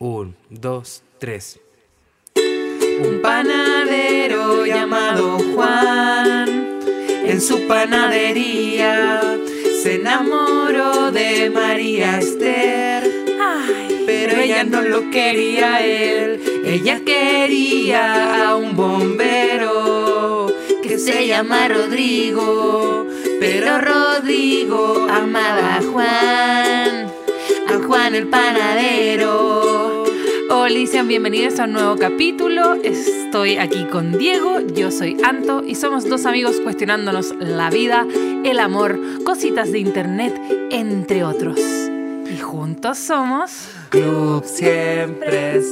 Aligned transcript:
Un, 0.00 0.36
dos, 0.48 1.02
tres. 1.18 1.58
Un 2.36 3.20
panadero 3.20 4.64
llamado 4.64 5.40
Juan, 5.52 6.78
en 7.26 7.40
su 7.40 7.66
panadería 7.66 9.20
se 9.82 9.96
enamoró 9.96 11.10
de 11.10 11.50
María 11.50 12.20
Esther. 12.20 13.10
pero 14.06 14.40
ella 14.40 14.62
no 14.62 14.82
lo 14.82 15.10
quería 15.10 15.84
él, 15.84 16.62
ella 16.64 17.00
quería 17.04 18.50
a 18.50 18.54
un 18.54 18.76
bombero 18.76 20.46
que 20.80 20.96
se 20.96 21.26
llama 21.26 21.66
Rodrigo. 21.66 23.04
Pero 23.40 23.80
Rodrigo 23.80 25.08
amaba 25.10 25.76
a 25.76 25.82
Juan, 25.82 27.12
a 27.68 27.84
Juan 27.84 28.14
el 28.14 28.28
panadero. 28.28 29.67
Sean 30.68 31.08
bienvenidos 31.08 31.58
a 31.60 31.64
un 31.64 31.72
nuevo 31.72 31.96
capítulo. 31.96 32.74
Estoy 32.74 33.56
aquí 33.56 33.86
con 33.86 34.18
Diego, 34.18 34.60
yo 34.60 34.90
soy 34.90 35.16
Anto 35.24 35.64
y 35.64 35.74
somos 35.74 36.06
dos 36.06 36.26
amigos 36.26 36.60
cuestionándonos 36.62 37.34
la 37.40 37.70
vida, 37.70 38.06
el 38.44 38.58
amor, 38.58 39.00
cositas 39.24 39.72
de 39.72 39.78
internet, 39.78 40.38
entre 40.70 41.24
otros. 41.24 41.58
Y 41.58 42.36
juntos 42.36 42.98
somos 42.98 43.70
Club 43.88 44.44
siempre. 44.44 45.62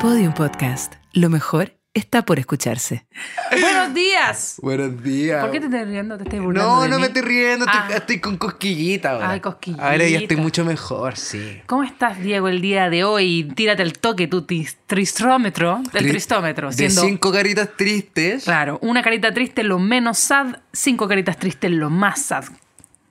Podium 0.00 0.32
Podcast. 0.32 0.94
Lo 1.12 1.28
mejor 1.28 1.75
está 1.98 2.24
por 2.24 2.38
escucharse. 2.38 3.06
Buenos 3.50 3.94
días. 3.94 4.56
Buenos 4.62 5.02
días. 5.02 5.42
¿Por 5.42 5.50
qué 5.50 5.60
te 5.60 5.66
estás 5.66 5.86
riendo? 5.88 6.16
¿Te 6.18 6.24
estás 6.24 6.40
burlando 6.40 6.74
No, 6.76 6.82
de 6.82 6.88
no 6.88 6.96
mí? 6.96 7.00
me 7.02 7.06
estoy 7.08 7.22
riendo, 7.22 7.64
estoy, 7.64 7.80
Ah. 7.82 7.88
estoy 7.96 8.20
con 8.20 8.36
cosquillita 8.36 9.10
ahora. 9.12 9.30
Ay, 9.30 9.40
cosquillita. 9.40 9.82
Ahora 9.90 10.06
ya 10.08 10.18
estoy 10.18 10.36
mucho 10.36 10.64
mejor, 10.64 11.16
sí. 11.16 11.60
¿Cómo 11.66 11.82
estás, 11.82 12.20
Diego, 12.20 12.48
el 12.48 12.60
día 12.60 12.90
de 12.90 13.04
hoy? 13.04 13.50
Tírate 13.56 13.82
el 13.82 13.94
toque, 13.98 14.26
tu 14.28 14.46
tristómetro. 14.86 15.80
El 15.94 16.04
Tri- 16.06 16.10
tristómetro. 16.10 16.68
De 16.70 16.76
Siendo, 16.76 17.00
cinco 17.02 17.32
caritas 17.32 17.70
tristes. 17.76 18.44
claro, 18.44 18.78
una 18.82 19.02
carita 19.02 19.32
triste 19.32 19.62
lo 19.62 19.78
menos 19.78 20.18
sad, 20.18 20.56
cinco 20.72 21.08
caritas 21.08 21.36
tristes 21.38 21.70
lo 21.70 21.90
más 21.90 22.20
sad. 22.22 22.44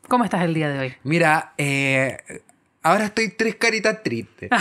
¿Cómo 0.07 0.23
estás 0.23 0.43
el 0.43 0.53
día 0.53 0.69
de 0.69 0.79
hoy? 0.79 0.93
Mira, 1.03 1.53
eh, 1.57 2.17
ahora 2.83 3.05
estoy 3.05 3.29
tres 3.29 3.55
caritas 3.55 4.03
tristes. 4.03 4.49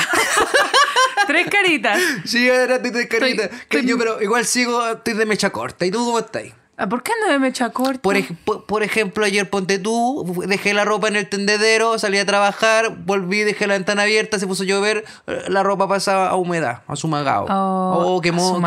Tres 1.27 1.49
caritas. 1.49 1.99
Sí, 2.25 2.49
ahora 2.49 2.77
estoy 2.77 2.91
tres 2.93 3.07
caritas. 3.09 3.45
Estoy- 3.47 3.59
Que 3.69 3.77
estoy- 3.79 3.91
yo, 3.91 3.99
pero 3.99 4.23
igual 4.23 4.45
sigo, 4.45 4.87
estoy 4.87 5.15
de 5.15 5.27
mecha 5.27 5.51
corta. 5.51 5.85
¿Y 5.87 5.91
tú 5.91 6.05
cómo 6.05 6.19
estás? 6.19 6.45
Ah, 6.77 6.89
¿Por 6.89 7.05
qué 7.05 7.13
no 7.25 7.31
de 7.31 7.39
mecha 7.39 7.71
corta? 7.71 8.03
Por, 8.03 8.17
ej- 8.17 8.35
por- 8.45 8.65
por 8.67 8.83
ejemplo, 8.83 9.25
ayer 9.25 9.49
ponte 9.49 9.79
tú, 9.79 10.43
dejé 10.49 10.75
la 10.75 10.85
ropa 10.85 11.07
en 11.07 11.15
el 11.15 11.29
tendedero, 11.29 12.01
salí 12.01 12.19
a 12.19 12.27
trabajar, 12.27 12.97
volví, 13.05 13.45
dejé 13.45 13.69
la 13.69 13.75
ventana 13.75 14.03
abierta, 14.03 14.41
se 14.41 14.49
puso 14.49 14.65
a 14.65 14.67
llover, 14.67 15.05
eh, 15.29 15.45
la 15.51 15.63
ropa 15.63 15.87
pasaba 15.87 16.31
a 16.31 16.35
humedad, 16.35 16.83
a 16.89 16.97
sumagado. 16.97 17.47
Oh, 17.49 18.17
Oh, 18.17 18.21
qué 18.21 18.33
mo- 18.33 18.61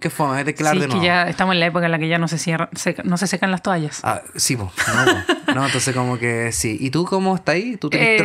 qué 0.00 0.10
fome, 0.10 0.40
es 0.40 0.46
de 0.46 0.54
claro 0.56 0.80
sí, 0.80 0.86
de 0.88 0.92
que 0.92 1.00
ya 1.06 1.28
estamos 1.28 1.54
en 1.54 1.60
la 1.60 1.66
época 1.66 1.86
en 1.86 1.92
la 1.92 2.00
que 2.00 2.08
ya 2.08 2.18
no 2.18 2.26
se, 2.26 2.36
cierra- 2.38 2.68
seca- 2.74 3.04
no 3.04 3.16
se 3.16 3.28
secan 3.28 3.52
las 3.52 3.62
toallas. 3.62 4.00
Ah, 4.02 4.22
sí, 4.34 4.56
po. 4.56 4.72
No. 5.46 5.54
No, 5.54 5.66
entonces 5.66 5.94
como 5.94 6.18
que 6.18 6.50
sí. 6.50 6.76
¿Y 6.80 6.90
tú 6.90 7.04
cómo 7.04 7.36
estás 7.36 7.54
ahí? 7.54 7.76
¿Tú 7.76 7.90
Eh, 7.92 8.16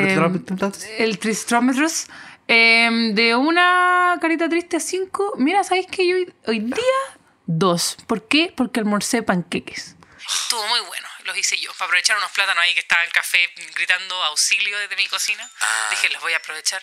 el 0.98 1.20
tristómetros 1.20 2.08
eh, 2.48 2.90
de 3.14 3.36
una 3.36 4.17
carita 4.22 4.50
triste 4.50 4.78
a 4.78 4.80
cinco. 4.80 5.34
Mira, 5.38 5.64
¿sabéis 5.64 5.88
que 5.88 6.08
yo 6.08 6.16
hoy, 6.16 6.34
hoy 6.48 6.59
día 6.59 7.00
dos? 7.45 7.98
¿Por 8.08 8.28
qué? 8.28 8.53
Porque 8.56 8.80
almorcé 8.80 9.23
panqueques. 9.23 9.95
Estuvo 10.17 10.68
muy 10.68 10.80
bueno, 10.81 11.08
los 11.25 11.38
hice 11.38 11.58
yo. 11.58 11.72
Para 11.78 11.86
aprovechar 11.86 12.18
unos 12.18 12.31
plátanos 12.31 12.62
ahí 12.64 12.73
que 12.73 12.81
estaba 12.81 13.03
el 13.03 13.12
café 13.12 13.38
gritando 13.75 14.16
auxilio 14.23 14.78
desde 14.80 14.95
mi 14.98 15.08
cocina. 15.08 15.50
Dije, 15.90 16.09
los 16.12 16.22
voy 16.22 16.34
a 16.34 16.38
aprovechar. 16.38 16.81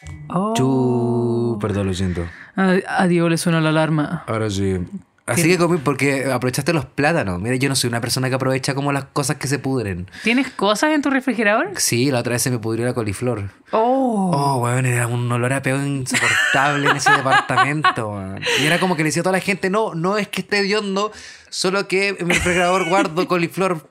Chu, 0.56 1.58
perdón, 1.60 1.88
lo 1.88 1.94
siento. 1.94 2.28
A, 2.56 3.02
a 3.02 3.06
Diego 3.06 3.28
le 3.28 3.36
suena 3.36 3.60
la 3.60 3.68
alarma. 3.68 4.24
Ahora 4.26 4.48
sí. 4.48 4.78
Así 5.26 5.48
que 5.48 5.56
comí 5.56 5.78
porque 5.78 6.30
aprovechaste 6.30 6.74
los 6.74 6.84
plátanos. 6.84 7.40
Mira, 7.40 7.56
yo 7.56 7.70
no 7.70 7.76
soy 7.76 7.88
una 7.88 8.00
persona 8.02 8.28
que 8.28 8.34
aprovecha 8.34 8.74
como 8.74 8.92
las 8.92 9.06
cosas 9.06 9.36
que 9.36 9.46
se 9.48 9.58
pudren. 9.58 10.06
¿Tienes 10.22 10.50
cosas 10.50 10.92
en 10.92 11.00
tu 11.00 11.08
refrigerador? 11.08 11.70
Sí, 11.76 12.10
la 12.10 12.18
otra 12.20 12.32
vez 12.34 12.42
se 12.42 12.50
me 12.50 12.58
pudrió 12.58 12.84
la 12.84 12.92
coliflor. 12.92 13.48
Oh. 13.70 14.30
Oh, 14.34 14.56
weón, 14.62 14.84
era 14.84 15.06
un 15.06 15.30
olor 15.32 15.54
a 15.54 15.62
peo 15.62 15.82
insoportable 15.82 16.90
en 16.90 16.96
ese 16.98 17.10
departamento, 17.16 18.10
weón. 18.10 18.42
Y 18.60 18.66
era 18.66 18.78
como 18.78 18.96
que 18.96 19.02
le 19.02 19.08
decía 19.08 19.20
a 19.20 19.24
toda 19.24 19.36
la 19.36 19.40
gente, 19.40 19.70
no, 19.70 19.94
no 19.94 20.18
es 20.18 20.28
que 20.28 20.42
esté 20.42 20.58
hediondo, 20.58 21.10
solo 21.48 21.88
que 21.88 22.08
en 22.18 22.26
mi 22.26 22.34
refrigerador 22.34 22.86
guardo 22.86 23.26
coliflor. 23.28 23.88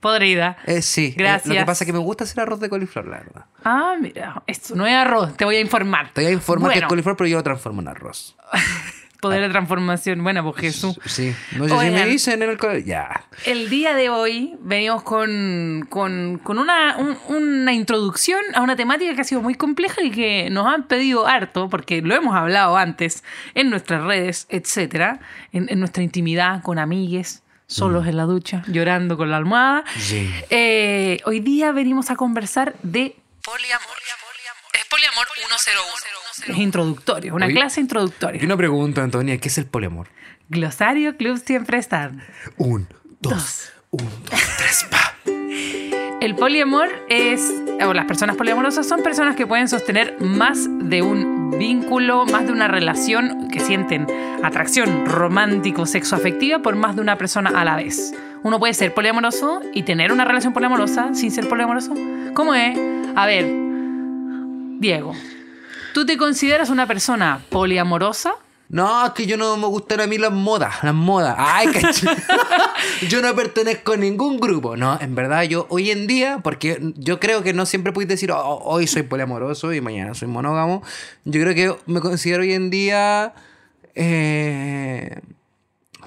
Podrida. 0.00 0.58
Eh, 0.66 0.82
sí, 0.82 1.06
eh, 1.06 1.14
Gracias. 1.16 1.46
lo 1.46 1.54
que 1.54 1.64
pasa 1.64 1.84
es 1.84 1.86
que 1.86 1.92
me 1.94 1.98
gusta 1.98 2.24
hacer 2.24 2.40
arroz 2.40 2.60
de 2.60 2.68
coliflor, 2.68 3.08
la 3.08 3.16
verdad. 3.18 3.44
Ah, 3.64 3.94
mira, 3.98 4.42
esto 4.46 4.76
no 4.76 4.86
es 4.86 4.94
arroz, 4.94 5.34
te 5.36 5.46
voy 5.46 5.56
a 5.56 5.60
informar. 5.60 6.10
Te 6.12 6.20
voy 6.20 6.30
a 6.30 6.34
informar 6.34 6.72
que 6.72 6.80
es 6.80 6.84
coliflor, 6.84 7.16
pero 7.16 7.26
yo 7.26 7.38
lo 7.38 7.42
transformo 7.42 7.80
en 7.80 7.88
arroz. 7.88 8.36
Poder 9.20 9.40
de 9.42 9.48
transformación. 9.48 10.22
Bueno, 10.22 10.44
pues 10.44 10.60
Jesús. 10.60 10.98
Sí, 11.04 11.34
no 11.56 11.64
sé 11.68 11.70
si 11.70 11.90
me 11.90 12.06
dicen 12.06 12.42
en 12.42 12.50
el 12.50 12.84
Ya. 12.84 13.24
El 13.46 13.68
día 13.68 13.94
de 13.94 14.10
hoy 14.10 14.54
venimos 14.60 15.02
con, 15.02 15.86
con, 15.90 16.38
con 16.38 16.58
una, 16.58 16.96
un- 16.96 17.18
una 17.26 17.72
introducción 17.72 18.40
a 18.54 18.60
una 18.62 18.76
temática 18.76 19.14
que 19.14 19.20
ha 19.20 19.24
sido 19.24 19.40
muy 19.42 19.56
compleja 19.56 20.02
y 20.02 20.10
que 20.12 20.50
nos 20.50 20.66
han 20.66 20.84
pedido 20.86 21.26
harto, 21.26 21.68
porque 21.68 22.00
lo 22.00 22.14
hemos 22.14 22.36
hablado 22.36 22.76
antes 22.76 23.24
en 23.54 23.70
nuestras 23.70 24.04
redes, 24.04 24.46
etcétera, 24.50 25.18
en, 25.52 25.68
en 25.68 25.80
nuestra 25.80 26.02
intimidad, 26.04 26.62
con 26.62 26.78
amigues, 26.78 27.42
solos 27.66 28.06
en 28.06 28.16
la 28.16 28.22
ducha, 28.24 28.62
llorando 28.68 29.16
con 29.16 29.30
la 29.30 29.36
almohada. 29.38 29.84
Sí. 29.98 30.32
Eh, 30.50 31.18
hoy 31.24 31.40
día 31.40 31.72
venimos 31.72 32.10
a 32.10 32.16
conversar 32.16 32.74
de 32.84 33.16
poliamor. 33.42 33.84
Es 34.74 34.84
poliamor 34.86 35.26
101. 35.34 35.82
Es 36.46 36.56
introductorio, 36.56 37.34
una 37.34 37.46
Oye, 37.46 37.54
clase 37.54 37.80
Y 37.80 37.84
introductoria. 37.84 38.40
una 38.44 38.56
pregunta, 38.56 39.02
Antonia, 39.02 39.38
¿qué 39.38 39.48
es 39.48 39.58
el 39.58 39.66
poliamor? 39.66 40.08
Glosario 40.48 41.16
Club 41.16 41.40
siempre 41.44 41.78
está. 41.78 42.12
Un, 42.56 42.88
dos, 43.20 43.70
un, 43.90 44.04
dos, 44.30 44.40
tres, 44.56 44.86
pa. 44.90 45.14
El 46.20 46.34
poliamor 46.34 46.88
es, 47.08 47.52
o 47.80 47.94
las 47.94 48.06
personas 48.06 48.36
poliamorosas 48.36 48.88
son 48.88 49.02
personas 49.02 49.36
que 49.36 49.46
pueden 49.46 49.68
sostener 49.68 50.16
más 50.20 50.68
de 50.88 51.00
un 51.00 51.56
vínculo, 51.58 52.26
más 52.26 52.44
de 52.46 52.52
una 52.52 52.66
relación, 52.66 53.48
que 53.50 53.60
sienten 53.60 54.06
atracción 54.42 55.06
romántico, 55.06 55.86
sexoafectiva 55.86 56.60
por 56.60 56.74
más 56.74 56.96
de 56.96 57.02
una 57.02 57.16
persona 57.18 57.50
a 57.50 57.64
la 57.64 57.76
vez. 57.76 58.14
Uno 58.42 58.58
puede 58.58 58.74
ser 58.74 58.94
poliamoroso 58.94 59.60
y 59.72 59.84
tener 59.84 60.10
una 60.10 60.24
relación 60.24 60.52
poliamorosa 60.52 61.14
sin 61.14 61.30
ser 61.30 61.48
poliamoroso. 61.48 61.94
¿Cómo 62.34 62.54
es? 62.54 62.76
A 63.14 63.26
ver, 63.26 63.46
Diego, 64.80 65.12
¿tú 65.98 66.06
te 66.06 66.16
consideras 66.16 66.70
una 66.70 66.86
persona 66.86 67.42
poliamorosa? 67.50 68.34
No, 68.68 69.04
es 69.06 69.12
que 69.14 69.26
yo 69.26 69.36
no 69.36 69.56
me 69.56 69.66
gustan 69.66 70.00
a 70.00 70.06
mí 70.06 70.16
las 70.16 70.30
modas, 70.30 70.76
las 70.84 70.94
modas. 70.94 71.34
Ay, 71.36 71.66
cach- 71.72 72.06
Yo 73.08 73.20
no 73.20 73.34
pertenezco 73.34 73.94
a 73.94 73.96
ningún 73.96 74.38
grupo. 74.38 74.76
No, 74.76 74.96
en 75.00 75.16
verdad 75.16 75.42
yo 75.42 75.66
hoy 75.70 75.90
en 75.90 76.06
día, 76.06 76.38
porque 76.44 76.78
yo 76.94 77.18
creo 77.18 77.42
que 77.42 77.52
no 77.52 77.66
siempre 77.66 77.92
puedes 77.92 78.08
decir, 78.08 78.30
"Oh, 78.30 78.60
hoy 78.64 78.86
soy 78.86 79.02
poliamoroso 79.02 79.72
y 79.72 79.80
mañana 79.80 80.14
soy 80.14 80.28
monógamo. 80.28 80.84
Yo 81.24 81.40
creo 81.40 81.54
que 81.56 81.74
me 81.92 82.00
considero 82.00 82.42
hoy 82.42 82.52
en 82.52 82.70
día... 82.70 83.34
Eh, 83.96 85.18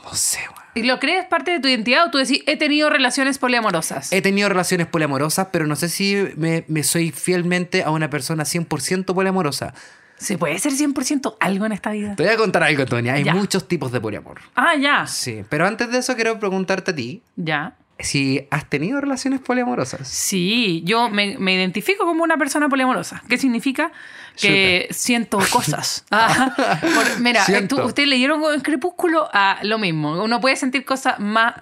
no 0.05 0.13
sé. 0.13 0.39
¿Y 0.73 0.83
lo 0.83 0.99
crees 0.99 1.25
parte 1.25 1.51
de 1.51 1.59
tu 1.59 1.67
identidad 1.67 2.05
o 2.07 2.11
tú 2.11 2.17
decís, 2.17 2.41
he 2.47 2.55
tenido 2.57 2.89
relaciones 2.89 3.37
poliamorosas? 3.37 4.11
He 4.13 4.21
tenido 4.21 4.47
relaciones 4.49 4.87
poliamorosas, 4.87 5.47
pero 5.51 5.67
no 5.67 5.75
sé 5.75 5.89
si 5.89 6.15
me, 6.37 6.63
me 6.67 6.83
soy 6.83 7.11
fielmente 7.11 7.83
a 7.83 7.91
una 7.91 8.09
persona 8.09 8.43
100% 8.43 9.13
poliamorosa. 9.13 9.73
¿Se 10.17 10.37
puede 10.37 10.57
ser 10.59 10.73
100% 10.73 11.35
algo 11.39 11.65
en 11.65 11.71
esta 11.71 11.91
vida? 11.91 12.15
Te 12.15 12.23
voy 12.23 12.31
a 12.31 12.37
contar 12.37 12.63
algo, 12.63 12.85
Tonia. 12.85 13.13
Hay 13.15 13.23
Ya. 13.23 13.33
muchos 13.33 13.67
tipos 13.67 13.91
de 13.91 13.99
poliamor. 13.99 14.39
Ah, 14.55 14.75
ya. 14.79 15.07
Sí, 15.07 15.43
pero 15.49 15.65
antes 15.65 15.91
de 15.91 15.97
eso 15.97 16.15
quiero 16.15 16.39
preguntarte 16.39 16.91
a 16.91 16.95
ti 16.95 17.23
Ya. 17.35 17.75
si 17.99 18.47
has 18.51 18.69
tenido 18.69 19.01
relaciones 19.01 19.39
poliamorosas. 19.41 20.07
Sí, 20.07 20.83
yo 20.85 21.09
me, 21.09 21.37
me 21.39 21.55
identifico 21.55 22.05
como 22.05 22.23
una 22.23 22.37
persona 22.37 22.69
poliamorosa. 22.69 23.23
¿Qué 23.27 23.37
significa? 23.37 23.91
Que 24.39 24.87
siento 24.91 25.37
cosas. 25.51 26.05
Ah, 26.11 26.53
por- 26.81 27.19
mira, 27.19 27.43
Siento. 27.45 27.75
tú- 27.77 27.81
ustedes 27.83 28.09
leyeron 28.09 28.41
en 28.53 28.61
Crepúsculo 28.61 29.29
ah, 29.33 29.59
lo 29.63 29.77
mismo. 29.77 30.23
Uno 30.23 30.39
puede 30.41 30.55
sentir 30.55 30.85
cosas 30.85 31.19
más. 31.19 31.53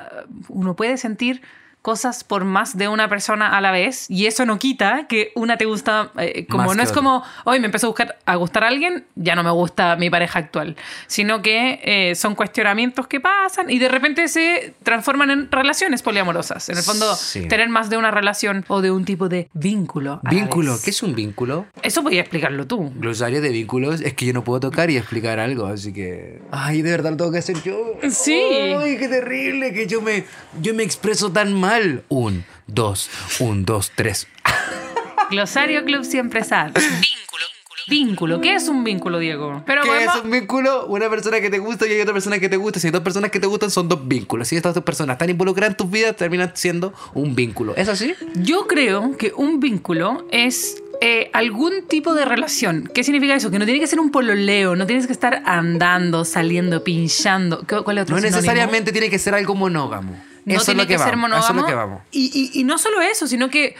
Uno 0.47 0.75
puede 0.75 0.97
sentir 0.97 1.41
cosas 1.89 2.23
por 2.23 2.45
más 2.45 2.77
de 2.77 2.87
una 2.87 3.09
persona 3.09 3.57
a 3.57 3.61
la 3.61 3.71
vez 3.71 4.05
y 4.09 4.27
eso 4.27 4.45
no 4.45 4.59
quita 4.59 5.07
que 5.07 5.31
una 5.33 5.57
te 5.57 5.65
gusta 5.65 6.11
eh, 6.19 6.45
como 6.47 6.65
Más 6.65 6.77
no 6.77 6.83
es 6.83 6.89
otra. 6.89 7.01
como 7.01 7.23
hoy 7.45 7.59
me 7.59 7.65
empezó 7.65 7.87
a, 7.87 7.89
buscar, 7.89 8.17
a 8.27 8.35
gustar 8.35 8.63
alguien 8.63 9.05
ya 9.15 9.33
no 9.35 9.41
me 9.43 9.49
gusta 9.49 9.95
mi 9.95 10.09
pareja 10.11 10.37
actual 10.37 10.75
sino 11.07 11.41
que 11.41 11.79
eh, 11.83 12.13
son 12.15 12.35
cuestionamientos 12.35 13.07
que 13.07 13.19
pasan 13.19 13.71
y 13.71 13.79
de 13.79 13.89
repente 13.89 14.27
se 14.27 14.75
transforman 14.83 15.31
en 15.31 15.51
relaciones 15.51 16.03
poliamorosas 16.03 16.69
en 16.69 16.77
el 16.77 16.83
fondo 16.83 17.15
Sí. 17.15 17.47
tener 17.47 17.69
más 17.69 17.89
de 17.89 17.97
una 17.97 18.11
relación 18.11 18.65
o 18.67 18.81
de 18.81 18.91
un 18.91 19.03
tipo 19.03 19.29
de 19.29 19.49
vínculo 19.53 20.21
a 20.23 20.29
Vínculo. 20.29 20.77
¿qué 20.83 20.91
es 20.91 21.01
un 21.01 21.15
vínculo? 21.15 21.65
eso 21.81 22.03
podía 22.03 22.21
explicarlo 22.21 22.67
tú 22.67 22.91
Glosario 22.95 23.41
de 23.41 23.49
vínculos 23.49 24.01
es 24.01 24.13
que 24.13 24.25
yo 24.27 24.33
no 24.33 24.43
puedo 24.43 24.59
tocar 24.59 24.91
y 24.91 24.97
explicar 24.97 25.39
algo, 25.39 25.65
así 25.65 25.91
que. 25.93 26.39
Ay, 26.51 26.81
de 26.83 26.91
verdad 26.91 27.11
lo 27.11 27.17
tengo 27.17 27.31
que 27.31 27.39
hacer 27.39 27.57
yo. 27.63 27.77
Sí. 28.09 28.33
Ay, 28.33 28.97
qué 28.97 29.07
terrible 29.07 29.73
que 29.73 29.87
yo 29.87 30.01
me, 30.01 30.25
yo 30.61 30.73
me 30.73 30.83
expreso 30.83 31.31
tan 31.31 31.53
mal. 31.53 31.78
Un, 32.09 32.43
dos, 32.67 33.09
un, 33.39 33.65
dos, 33.65 33.91
tres. 33.95 34.27
Glosario 35.29 35.83
Club 35.85 36.03
Siempre 36.03 36.43
Sad. 36.43 36.71
Vínculo. 36.73 37.45
Vínculo. 37.87 38.41
¿Qué 38.41 38.53
es 38.55 38.67
un 38.67 38.83
vínculo, 38.83 39.17
Diego? 39.19 39.63
Pero 39.65 39.81
¿Qué 39.81 39.87
podemos- 39.89 40.15
es 40.17 40.23
un 40.23 40.31
vínculo? 40.31 40.85
Una 40.87 41.09
persona 41.09 41.39
que 41.41 41.49
te 41.49 41.57
gusta 41.59 41.87
y 41.87 41.91
hay 41.93 42.01
otra 42.01 42.13
persona 42.13 42.37
que 42.39 42.47
te 42.49 42.57
gusta. 42.57 42.79
Si 42.79 42.87
hay 42.87 42.91
dos 42.91 43.01
personas 43.01 43.31
que 43.31 43.39
te 43.39 43.47
gustan, 43.47 43.71
son 43.71 43.87
dos 43.89 44.07
vínculos. 44.07 44.47
Si 44.47 44.55
estas 44.55 44.75
dos 44.75 44.83
personas 44.83 45.15
están 45.15 45.29
involucradas 45.29 45.71
en 45.73 45.77
tus 45.77 45.89
vidas, 45.89 46.15
terminan 46.15 46.51
siendo 46.55 46.93
un 47.15 47.33
vínculo. 47.35 47.73
¿Es 47.75 47.89
así? 47.89 48.13
Yo 48.35 48.67
creo 48.67 49.17
que 49.17 49.33
un 49.35 49.59
vínculo 49.59 50.27
es 50.31 50.83
eh, 51.01 51.29
algún 51.33 51.87
tipo 51.87 52.13
de 52.13 52.25
relación. 52.25 52.89
¿Qué 52.93 53.03
significa 53.03 53.33
eso? 53.33 53.49
Que 53.49 53.57
no 53.57 53.65
tiene 53.65 53.79
que 53.79 53.87
ser 53.87 53.99
un 53.99 54.11
pololeo, 54.11 54.75
no 54.75 54.85
tienes 54.85 55.07
que 55.07 55.13
estar 55.13 55.41
andando, 55.45 56.25
saliendo, 56.25 56.83
pinchando. 56.83 57.65
¿Qué- 57.65 57.81
¿Cuál 57.81 57.97
es 57.99 58.03
otro 58.03 58.15
No 58.15 58.21
sinónimo? 58.21 58.37
necesariamente 58.41 58.91
tiene 58.91 59.09
que 59.09 59.17
ser 59.17 59.33
algo 59.33 59.55
monógamo. 59.55 60.21
No 60.45 60.55
eso 60.55 60.65
tiene 60.65 60.81
es 60.83 60.85
lo 60.85 60.87
que, 60.87 60.93
que 60.95 60.99
ser 61.03 61.15
vamos. 61.15 61.29
Eso 61.31 61.37
es 61.39 61.53
monógamo. 61.55 61.61
lo 61.61 61.67
que 61.67 61.73
vamos. 61.73 62.01
Y, 62.11 62.51
y- 62.53 62.59
y 62.59 62.63
no 62.63 62.77
solo 62.77 63.01
eso, 63.01 63.27
sino 63.27 63.49
que. 63.49 63.75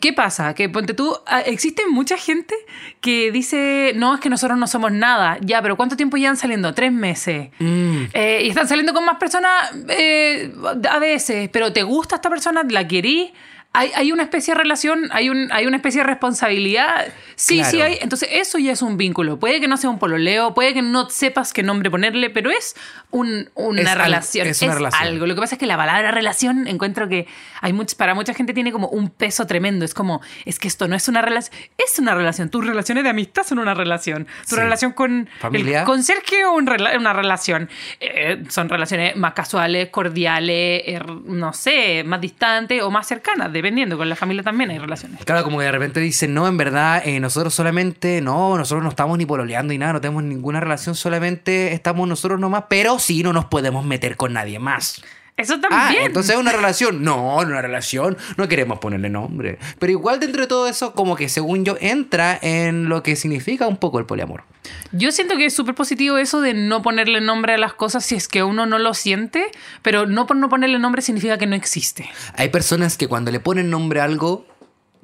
¿Qué 0.00 0.14
pasa? 0.14 0.54
Que 0.54 0.70
ponte 0.70 0.94
tú, 0.94 1.14
ah, 1.26 1.40
existe 1.42 1.82
mucha 1.86 2.16
gente 2.16 2.54
que 3.02 3.30
dice, 3.30 3.92
no, 3.96 4.14
es 4.14 4.20
que 4.20 4.30
nosotros 4.30 4.58
no 4.58 4.66
somos 4.66 4.90
nada. 4.92 5.36
Ya, 5.42 5.60
pero 5.60 5.76
¿cuánto 5.76 5.94
tiempo 5.94 6.16
llevan 6.16 6.38
saliendo? 6.38 6.72
Tres 6.72 6.90
meses. 6.90 7.48
Mm. 7.58 8.04
Eh, 8.14 8.40
y 8.44 8.48
están 8.48 8.66
saliendo 8.66 8.94
con 8.94 9.04
más 9.04 9.18
personas 9.18 9.52
eh, 9.90 10.54
a 10.90 10.98
veces, 10.98 11.50
pero 11.52 11.70
¿te 11.74 11.82
gusta 11.82 12.14
esta 12.16 12.30
persona? 12.30 12.62
¿La 12.66 12.88
querís? 12.88 13.30
¿Hay, 13.76 13.90
hay 13.94 14.12
una 14.12 14.22
especie 14.22 14.54
de 14.54 14.58
relación? 14.60 15.08
¿Hay, 15.10 15.28
un, 15.28 15.50
¿Hay 15.52 15.66
una 15.66 15.76
especie 15.76 16.00
de 16.02 16.06
responsabilidad? 16.06 17.08
Sí, 17.34 17.56
Claro. 17.56 17.70
sí 17.70 17.80
hay. 17.82 17.98
Entonces 18.00 18.28
eso 18.32 18.58
ya 18.58 18.70
es 18.72 18.82
un 18.82 18.96
vínculo. 18.96 19.38
Puede 19.40 19.60
que 19.60 19.66
no 19.68 19.76
sea 19.76 19.90
un 19.90 19.98
pololeo, 19.98 20.54
puede 20.54 20.72
que 20.74 20.80
no 20.82 21.10
sepas 21.10 21.52
qué 21.52 21.62
nombre 21.64 21.90
ponerle, 21.90 22.30
pero 22.30 22.50
es 22.50 22.76
un- 23.10 23.50
una 23.54 23.82
Es 23.82 23.88
al- 23.88 23.98
relación. 23.98 24.46
es 24.46 24.62
una 24.62 24.74
relación. 24.76 25.02
algo. 25.02 25.26
Lo 25.26 25.34
que 25.34 25.40
pasa 25.40 25.56
es 25.56 25.58
que 25.58 25.66
la 25.66 25.76
palabra 25.76 26.12
relación 26.12 26.66
encuentro 26.68 27.08
que 27.08 27.26
hay 27.60 27.72
much- 27.72 27.96
para 27.96 28.14
mucha 28.14 28.32
gente 28.32 28.54
tiene 28.54 28.70
como 28.70 28.86
un 28.88 29.10
peso 29.10 29.46
tremendo. 29.46 29.84
Es 29.84 29.92
como, 29.92 30.20
es 30.44 30.58
que 30.60 30.68
esto 30.68 30.86
no 30.86 30.94
es 30.94 31.08
una 31.08 31.20
relación, 31.22 31.58
es 31.76 31.98
una 31.98 32.14
relación. 32.14 32.50
Tus 32.50 32.64
relaciones 32.64 33.02
de 33.04 33.10
amistad 33.10 33.42
son 33.42 33.58
una 33.58 33.74
relación. 33.74 34.26
Tu 34.48 34.54
Sí. 34.54 34.56
relación 34.56 34.92
con 34.92 35.28
Familia. 35.40 35.80
el 35.80 35.84
conserje 35.84 36.46
un 36.46 36.66
rela- 36.66 36.96
una 36.96 37.12
relación. 37.12 37.68
Eh, 37.98 38.44
son 38.50 38.68
relaciones 38.68 39.16
más 39.16 39.32
casuales, 39.32 39.88
cordiales, 39.88 40.82
eh, 40.86 41.00
no 41.24 41.52
sé, 41.52 42.04
más 42.04 42.20
distantes 42.20 42.80
o 42.82 42.90
más 42.90 43.06
cercanas, 43.08 43.52
dependiendo. 43.64 43.96
Con 43.96 44.08
la 44.10 44.16
familia 44.16 44.42
también 44.42 44.70
hay 44.70 44.78
relaciones. 44.78 45.24
Claro, 45.24 45.42
como 45.42 45.58
que 45.58 45.64
de 45.64 45.72
repente 45.72 46.00
dicen, 46.00 46.34
no, 46.34 46.46
en 46.46 46.58
verdad, 46.58 47.02
eh, 47.06 47.18
nosotros 47.18 47.54
solamente, 47.54 48.20
no, 48.20 48.58
nosotros 48.58 48.84
no 48.84 48.90
estamos 48.90 49.16
ni 49.16 49.24
pololeando 49.24 49.72
ni 49.72 49.78
nada, 49.78 49.94
no 49.94 50.00
tenemos 50.02 50.22
ninguna 50.22 50.60
relación, 50.60 50.94
solamente 50.94 51.72
estamos 51.72 52.06
nosotros 52.06 52.38
nomás, 52.38 52.64
pero 52.68 52.98
sí 52.98 53.22
no 53.22 53.32
nos 53.32 53.46
podemos 53.46 53.86
meter 53.86 54.16
con 54.18 54.34
nadie 54.34 54.58
más. 54.58 55.02
Eso 55.36 55.54
Ah, 55.54 55.68
también. 55.88 56.04
entonces 56.06 56.34
es 56.34 56.40
una 56.40 56.52
relación. 56.52 57.02
No, 57.02 57.42
no 57.42 57.48
una 57.48 57.60
relación. 57.60 58.16
No 58.36 58.46
queremos 58.48 58.78
ponerle 58.78 59.10
nombre. 59.10 59.58
Pero 59.80 59.90
igual 59.90 60.20
dentro 60.20 60.42
de 60.42 60.46
todo 60.46 60.68
eso, 60.68 60.94
como 60.94 61.16
que 61.16 61.28
según 61.28 61.64
yo, 61.64 61.76
entra 61.80 62.38
en 62.40 62.88
lo 62.88 63.02
que 63.02 63.16
significa 63.16 63.66
un 63.66 63.76
poco 63.76 63.98
el 63.98 64.06
poliamor. 64.06 64.44
Yo 64.92 65.10
siento 65.10 65.36
que 65.36 65.46
es 65.46 65.54
súper 65.54 65.74
positivo 65.74 66.18
eso 66.18 66.40
de 66.40 66.54
no 66.54 66.82
ponerle 66.82 67.20
nombre 67.20 67.54
a 67.54 67.58
las 67.58 67.74
cosas 67.74 68.04
si 68.06 68.14
es 68.14 68.28
que 68.28 68.44
uno 68.44 68.64
no 68.64 68.78
lo 68.78 68.94
siente, 68.94 69.46
pero 69.82 70.06
no 70.06 70.26
por 70.26 70.36
no 70.36 70.48
ponerle 70.48 70.78
nombre 70.78 71.02
significa 71.02 71.36
que 71.36 71.46
no 71.46 71.56
existe. 71.56 72.08
Hay 72.36 72.48
personas 72.50 72.96
que 72.96 73.08
cuando 73.08 73.30
le 73.32 73.40
ponen 73.40 73.70
nombre 73.70 74.00
a 74.00 74.04
algo, 74.04 74.46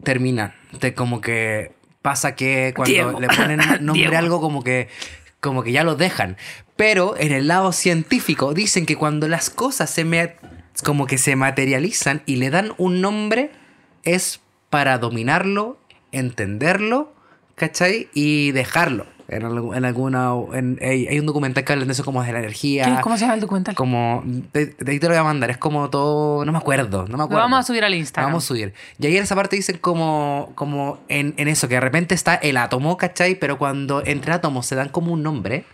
terminan. 0.04 0.54
Te- 0.78 0.94
como 0.94 1.20
que 1.20 1.72
pasa 2.02 2.34
que 2.34 2.72
cuando 2.74 2.92
Diego. 2.94 3.20
le 3.20 3.26
ponen 3.28 3.60
nombre 3.80 4.14
a 4.16 4.18
algo, 4.20 4.40
como 4.40 4.62
que, 4.62 4.88
como 5.40 5.62
que 5.62 5.72
ya 5.72 5.84
lo 5.84 5.96
dejan. 5.96 6.36
Pero 6.76 7.16
en 7.18 7.32
el 7.32 7.48
lado 7.48 7.72
científico 7.72 8.54
dicen 8.54 8.86
que 8.86 8.96
cuando 8.96 9.28
las 9.28 9.50
cosas 9.50 9.90
se 9.90 10.04
me, 10.04 10.36
como 10.84 11.06
que 11.06 11.18
se 11.18 11.36
materializan 11.36 12.22
y 12.26 12.36
le 12.36 12.50
dan 12.50 12.72
un 12.78 13.00
nombre, 13.00 13.50
es 14.02 14.40
para 14.70 14.98
dominarlo, 14.98 15.78
entenderlo, 16.12 17.12
¿cachai? 17.54 18.08
Y 18.14 18.52
dejarlo. 18.52 19.06
En, 19.30 19.42
en 19.46 19.84
alguna. 19.84 20.32
en- 20.54 20.78
hay, 20.82 21.06
hay 21.06 21.18
un 21.20 21.26
documental 21.26 21.64
que 21.64 21.72
habla 21.72 21.84
de 21.84 21.92
eso 21.92 22.04
como 22.04 22.22
de 22.22 22.32
la 22.32 22.40
energía. 22.40 22.96
¿Qué? 22.96 23.00
¿Cómo 23.02 23.16
se 23.16 23.22
llama 23.22 23.34
el 23.34 23.40
documental? 23.40 23.74
Como. 23.74 24.22
De, 24.52 24.66
de 24.78 24.92
ahí 24.92 24.98
te 24.98 25.06
lo 25.06 25.12
voy 25.12 25.20
a 25.20 25.24
mandar. 25.24 25.50
Es 25.50 25.56
como 25.58 25.88
todo. 25.88 26.44
No 26.44 26.52
me 26.52 26.58
acuerdo. 26.58 27.02
No 27.06 27.12
me 27.12 27.18
Lo 27.18 27.24
acuerdo. 27.24 27.42
vamos 27.44 27.60
a 27.60 27.62
subir 27.62 27.84
al 27.84 27.92
Lo 27.92 27.96
Instagram. 27.96 28.30
Vamos 28.32 28.44
a 28.44 28.48
subir. 28.48 28.74
Y 28.98 29.06
ahí 29.06 29.16
en 29.16 29.22
esa 29.22 29.34
parte 29.36 29.56
dicen 29.56 29.78
como, 29.78 30.50
como 30.56 30.98
en, 31.08 31.34
en 31.36 31.48
eso, 31.48 31.68
que 31.68 31.74
de 31.74 31.80
repente 31.80 32.14
está 32.14 32.34
el 32.34 32.56
átomo, 32.56 32.96
¿cachai? 32.96 33.36
Pero 33.36 33.56
cuando 33.56 34.02
entre 34.04 34.32
átomos 34.32 34.66
se 34.66 34.74
dan 34.74 34.88
como 34.88 35.12
un 35.12 35.22
nombre, 35.22 35.64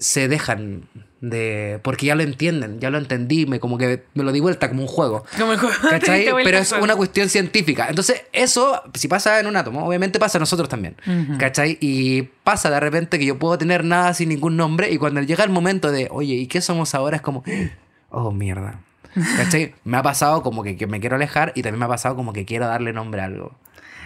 se 0.00 0.28
dejan 0.28 0.88
de... 1.20 1.78
Porque 1.84 2.06
ya 2.06 2.14
lo 2.14 2.22
entienden, 2.22 2.80
ya 2.80 2.90
lo 2.90 2.96
entendí, 2.98 3.44
me 3.44 3.60
como 3.60 3.76
que 3.76 4.02
me 4.14 4.24
lo 4.24 4.32
di 4.32 4.40
vuelta 4.40 4.68
como 4.68 4.82
un 4.82 4.88
juego. 4.88 5.24
Como 5.38 5.52
el 5.52 5.58
juego. 5.58 5.74
¿Cachai? 5.88 6.26
Pero 6.44 6.58
es 6.58 6.72
una 6.72 6.96
cuestión 6.96 7.28
científica. 7.28 7.86
Entonces, 7.88 8.22
eso, 8.32 8.82
si 8.94 9.06
pasa 9.06 9.38
en 9.38 9.46
un 9.46 9.56
átomo, 9.56 9.86
obviamente 9.86 10.18
pasa 10.18 10.38
a 10.38 10.40
nosotros 10.40 10.68
también. 10.68 10.96
¿Cachai? 11.38 11.78
Y 11.80 12.22
pasa 12.42 12.70
de 12.70 12.80
repente 12.80 13.18
que 13.18 13.26
yo 13.26 13.38
puedo 13.38 13.58
tener 13.58 13.84
nada 13.84 14.14
sin 14.14 14.30
ningún 14.30 14.56
nombre 14.56 14.90
y 14.90 14.96
cuando 14.96 15.20
llega 15.20 15.44
el 15.44 15.50
momento 15.50 15.92
de, 15.92 16.08
oye, 16.10 16.34
¿y 16.34 16.46
qué 16.46 16.62
somos 16.62 16.94
ahora? 16.94 17.16
Es 17.16 17.22
como, 17.22 17.44
oh, 18.10 18.32
mierda. 18.32 18.80
¿Cachai? 19.36 19.74
Me 19.84 19.98
ha 19.98 20.02
pasado 20.02 20.42
como 20.42 20.62
que, 20.62 20.76
que 20.76 20.86
me 20.86 21.00
quiero 21.00 21.16
alejar 21.16 21.52
y 21.54 21.62
también 21.62 21.80
me 21.80 21.84
ha 21.84 21.88
pasado 21.88 22.16
como 22.16 22.32
que 22.32 22.44
quiero 22.46 22.66
darle 22.66 22.92
nombre 22.92 23.20
a 23.20 23.24
algo. 23.24 23.54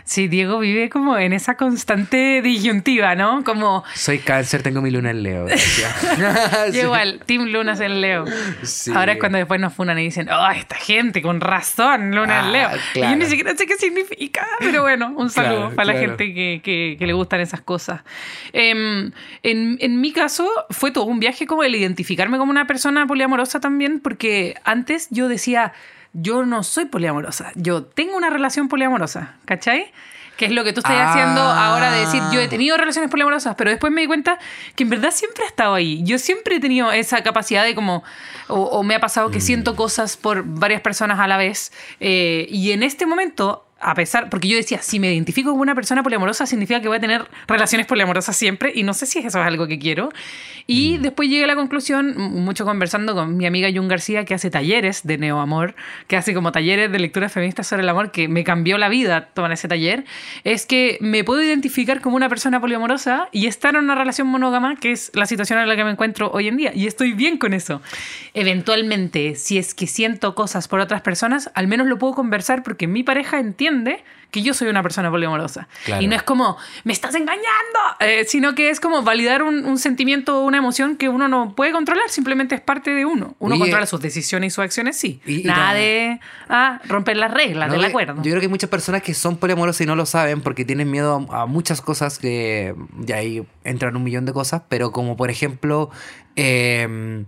Sí, 0.07 0.29
Diego 0.29 0.59
vive 0.59 0.91
como 0.91 1.17
en 1.17 1.33
esa 1.33 1.57
constante 1.57 2.43
disyuntiva, 2.43 3.15
¿no? 3.15 3.43
Como 3.43 3.85
Soy 3.95 4.19
cáncer, 4.19 4.63
tengo 4.63 4.83
mi 4.83 4.91
luna 4.91 5.11
en 5.13 5.23
Leo. 5.23 5.47
yo 6.73 6.83
igual, 6.83 7.21
Team 7.25 7.47
Lunas 7.47 7.81
en 7.81 8.03
Leo. 8.03 8.27
Sí. 8.63 8.93
Ahora 8.95 9.13
es 9.13 9.19
cuando 9.19 9.39
después 9.39 9.59
nos 9.61 9.73
funan 9.73 9.99
y 9.99 10.03
dicen, 10.05 10.29
oh, 10.29 10.51
esta 10.51 10.77
gente, 10.77 11.23
con 11.23 11.41
razón, 11.41 12.11
Luna 12.15 12.41
en 12.41 12.45
Ah, 12.47 12.51
Leo. 12.51 12.71
Y 12.97 13.01
yo 13.01 13.17
ni 13.17 13.25
siquiera 13.27 13.57
sé 13.57 13.65
qué 13.67 13.77
significa, 13.77 14.47
pero 14.61 14.83
bueno, 14.83 15.13
un 15.17 15.31
saludo 15.31 15.61
Claro, 15.71 15.75
para 15.77 15.93
la 15.95 15.99
gente 15.99 16.35
que, 16.35 16.61
que- 16.63 16.97
que 16.99 17.07
le 17.07 17.13
gustan 17.15 17.41
esas 17.41 17.63
cosas. 17.63 18.03
Em, 18.53 19.11
en, 19.43 19.79
en 19.81 20.01
mi 20.03 20.13
caso, 20.13 20.47
fue 20.71 20.91
todo 20.91 21.05
un 21.05 21.19
viaje 21.19 21.47
como 21.47 21.65
el 21.65 21.75
identificarme 21.75 22.37
como 22.37 22.51
una 22.51 22.67
persona 22.67 23.07
poliamorosa 23.07 23.59
también, 23.59 24.01
porque 24.01 24.55
antes 24.65 25.09
yo 25.11 25.29
decía, 25.29 25.73
yo 26.15 26.47
no 26.47 26.63
soy 26.63 26.87
poliamorosa, 26.87 27.53
yo 27.55 27.85
tengo 27.85 28.17
una 28.17 28.31
relación 28.31 28.69
poliamorosa, 28.69 29.35
¿cachai? 29.45 29.93
Que 30.37 30.47
es 30.47 30.51
lo 30.51 30.65
que 30.65 30.73
tú 30.73 30.81
estás 30.81 30.97
Ah. 30.97 31.11
haciendo 31.13 31.41
ahora 31.43 31.93
de 31.93 32.01
decir, 32.01 32.21
yo 32.33 32.41
he 32.41 32.49
tenido 32.49 32.77
relaciones 32.77 33.09
poliamorosas, 33.09 33.55
pero 33.55 33.71
después 33.71 33.93
me 33.93 34.01
di 34.01 34.09
cuenta 34.09 34.39
que 34.75 34.83
en 34.83 34.91
verdad 34.91 35.11
siempre 35.13 35.45
he 35.45 35.47
estado 35.47 35.75
ahí. 35.75 36.03
Yo 36.03 36.19
siempre 36.19 36.57
he 36.57 36.61
tenido 36.61 36.91
esa 36.91 37.23
capacidad 37.23 37.63
de 37.63 37.77
como, 37.77 38.03
o, 38.49 38.61
o 38.63 38.83
me 38.83 38.97
ha 38.97 39.01
pasado 39.01 39.29
Mm. 39.29 39.33
que 39.33 39.41
siento 39.41 39.77
cosas 39.77 40.17
por 40.17 40.43
varias 40.45 40.81
personas 40.81 41.21
a 41.21 41.29
la 41.29 41.37
vez. 41.37 41.73
eh, 42.01 42.47
y 42.51 42.73
en 42.73 42.83
este 42.83 43.07
momento, 43.07 43.64
a 43.81 43.95
pesar, 43.95 44.31
porque 44.31 44.49
yo 44.49 44.57
decía, 44.57 44.81
si 44.81 44.99
me 44.99 45.13
identifico 45.13 45.51
como 45.51 45.61
una 45.63 45.75
persona 45.75 46.03
poliamorosa, 46.03 46.47
significa 46.47 46.81
que 46.81 46.89
voy 46.89 46.97
a 46.97 47.01
tener 47.01 47.27
relaciones 47.47 47.87
poliamorosas 47.87 48.35
siempre, 48.35 48.73
y 48.75 48.83
no 48.83 48.95
sé 48.95 49.05
si 49.05 49.19
eso 49.19 49.41
es 49.41 49.47
algo 49.47 49.67
que 49.67 49.79
quiero. 49.79 50.11
Y 50.67 50.97
después 50.99 51.29
llegué 51.29 51.45
a 51.45 51.47
la 51.49 51.57
conclusión, 51.57 52.17
mucho 52.17 52.65
conversando 52.65 53.15
con 53.15 53.37
mi 53.37 53.45
amiga 53.45 53.69
Jun 53.75 53.89
García, 53.89 54.25
que 54.25 54.33
hace 54.33 54.51
talleres 54.51 55.03
de 55.05 55.19
neoamor, 55.19 55.75
que 56.07 56.17
hace 56.17 56.33
como 56.33 56.53
talleres 56.53 56.91
de 56.91 56.99
lectura 56.99 57.29
feminista 57.29 57.63
sobre 57.63 57.83
el 57.83 57.89
amor, 57.91 58.11
que 58.11 58.29
me 58.29 58.45
cambió 58.45 58.79
la 58.79 58.89
vida 58.89 59.29
tomar 59.35 59.53
ese 59.53 59.69
taller, 59.69 60.05
es 60.45 60.65
que 60.65 60.97
me 61.03 61.23
puedo 61.23 61.43
identificar 61.43 62.01
como 62.01 62.17
una 62.17 62.31
persona 62.31 62.61
poliamorosa 62.61 63.29
y 63.33 63.47
estar 63.47 63.75
en 63.75 63.85
una 63.85 63.95
relación 63.95 64.29
monógama, 64.29 64.77
que 64.77 64.93
es 64.93 65.11
la 65.15 65.27
situación 65.27 65.59
en 65.59 65.69
la 65.69 65.77
que 65.77 65.85
me 65.85 65.91
encuentro 65.91 66.31
hoy 66.33 66.49
en 66.49 66.57
día, 66.57 66.73
y 66.75 66.87
estoy 66.87 67.13
bien 67.13 67.37
con 67.37 67.53
eso. 67.53 67.83
Eventualmente, 68.33 69.35
si 69.35 69.59
es 69.59 69.75
que 69.75 69.87
siento 69.87 70.35
cosas 70.35 70.69
por 70.69 70.81
otras 70.81 71.03
personas, 71.03 71.51
al 71.55 71.67
menos 71.69 71.87
lo 71.87 71.99
puedo 71.99 72.15
conversar 72.15 72.63
porque 72.63 72.87
mi 72.87 73.03
pareja 73.03 73.39
entiende 73.39 73.64
que 74.31 74.43
yo 74.43 74.53
soy 74.53 74.67
una 74.67 74.83
persona 74.83 75.13
poliamorosa. 75.13 75.69
Claro. 75.85 76.03
Y 76.03 76.09
no 76.09 76.17
es 76.17 76.25
como, 76.25 76.57
me 76.83 76.93
estás 76.93 77.15
engañando, 77.15 77.79
eh, 78.01 78.25
sino 78.27 78.57
que 78.57 78.69
es 78.69 78.81
como 78.81 79.03
validar 79.03 79.45
un, 79.45 79.65
un 79.65 79.79
sentimiento 79.79 80.41
o 80.41 80.45
una 80.45 80.59
emoción 80.59 80.97
que 80.97 81.09
uno 81.09 81.29
no 81.29 81.55
puede 81.55 81.71
controlar, 81.71 82.09
simplemente 82.09 82.57
es 82.57 82.61
parte 82.61 82.91
de 82.91 83.05
uno. 83.05 83.37
Uno 83.39 83.55
Oye, 83.55 83.61
controla 83.61 83.87
sus 83.87 84.01
decisiones 84.01 84.49
y 84.49 84.51
sus 84.51 84.65
acciones, 84.65 84.97
sí. 84.99 85.21
y- 85.25 85.45
Nada 85.45 85.75
de 85.75 86.19
ah, 86.49 86.81
romper 86.89 87.17
las 87.17 87.33
reglas 87.33 87.69
No, 87.69 87.75
del 87.75 87.85
acuerdo. 87.85 88.17
Yo 88.17 88.23
creo 88.23 88.41
que 88.41 88.47
hay 88.47 88.49
muchas 88.51 88.71
personas 88.71 89.03
que 89.03 89.15
son 89.15 89.37
poliamorosas 89.37 89.83
y 89.83 89.87
no 89.87 89.95
lo 89.95 90.05
saben 90.05 90.41
porque 90.41 90.65
tienen 90.65 90.91
miedo 90.91 91.25
a, 91.31 91.43
a 91.43 91.47
muchas 91.47 91.81
cosas 91.81 92.19
que 92.19 92.75
ya 92.99 93.19
ahí 93.19 93.47
entran 93.63 93.95
un 93.97 94.03
millón 94.03 94.25
de 94.27 94.33
cosas, 94.33 94.63
pero 94.69 94.91
como 94.91 95.17
por 95.17 95.31
ejemplo, 95.31 95.91
eh, 96.35 97.25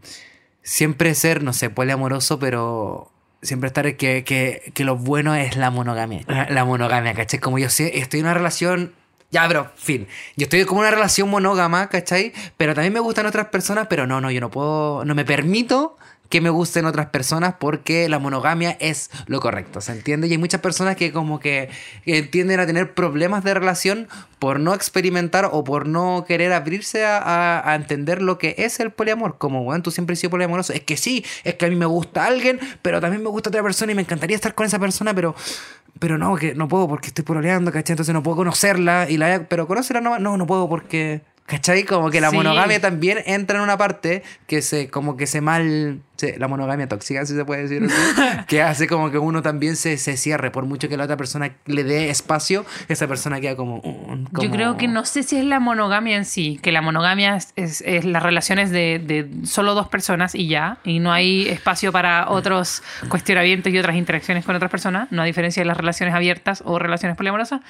siempre 0.62 1.14
ser, 1.14 1.44
no 1.44 1.52
sé, 1.52 1.70
poliamoroso, 1.70 2.40
pero 2.40 3.12
siempre 3.42 3.68
estar 3.68 3.96
que, 3.96 4.24
que, 4.24 4.72
que 4.74 4.84
lo 4.84 4.96
bueno 4.96 5.34
es 5.34 5.56
la 5.56 5.70
monogamia. 5.70 6.24
La 6.48 6.64
monogamia, 6.64 7.14
¿cachai? 7.14 7.40
Como 7.40 7.58
yo 7.58 7.70
sé, 7.70 7.98
estoy 7.98 8.20
en 8.20 8.26
una 8.26 8.34
relación... 8.34 8.92
Ya, 9.30 9.46
pero, 9.48 9.70
fin. 9.76 10.06
Yo 10.36 10.44
estoy 10.44 10.64
como 10.64 10.82
en 10.82 10.86
una 10.88 10.96
relación 10.96 11.28
monógama, 11.28 11.88
¿cachai? 11.88 12.32
Pero 12.56 12.74
también 12.74 12.92
me 12.92 13.00
gustan 13.00 13.26
otras 13.26 13.48
personas, 13.48 13.88
pero 13.88 14.06
no, 14.06 14.20
no, 14.20 14.30
yo 14.30 14.40
no 14.40 14.50
puedo, 14.50 15.04
no 15.04 15.14
me 15.14 15.24
permito 15.24 15.96
que 16.28 16.40
me 16.40 16.50
gusten 16.50 16.86
otras 16.86 17.06
personas 17.06 17.54
porque 17.58 18.08
la 18.08 18.18
monogamia 18.18 18.76
es 18.80 19.10
lo 19.26 19.40
correcto, 19.40 19.80
¿se 19.80 19.92
entiende? 19.92 20.26
Y 20.26 20.32
hay 20.32 20.38
muchas 20.38 20.60
personas 20.60 20.96
que 20.96 21.12
como 21.12 21.38
que, 21.40 21.68
que 22.04 22.22
tienden 22.22 22.60
a 22.60 22.66
tener 22.66 22.94
problemas 22.94 23.44
de 23.44 23.54
relación 23.54 24.08
por 24.38 24.58
no 24.60 24.74
experimentar 24.74 25.48
o 25.52 25.64
por 25.64 25.86
no 25.86 26.24
querer 26.26 26.52
abrirse 26.52 27.04
a, 27.04 27.18
a- 27.18 27.70
a 27.72 27.74
entender 27.74 28.22
lo 28.22 28.38
que 28.38 28.54
es 28.58 28.80
el 28.80 28.90
poliamor. 28.90 29.38
Como, 29.38 29.64
bueno, 29.64 29.82
tú 29.82 29.90
siempre 29.90 30.14
has 30.14 30.18
sido 30.18 30.30
poliamoroso. 30.30 30.72
Es 30.72 30.80
que 30.82 30.96
sí, 30.96 31.24
es 31.44 31.54
que 31.54 31.66
a 31.66 31.68
mí 31.68 31.76
me 31.76 31.86
gusta 31.86 32.26
alguien, 32.26 32.58
pero 32.82 33.00
también 33.00 33.22
me 33.22 33.28
gusta 33.30 33.50
otra 33.50 33.62
persona 33.62 33.92
y 33.92 33.94
me 33.94 34.02
encantaría 34.02 34.34
estar 34.36 34.54
con 34.54 34.66
esa 34.66 34.78
persona, 34.78 35.14
pero... 35.14 35.34
Pero 35.98 36.18
no, 36.18 36.36
que 36.36 36.54
no 36.54 36.68
puedo 36.68 36.86
porque 36.88 37.06
estoy 37.06 37.24
pololeando, 37.24 37.72
¿cachai? 37.72 37.94
Entonces 37.94 38.12
no 38.12 38.22
puedo 38.22 38.36
conocerla. 38.36 39.06
Y 39.08 39.16
la, 39.16 39.46
pero 39.48 39.66
conocerla 39.66 40.02
no, 40.02 40.18
no, 40.18 40.36
no 40.36 40.46
puedo 40.46 40.68
porque... 40.68 41.22
¿Cachai? 41.46 41.84
Como 41.84 42.10
que 42.10 42.20
la 42.20 42.30
Sí. 42.30 42.36
monogamia 42.36 42.80
también 42.80 43.18
entra 43.24 43.56
en 43.58 43.62
una 43.62 43.78
parte 43.78 44.22
que 44.48 44.60
se, 44.62 44.90
como 44.90 45.16
que 45.16 45.26
se 45.28 45.40
mal, 45.40 46.00
se- 46.16 46.38
la 46.38 46.48
monogamia 46.48 46.88
tóxica, 46.88 47.24
si 47.26 47.34
se 47.34 47.44
puede 47.44 47.68
decir, 47.68 47.86
que 48.48 48.62
hace 48.62 48.86
como 48.86 49.10
que 49.10 49.18
uno 49.18 49.42
también 49.42 49.76
se, 49.76 49.96
se 49.98 50.16
cierre, 50.16 50.50
por 50.50 50.64
mucho 50.66 50.88
que 50.88 50.96
la 50.96 51.04
otra 51.04 51.16
persona 51.16 51.52
le 51.66 51.84
dé 51.84 52.10
espacio, 52.10 52.64
esa 52.88 53.06
persona 53.06 53.40
queda 53.40 53.56
como... 53.56 53.78
mm, 53.78 54.24
Yo 54.24 54.30
como- 54.34 54.50
creo 54.50 54.76
que 54.76 54.88
no 54.88 55.04
sé 55.04 55.22
si 55.22 55.36
es 55.36 55.44
la 55.44 55.60
monogamia 55.60 56.16
en 56.16 56.24
sí, 56.24 56.58
que 56.62 56.72
la 56.72 56.82
monogamia 56.82 57.36
es, 57.36 57.52
es- 57.56 57.82
es 57.86 58.04
las 58.04 58.22
relaciones 58.22 58.70
de, 58.70 58.98
de 59.04 59.46
solo 59.46 59.74
dos 59.74 59.88
personas 59.88 60.34
y 60.34 60.48
ya, 60.48 60.78
y 60.84 60.98
no 60.98 61.12
hay 61.12 61.48
espacio 61.48 61.92
para 61.92 62.28
otros 62.30 62.82
cuestionamientos 63.08 63.72
y 63.72 63.78
otras 63.78 63.96
interacciones 63.96 64.44
con 64.44 64.56
otras 64.56 64.70
personas, 64.70 65.08
no 65.10 65.22
a 65.22 65.24
diferencia 65.24 65.60
de 65.62 65.66
las 65.66 65.76
relaciones 65.76 66.14
abiertas 66.14 66.62
o 66.64 66.78
relaciones 66.78 67.16
poliamorosas. 67.16 67.60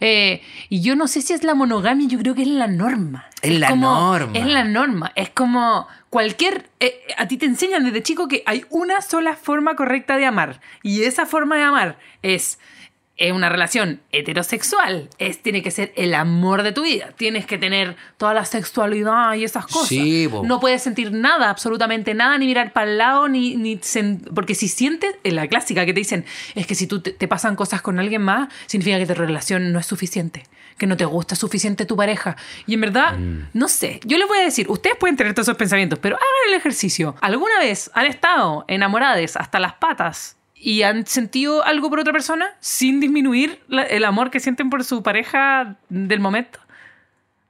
Eh, 0.00 0.42
y 0.68 0.80
yo 0.80 0.96
no 0.96 1.06
sé 1.08 1.22
si 1.22 1.32
es 1.32 1.44
la 1.44 1.54
monogamia, 1.54 2.06
yo 2.08 2.18
creo 2.18 2.34
que 2.34 2.42
es 2.42 2.48
la 2.48 2.66
norma. 2.66 3.26
Es 3.42 3.58
la 3.58 3.68
como- 3.68 3.88
norma. 3.94 4.38
Es 4.38 4.46
la 4.46 4.64
norma, 4.64 5.12
es 5.16 5.30
como 5.30 5.88
cualquier... 6.10 6.68
eh, 6.80 7.00
a 7.16 7.26
ti 7.28 7.36
te 7.36 7.46
enseñan 7.46 7.84
desde 7.84 8.02
chico 8.02 8.28
que 8.28 8.42
hay 8.46 8.64
una 8.70 9.02
sola 9.02 9.36
forma 9.36 9.76
correcta 9.76 10.16
de 10.16 10.26
amar, 10.26 10.60
y 10.82 11.02
esa 11.02 11.26
forma 11.26 11.56
de 11.56 11.62
amar 11.62 11.98
es 12.22 12.58
es 13.18 13.30
una 13.30 13.50
relación 13.50 14.00
heterosexual, 14.10 15.08
es, 15.18 15.42
tiene 15.42 15.62
que 15.62 15.70
ser 15.70 15.92
el 15.96 16.14
amor 16.14 16.62
de 16.62 16.72
tu 16.72 16.82
vida, 16.82 17.10
tienes 17.16 17.44
que 17.46 17.58
tener 17.58 17.94
toda 18.16 18.32
la 18.34 18.44
sexualidad 18.44 19.34
y 19.34 19.44
esas 19.44 19.66
cosas. 19.66 19.88
Sí, 19.88 20.28
no 20.44 20.58
puedes 20.60 20.82
sentir 20.82 21.12
nada, 21.12 21.50
absolutamente 21.50 22.14
nada, 22.14 22.38
ni 22.38 22.46
mirar 22.46 22.72
para 22.72 22.90
el 22.90 22.98
lado, 22.98 23.28
ni, 23.28 23.54
ni 23.56 23.78
porque 24.34 24.54
si 24.54 24.66
sientes, 24.66 25.14
en 25.24 25.36
la 25.36 25.46
clásica 25.46 25.84
que 25.84 25.92
te 25.92 26.00
dicen, 26.00 26.24
es 26.54 26.66
que 26.66 26.74
si 26.74 26.86
tú 26.86 27.00
te, 27.00 27.12
te 27.12 27.28
pasan 27.28 27.54
cosas 27.54 27.82
con 27.82 27.98
alguien 28.00 28.22
más, 28.22 28.48
significa 28.66 28.98
que 28.98 29.06
tu 29.06 29.14
relación 29.14 29.72
no 29.72 29.78
es 29.78 29.86
suficiente, 29.86 30.44
que 30.82 30.86
no 30.88 30.96
te 30.96 31.04
gusta 31.04 31.36
suficiente 31.36 31.86
tu 31.86 31.94
pareja. 31.96 32.36
Y 32.66 32.74
en 32.74 32.80
verdad, 32.80 33.16
no 33.52 33.68
sé, 33.68 34.00
yo 34.04 34.18
les 34.18 34.26
voy 34.26 34.38
a 34.38 34.42
decir, 34.42 34.68
ustedes 34.68 34.96
pueden 34.98 35.16
tener 35.16 35.32
todos 35.32 35.46
esos 35.46 35.56
pensamientos, 35.56 36.00
pero 36.00 36.16
hagan 36.16 36.48
el 36.48 36.54
ejercicio. 36.54 37.14
¿Alguna 37.20 37.56
vez 37.60 37.88
han 37.94 38.06
estado 38.06 38.64
enamoradas 38.66 39.36
hasta 39.36 39.60
las 39.60 39.74
patas? 39.74 40.36
y 40.64 40.82
han 40.84 41.06
sentido 41.06 41.64
algo 41.64 41.90
por 41.90 41.98
otra 41.98 42.12
persona 42.12 42.46
sin 42.60 43.00
disminuir 43.00 43.60
la- 43.66 43.82
el 43.82 44.04
amor 44.04 44.30
que 44.30 44.38
sienten 44.38 44.70
por 44.70 44.84
su 44.84 45.02
pareja 45.02 45.76
del 45.88 46.20
momento. 46.20 46.60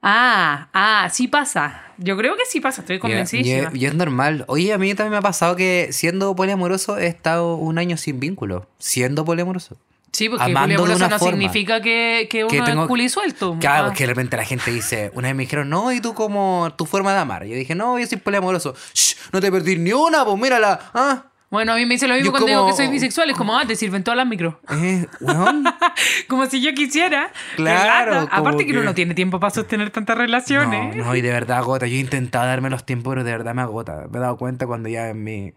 Ah, 0.01 0.67
ah, 0.73 1.09
sí 1.11 1.27
pasa. 1.27 1.81
Yo 1.97 2.17
creo 2.17 2.35
que 2.35 2.43
sí 2.45 2.59
pasa, 2.59 2.81
estoy 2.81 2.99
y- 3.41 3.53
y 3.75 3.85
es 3.85 3.93
normal. 3.93 4.43
Oye, 4.47 4.73
a 4.73 4.77
mí 4.77 4.93
también 4.95 5.11
me 5.11 5.17
ha 5.17 5.21
pasado 5.21 5.55
que 5.55 5.89
siendo 5.91 6.35
poliamoroso 6.35 6.97
he 6.97 7.05
estado 7.07 7.55
un 7.55 7.77
año 7.77 7.97
sin 7.97 8.19
vínculo. 8.19 8.67
Siendo 8.79 9.23
poliamoroso. 9.25 9.77
Sí, 10.13 10.29
porque 10.29 10.45
amando 10.45 10.85
de 10.85 10.95
una 10.95 11.07
no 11.09 11.17
forma. 11.19 11.31
significa 11.31 11.81
que, 11.81 12.27
que 12.29 12.43
uno 12.45 12.51
que 12.51 12.61
tengo 12.61 12.83
es 12.83 12.87
culi 12.87 13.09
suelto. 13.09 13.57
Claro, 13.59 13.87
Ah. 13.89 13.93
que 13.93 14.03
de 14.03 14.07
repente 14.07 14.37
la 14.37 14.45
gente 14.45 14.71
dice, 14.71 15.11
una 15.15 15.27
vez 15.29 15.35
me 15.35 15.43
dijeron, 15.43 15.69
no, 15.69 15.91
¿y 15.91 15.99
tú 16.01 16.13
como 16.13 16.71
tu 16.77 16.85
forma 16.85 17.11
de 17.13 17.19
amar? 17.19 17.45
Yo 17.45 17.55
dije, 17.55 17.73
no, 17.75 17.97
yo 17.99 18.05
soy 18.05 18.19
poliamoroso. 18.19 18.75
Shh, 18.93 19.15
no 19.33 19.41
te 19.41 19.51
perdí 19.51 19.75
ni 19.77 19.91
una, 19.91 20.23
pues 20.23 20.37
mírala. 20.37 20.79
Ah, 20.93 21.23
Bueno, 21.49 21.73
a 21.73 21.75
mí 21.75 21.85
me 21.85 21.95
dice 21.95 22.07
lo 22.07 22.13
mismo 22.13 22.25
Yo 22.27 22.31
cuando 22.31 22.47
digo 22.47 22.59
como- 22.61 22.71
que 22.71 22.77
soy 22.77 22.91
bisexual. 22.91 23.29
Es 23.31 23.37
como, 23.37 23.57
ah, 23.57 23.65
te 23.65 23.75
sirven 23.75 24.03
todas 24.03 24.17
las 24.17 24.25
micro. 24.27 24.59
eh, 24.71 25.05
como 26.27 26.45
si 26.47 26.61
yo 26.61 26.73
quisiera. 26.73 27.31
Claro, 27.55 28.27
Aparte 28.31 28.65
que... 28.65 28.71
uno 28.71 28.81
que- 28.81 28.85
no 28.85 28.93
tiene 28.93 29.13
tiempo 29.15 29.39
para 29.39 29.51
sostener 29.53 29.89
tantas 29.91 30.17
relaciones. 30.17 30.95
No, 30.95 31.05
no, 31.05 31.15
y 31.15 31.21
de 31.21 31.31
verdad 31.31 31.57
agota. 31.57 31.87
Yo 31.87 31.95
he 31.95 31.99
intentado 31.99 32.45
darme 32.45 32.69
los 32.69 32.85
tiempos, 32.85 33.11
pero 33.11 33.23
de 33.23 33.31
verdad 33.31 33.53
me 33.53 33.61
agota. 33.61 34.05
Me 34.11 34.17
he 34.17 34.21
dado 34.21 34.37
cuenta 34.37 34.65
cuando 34.67 34.89
ya 34.89 35.09
en 35.09 35.23
mi, 35.23 35.53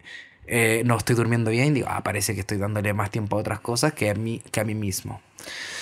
eh, 0.47 0.81
no 0.85 0.97
estoy 0.97 1.15
durmiendo 1.15 1.51
bien, 1.51 1.73
digo, 1.73 1.87
ah, 1.89 2.01
parece 2.03 2.33
que 2.33 2.41
estoy 2.41 2.57
dándole 2.57 2.93
más 2.93 3.11
tiempo 3.11 3.37
a 3.37 3.39
otras 3.39 3.59
cosas 3.59 3.93
que 3.93 4.09
a 4.09 4.13
mí, 4.13 4.41
que 4.51 4.59
a 4.59 4.63
mí 4.63 4.75
mismo. 4.75 5.21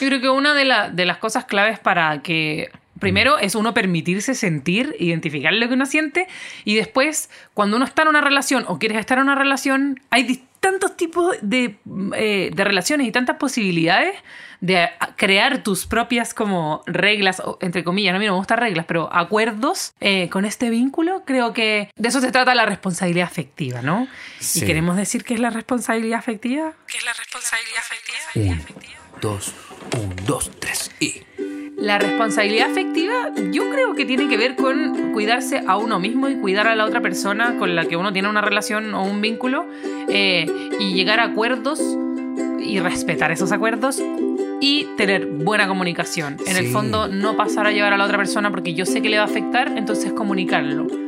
Yo 0.01 0.07
creo 0.07 0.21
que 0.21 0.29
una 0.29 0.53
de, 0.53 0.65
la- 0.65 0.89
de 0.89 1.05
las 1.05 1.17
cosas 1.17 1.45
claves 1.45 1.79
para 1.79 2.21
que, 2.21 2.69
primero, 2.99 3.37
es 3.39 3.55
uno 3.55 3.73
permitirse 3.73 4.35
sentir, 4.35 4.95
identificar 4.99 5.53
lo 5.53 5.67
que 5.67 5.73
uno 5.73 5.85
siente, 5.85 6.27
y 6.65 6.75
después, 6.75 7.29
cuando 7.53 7.77
uno 7.77 7.85
está 7.85 8.01
en 8.03 8.09
una 8.09 8.21
relación 8.21 8.65
o 8.67 8.77
quieres 8.79 8.97
estar 8.99 9.17
en 9.17 9.23
una 9.25 9.35
relación, 9.35 10.01
hay 10.09 10.43
tantos 10.65 10.97
tipos 10.97 11.35
de, 11.43 11.77
eh, 12.15 12.49
de 12.51 12.63
relaciones 12.63 13.05
y 13.05 13.11
tantas 13.11 13.37
posibilidades 13.37 14.15
de 14.61 14.89
crear 15.15 15.61
tus 15.61 15.85
propias 15.85 16.33
como 16.33 16.81
reglas, 16.87 17.39
o, 17.39 17.59
entre 17.61 17.83
comillas, 17.83 18.13
no, 18.13 18.17
a 18.17 18.19
mí 18.19 18.25
no 18.25 18.31
me 18.31 18.37
gustan 18.39 18.57
reglas, 18.57 18.87
pero 18.87 19.07
acuerdos 19.13 19.93
eh, 19.99 20.27
con 20.29 20.43
este 20.43 20.71
vínculo, 20.71 21.21
creo 21.23 21.53
que 21.53 21.91
de 21.95 22.09
eso 22.09 22.19
se 22.19 22.31
trata 22.31 22.55
la 22.55 22.65
responsabilidad 22.65 23.27
afectiva, 23.27 23.83
¿no? 23.83 24.07
Sí. 24.39 24.63
Y 24.63 24.65
queremos 24.65 24.97
decir 24.97 25.23
qué 25.23 25.35
es 25.35 25.39
la 25.39 25.51
responsabilidad 25.51 26.17
afectiva. 26.17 26.73
¿Qué 26.87 26.97
es 26.97 27.05
la 27.05 27.13
responsabilidad 27.13 27.83
afectiva? 27.85 28.55
Un, 28.55 29.21
dos, 29.21 29.53
un, 29.95 30.15
dos, 30.25 30.49
tres 30.59 30.89
y... 30.99 31.21
La 31.77 31.99
responsabilidad 31.99 32.71
afectiva 32.71 33.31
yo 33.51 33.69
creo 33.69 33.95
que 33.95 34.05
tiene 34.05 34.29
que 34.29 34.37
ver 34.37 34.55
con 34.55 35.11
cuidarse 35.13 35.61
a 35.67 35.77
uno 35.77 35.99
mismo 35.99 36.29
y 36.29 36.35
cuidar 36.35 36.67
a 36.67 36.75
la 36.75 36.85
otra 36.85 37.01
persona 37.01 37.57
con 37.57 37.75
la 37.75 37.85
que 37.85 37.97
uno 37.97 38.13
tiene 38.13 38.29
una 38.29 38.41
relación 38.41 38.93
o 38.93 39.03
un 39.03 39.21
vínculo 39.21 39.65
eh, 40.07 40.45
y 40.79 40.93
llegar 40.93 41.19
a 41.19 41.25
acuerdos 41.25 41.81
y 42.59 42.79
respetar 42.79 43.31
esos 43.31 43.51
acuerdos 43.51 44.01
y 44.61 44.87
tener 44.97 45.27
buena 45.27 45.67
comunicación. 45.67 46.37
En 46.47 46.55
el 46.55 46.67
fondo 46.67 47.07
no 47.07 47.35
pasar 47.35 47.67
a 47.67 47.71
llevar 47.71 47.93
a 47.93 47.97
la 47.97 48.05
otra 48.05 48.17
persona 48.17 48.49
porque 48.49 48.73
yo 48.73 48.85
sé 48.85 49.01
que 49.01 49.09
le 49.09 49.17
va 49.17 49.23
a 49.23 49.27
afectar, 49.27 49.73
entonces 49.77 50.13
comunicarlo. 50.13 51.04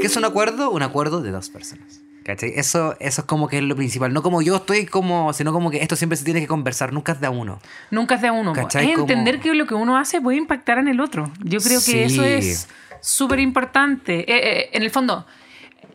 ¿Qué 0.00 0.06
es 0.06 0.16
un 0.16 0.24
acuerdo? 0.24 0.70
Un 0.70 0.82
acuerdo 0.82 1.20
de 1.22 1.30
dos 1.30 1.48
personas. 1.50 2.00
¿Cachai? 2.24 2.52
Eso, 2.56 2.94
eso 3.00 3.22
es 3.22 3.26
como 3.26 3.48
que 3.48 3.56
es 3.58 3.62
lo 3.64 3.74
principal. 3.74 4.12
No 4.12 4.22
como 4.22 4.42
yo 4.42 4.56
estoy 4.56 4.84
como, 4.84 5.32
sino 5.32 5.50
como 5.52 5.70
que 5.70 5.78
esto 5.82 5.96
siempre 5.96 6.16
se 6.18 6.24
tiene 6.26 6.40
que 6.40 6.46
conversar, 6.46 6.92
nunca 6.92 7.12
es 7.12 7.20
de 7.20 7.26
a 7.26 7.30
uno. 7.30 7.58
Nunca 7.90 8.16
es 8.16 8.20
de 8.20 8.28
a 8.28 8.32
uno. 8.32 8.52
¿Cachai? 8.52 8.90
Es 8.92 8.98
entender 8.98 9.36
Como- 9.36 9.42
que 9.44 9.54
lo 9.54 9.66
que 9.66 9.74
uno 9.74 9.96
hace 9.96 10.20
puede 10.20 10.36
impactar 10.36 10.76
en 10.78 10.88
el 10.88 11.00
otro. 11.00 11.32
Yo 11.42 11.58
creo 11.60 11.78
que 11.78 11.84
Sí. 11.84 11.98
eso 12.00 12.22
es 12.24 12.68
súper 13.00 13.40
importante. 13.40 14.20
Eh, 14.30 14.60
eh, 14.60 14.70
en 14.74 14.82
el 14.82 14.90
fondo, 14.90 15.24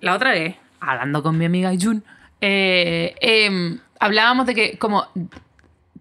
la 0.01 0.15
otra 0.15 0.31
vez, 0.31 0.55
hablando 0.79 1.21
con 1.21 1.37
mi 1.37 1.45
amiga 1.45 1.71
Jun, 1.79 2.03
eh, 2.41 3.13
em, 3.21 3.79
hablábamos 3.99 4.47
de 4.47 4.55
que 4.55 4.77
como 4.79 5.05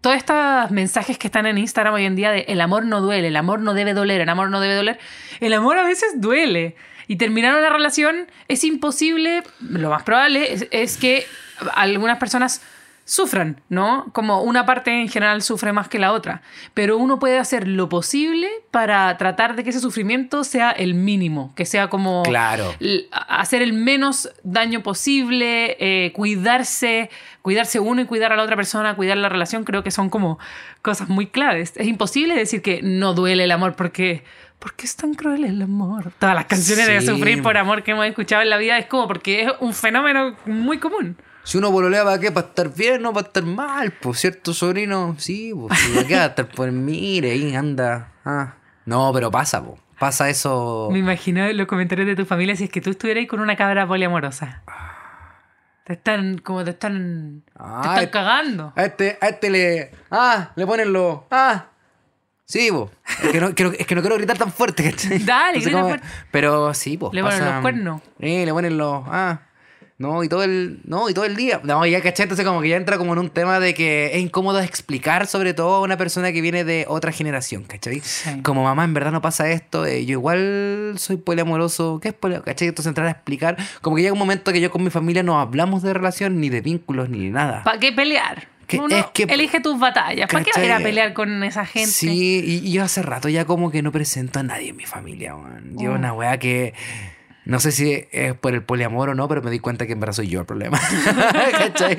todos 0.01 0.17
estos 0.17 0.71
mensajes 0.71 1.19
que 1.19 1.29
están 1.29 1.45
en 1.47 1.59
Instagram 1.59 1.95
hoy 1.95 2.05
en 2.07 2.17
día 2.17 2.31
de 2.33 2.41
el 2.49 2.61
amor 2.61 2.85
no 2.87 3.01
duele, 3.03 3.29
el 3.29 3.37
amor 3.37 3.61
no 3.61 3.75
debe 3.75 3.93
doler, 3.95 4.21
el 4.23 4.29
amor 4.29 4.49
no 4.51 4.61
debe 4.61 4.75
doler, 4.75 4.99
el 5.41 5.53
amor 5.53 5.77
a 5.79 5.85
veces 5.85 6.15
duele. 6.23 6.75
Y 7.09 7.17
terminar 7.17 7.57
una 7.57 7.71
relación 7.71 8.27
es 8.49 8.65
imposible, 8.65 9.43
lo 9.61 9.91
más 9.91 10.03
probable 10.03 10.53
es, 10.53 10.67
es 10.71 10.97
que 10.97 11.27
algunas 11.75 12.19
personas 12.19 12.63
sufran, 13.05 13.61
¿no? 13.69 14.07
Como 14.13 14.43
una 14.43 14.65
parte 14.65 14.91
en 15.03 15.09
general 15.09 15.43
sufre 15.43 15.73
más 15.73 15.89
que 15.89 15.99
la 15.99 16.13
otra, 16.13 16.41
pero 16.73 16.97
uno 16.99 17.19
puede 17.19 17.39
hacer 17.39 17.67
lo 17.67 17.89
posible 17.89 18.49
para 18.71 19.17
tratar 19.19 19.57
de 19.57 19.65
que 19.65 19.71
ese 19.71 19.81
sufrimiento 19.81 20.45
sea 20.45 20.71
el 20.71 20.95
mínimo, 20.95 21.53
que 21.57 21.67
sea 21.67 21.89
como 21.89 22.23
Claro. 22.23 22.73
hacer 23.29 23.61
el 23.61 23.73
menos 23.73 24.31
daño 24.45 24.83
posible, 24.85 25.77
eh, 25.81 26.13
cuidarse, 26.13 27.11
cuidarse 27.43 27.81
uno 27.81 28.03
y 28.03 28.07
cuidar 28.07 28.33
a 28.33 28.37
la 28.37 28.45
otra 28.45 28.57
persona, 28.57 28.95
cuidar 28.95 29.17
la 29.17 29.29
relación, 29.29 29.65
creo 29.65 29.83
que 29.83 29.91
son 29.91 30.09
como 30.09 30.39
cosas 30.81 31.09
muy 31.09 31.27
claves. 31.27 31.73
Es 31.77 31.89
imposible 31.89 32.35
decir 32.37 32.63
que 32.63 32.83
no 32.83 33.15
duele 33.15 33.45
el 33.45 33.51
amor 33.51 33.75
porque... 33.75 34.23
¿Por 34.63 34.75
qué 34.75 34.87
es 34.87 34.95
tan 34.95 35.15
cruel 35.15 35.43
el 35.45 35.61
amor? 35.61 36.13
Todas 36.21 36.37
las 36.37 36.45
canciones 36.45 36.87
de 36.87 37.01
sufrir 37.01 37.43
por 37.43 37.57
amor 37.57 37.83
que 37.83 37.91
hemos 37.91 38.07
escuchado 38.07 38.43
en 38.43 38.51
la 38.51 38.59
vida 38.59 38.79
es 38.79 38.87
como 38.87 39.09
porque 39.09 39.43
es 39.43 39.53
un 39.59 39.75
fenómeno 39.75 40.37
muy 40.47 40.79
común. 40.79 41.17
Si 41.43 41.59
uno 41.59 41.73
pololea, 41.73 42.05
¿para 42.05 42.21
qué? 42.21 42.31
¿Para 42.31 42.47
estar 42.47 42.73
bien? 42.73 43.03
No 43.03 43.13
para 43.13 43.27
estar 43.27 43.43
mal, 43.43 43.91
pues, 44.01 44.21
¿cierto, 44.21 44.55
sobrino? 44.55 45.17
Sí, 45.19 45.53
pues, 45.53 45.77
¿para 45.93 46.07
qué 46.07 46.15
va 46.15 46.23
a 46.23 46.27
estar 46.27 46.47
por 46.47 46.71
mire 46.71 47.33
ahí 47.33 47.57
anda? 47.57 48.13
Ah. 48.25 48.55
No, 48.87 49.11
pero 49.13 49.33
pasa, 49.33 49.65
pues. 49.65 49.81
Pasa 49.99 50.29
eso. 50.31 50.89
Me 50.93 51.01
imagino 51.01 51.53
los 51.53 51.67
comentarios 51.67 52.07
de 52.07 52.15
tu 52.15 52.25
familia 52.25 52.55
si 52.55 52.65
es 52.65 52.71
que 52.71 52.81
tú 52.81 52.91
estuvieras 52.91 53.27
con 53.27 53.41
una 53.41 53.57
cabra 53.57 53.85
poliamorosa. 53.89 54.63
Te 55.83 55.95
están, 55.95 56.39
como 56.39 56.63
te 56.63 56.71
están, 56.71 57.43
te 57.47 57.53
Ah, 57.57 57.83
están 57.97 58.07
cagando. 58.11 58.73
A 58.77 58.85
este, 58.85 59.19
a 59.21 59.27
este 59.27 59.51
le. 59.51 59.91
Ah, 60.13 60.53
le 60.55 60.65
ponen 60.65 60.93
los. 60.93 61.19
Ah. 61.33 61.67
Sí, 62.53 62.69
po. 62.71 62.91
Es 63.23 63.31
que 63.31 63.41
no, 63.41 63.55
quiero- 63.55 63.73
es 63.73 63.87
que 63.87 63.95
no 63.95 64.03
quiero 64.03 64.17
gritar 64.17 64.37
tan 64.37 64.53
fuerte, 64.53 64.85
¿cachai? 64.91 65.19
Dale, 65.25 65.59
grita 65.61 65.81
fuerte. 65.81 66.07
Pero 66.31 66.75
sí, 66.75 66.99
pues. 66.99 67.15
Le 67.15 67.23
ponen 67.23 67.43
los 67.43 67.61
cuernos. 67.63 68.03
Sí, 68.21 68.45
le 68.45 68.53
ponen 68.53 68.77
los. 68.77 69.03
Ah. 69.07 69.41
No, 69.97 70.23
y 70.25 70.29
todo 70.29 70.43
el, 70.43 70.81
no, 70.85 71.09
y 71.09 71.15
todo 71.15 71.25
el 71.25 71.35
día. 71.37 71.61
No, 71.63 71.87
ya 71.87 72.03
caché, 72.03 72.25
entonces 72.25 72.45
como 72.45 72.61
que 72.61 72.69
ya 72.69 72.77
entra 72.77 72.99
como 72.99 73.13
en 73.15 73.21
un 73.21 73.31
tema 73.31 73.59
de 73.61 73.73
que 73.73 74.11
es 74.13 74.21
incómodo 74.21 74.59
explicar, 74.61 75.27
sobre 75.29 75.55
todo 75.55 75.77
a 75.77 75.81
una 75.81 75.97
persona 75.97 76.33
que 76.33 76.41
viene 76.43 76.65
de 76.65 76.85
otra 76.89 77.13
generación, 77.13 77.63
¿cachai? 77.65 78.01
Sí. 78.01 78.43
Como 78.43 78.65
mamá, 78.65 78.85
en 78.85 78.95
verdad 78.95 79.13
no 79.13 79.23
pasa 79.23 79.49
esto, 79.51 79.87
eh, 79.87 80.05
yo 80.05 80.13
igual 80.15 80.95
soy 80.99 81.17
poliamoroso, 81.19 82.01
¿qué 82.03 82.09
es 82.09 82.15
poliamoroso? 82.15 82.45
¿Cachai? 82.51 82.69
Entonces 82.69 82.89
entrar 82.91 83.07
a 83.07 83.13
explicar, 83.13 83.57
como 83.81 83.95
que 83.97 84.03
llega 84.03 84.13
un 84.13 84.19
momento 84.19 84.53
que 84.53 84.61
yo 84.61 84.71
con 84.73 84.83
mi 84.83 84.91
familia 84.91 85.23
no 85.23 85.41
hablamos 85.41 85.83
de 85.83 85.95
relación, 85.95 86.41
ni 86.41 86.51
de 86.51 86.61
vínculos, 86.63 87.09
ni 87.09 87.27
de 87.27 87.31
nada. 87.31 87.63
¿Para 87.63 87.79
qué 87.79 87.93
pelear? 87.93 88.49
Que 88.67 88.79
Uno 88.79 88.95
es 88.97 89.07
que- 89.13 89.25
elige 89.25 89.61
tus 89.61 89.79
batallas. 89.79 90.29
¿Para 90.31 90.45
qué 90.45 90.51
vas 90.55 90.63
a 90.63 90.65
ir 90.65 90.73
a 90.73 90.79
pelear 90.79 91.13
con 91.13 91.43
esa 91.45 91.67
gente? 91.67 91.91
Sí, 91.91 92.43
y, 92.45 92.69
y 92.69 92.73
yo 92.73 92.83
hace 92.85 93.03
rato 93.03 93.29
ya 93.29 93.45
como 93.45 93.71
que 93.71 93.83
no 93.83 93.93
presento 93.93 94.41
a 94.41 94.43
nadie 94.43 94.71
en 94.71 94.77
mi 94.77 94.87
familia, 94.87 95.35
weón. 95.35 95.77
Yo 95.79 95.91
Oh. 95.93 95.95
una 95.95 96.13
weá 96.13 96.39
que... 96.39 96.75
No 97.45 97.59
sé 97.59 97.73
si 97.73 98.05
es 98.13 98.35
por 98.35 98.55
el 98.55 98.63
poliamor 98.63 99.09
o 99.09 99.15
no, 99.17 99.27
pero 99.27 99.43
me 99.43 99.51
di 99.51 99.59
cuenta 99.59 99.85
que 99.85 99.95
en 99.95 99.99
verdad 100.01 100.13
soy 100.15 100.29
yo 100.29 100.39
el 100.39 100.47
problema. 100.47 100.79
¿Cachai? 101.51 101.97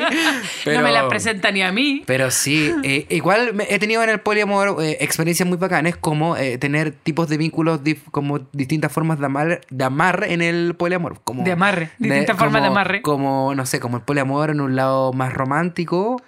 No 0.66 0.82
me 0.82 0.92
la 0.92 1.08
presenta 1.10 1.52
ni 1.52 1.62
a 1.62 1.72
mí. 1.74 2.02
Pero 2.06 2.32
sí, 2.32 2.74
eh, 2.84 3.06
igual 3.10 3.54
he 3.68 3.78
tenido 3.78 4.02
en 4.04 4.10
el 4.10 4.22
poliamor 4.22 4.78
eh, 4.82 4.98
experiencias 5.02 5.48
muy 5.48 5.58
bacanas 5.58 5.98
como 5.98 6.38
eh, 6.38 6.58
tener 6.58 6.92
tipos 6.92 7.28
de 7.28 7.36
vínculos, 7.36 7.84
dif- 7.84 8.10
como 8.12 8.40
distintas 8.54 8.92
formas 8.94 9.20
de 9.20 9.26
amar, 9.26 9.62
de 9.70 9.84
amar 9.84 10.26
en 10.30 10.42
el 10.42 10.76
poliamor. 10.76 11.20
Como 11.26 11.44
De 11.44 11.52
amarre, 11.52 11.90
distintas 12.00 12.38
formas 12.38 12.62
de 12.62 12.68
amarre. 12.70 13.02
Como, 13.02 13.54
no 13.54 13.66
sé, 13.66 13.82
como 13.82 13.98
el 13.98 14.04
poliamor 14.04 14.50
en 14.50 14.62
un 14.62 14.78
lado 14.78 15.12
más 15.12 15.34
romántico, 15.34 16.22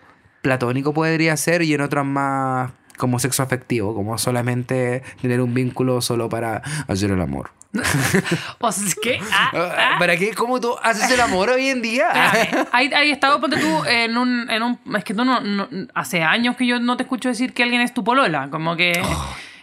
platónico 0.46 0.94
podría 0.94 1.36
ser, 1.38 1.64
y 1.64 1.74
en 1.74 1.82
otros 1.82 2.06
más 2.06 2.72
como 2.98 3.18
sexo 3.18 3.42
afectivo, 3.42 3.96
como 3.96 4.18
solamente 4.20 5.02
tener 5.20 5.42
un 5.42 5.56
vínculo 5.56 6.02
solo 6.02 6.30
para 6.30 6.62
hacer 6.88 7.10
el 7.10 7.20
amor. 7.20 7.50
O 8.60 8.72
sea, 8.72 8.88
es 8.88 8.96
que. 8.96 9.20
ah, 9.32 9.52
ah. 9.54 9.96
¿Para 10.00 10.16
qué? 10.18 10.34
¿Cómo 10.34 10.62
tú 10.62 10.76
haces 10.84 11.10
el 11.10 11.20
amor 11.20 11.50
hoy 11.50 11.68
en 11.70 11.82
día? 11.82 12.08
Ahí, 12.72 12.92
ahí 12.94 13.10
estado, 13.12 13.42
ponte 13.42 13.58
tú 13.58 13.84
en 13.86 14.18
un, 14.18 14.50
en 14.50 14.62
un. 14.64 14.80
Es 14.96 15.04
que 15.04 15.14
tú 15.16 15.26
no, 15.26 15.42
no- 15.42 15.68
Hace 15.96 16.22
años 16.24 16.56
que 16.56 16.66
yo 16.68 16.80
no 16.80 16.96
te 16.96 17.04
escucho 17.04 17.28
decir 17.30 17.54
que 17.54 17.64
alguien 17.64 17.82
es 17.82 17.94
tu 17.94 18.04
polola. 18.04 18.50
Como 18.52 18.76
que. 18.76 18.94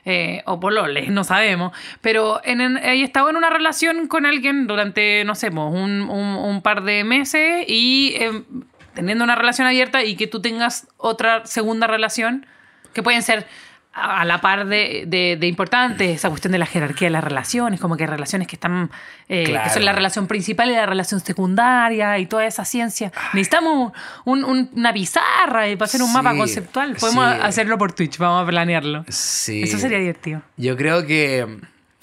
eh, 0.04 0.42
o 0.46 0.58
polole, 0.60 1.08
no 1.10 1.22
sabemos. 1.24 1.72
Pero 2.00 2.40
en, 2.44 2.60
en- 2.60 2.76
he 2.76 3.02
estado 3.02 3.30
en 3.30 3.36
una 3.36 3.50
relación 3.50 4.08
con 4.08 4.26
alguien 4.26 4.66
durante, 4.66 5.24
no 5.24 5.34
sé, 5.36 5.50
pues, 5.52 5.64
un, 5.72 6.02
un- 6.10 6.36
un 6.36 6.60
par 6.60 6.82
de 6.82 7.04
meses 7.04 7.64
y 7.68 8.14
eh, 8.18 8.42
teniendo 8.94 9.24
una 9.24 9.34
relación 9.34 9.66
abierta 9.66 10.02
y 10.04 10.16
que 10.16 10.26
tú 10.26 10.40
tengas 10.40 10.86
otra 10.96 11.44
segunda 11.46 11.86
relación, 11.86 12.46
que 12.92 13.02
pueden 13.02 13.22
ser 13.22 13.46
a 13.94 14.24
la 14.24 14.40
par 14.40 14.68
de, 14.68 15.04
de, 15.06 15.36
de 15.38 15.46
importantes, 15.46 16.08
esa 16.16 16.30
cuestión 16.30 16.50
de 16.52 16.58
la 16.58 16.64
jerarquía 16.64 17.08
de 17.08 17.12
las 17.12 17.22
relaciones, 17.22 17.78
como 17.78 17.94
que 17.98 18.04
hay 18.04 18.08
relaciones 18.08 18.48
que 18.48 18.56
están, 18.56 18.90
eh, 19.28 19.44
que 19.44 19.50
Claro. 19.50 19.70
son 19.70 19.84
la 19.84 19.92
relación 19.92 20.26
principal 20.28 20.70
y 20.70 20.74
la 20.74 20.86
relación 20.86 21.20
secundaria 21.20 22.18
y 22.18 22.24
toda 22.24 22.46
esa 22.46 22.64
ciencia. 22.64 23.12
Necesitamos 23.34 23.92
un- 24.24 24.44
un- 24.44 24.70
una 24.74 24.94
pizarra 24.94 25.64
para 25.74 25.84
hacer 25.84 26.00
un 26.00 26.08
Sí, 26.08 26.14
mapa 26.14 26.34
conceptual. 26.34 26.96
Podemos 26.98 27.34
sí. 27.34 27.40
hacerlo 27.42 27.76
por 27.76 27.92
Twitch, 27.92 28.16
vamos 28.16 28.44
a 28.44 28.46
planearlo. 28.50 29.04
Sí. 29.08 29.62
Eso 29.62 29.76
sería 29.76 29.98
divertido. 29.98 30.40
Yo 30.56 30.74
creo 30.74 31.06
que 31.06 31.46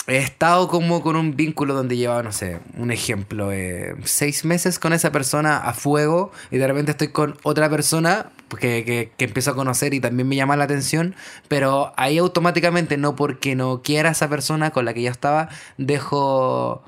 he 0.10 0.18
estado 0.18 0.68
como 0.68 1.02
con 1.02 1.16
un 1.16 1.36
vínculo 1.36 1.74
donde 1.74 1.96
llevaba, 1.96 2.24
no 2.24 2.32
sé, 2.32 2.60
un 2.78 2.92
ejemplo, 2.92 3.52
eh, 3.52 3.96
seis 4.04 4.44
meses 4.44 4.80
con 4.80 4.94
esa 4.94 5.12
persona 5.12 5.58
a 5.58 5.74
fuego 5.74 6.32
y 6.52 6.58
de 6.58 6.68
repente 6.68 6.92
estoy 6.92 7.10
con 7.10 7.38
otra 7.44 7.70
persona 7.70 8.32
que, 8.60 8.84
que, 8.84 9.12
que 9.16 9.26
empiezo 9.26 9.52
a 9.52 9.56
conocer 9.56 9.94
y 9.94 10.00
también 10.00 10.28
me 10.28 10.36
llama 10.36 10.58
la 10.58 10.64
atención, 10.64 11.16
pero 11.48 11.94
ahí 11.96 12.18
automáticamente, 12.18 12.98
no 12.98 13.16
porque 13.16 13.56
no 13.56 13.82
quiera 13.84 14.10
esa 14.10 14.28
persona 14.28 14.72
con 14.72 14.86
la 14.86 14.94
que 14.94 15.04
ya 15.04 15.12
estaba, 15.12 15.50
dejo 15.78 16.84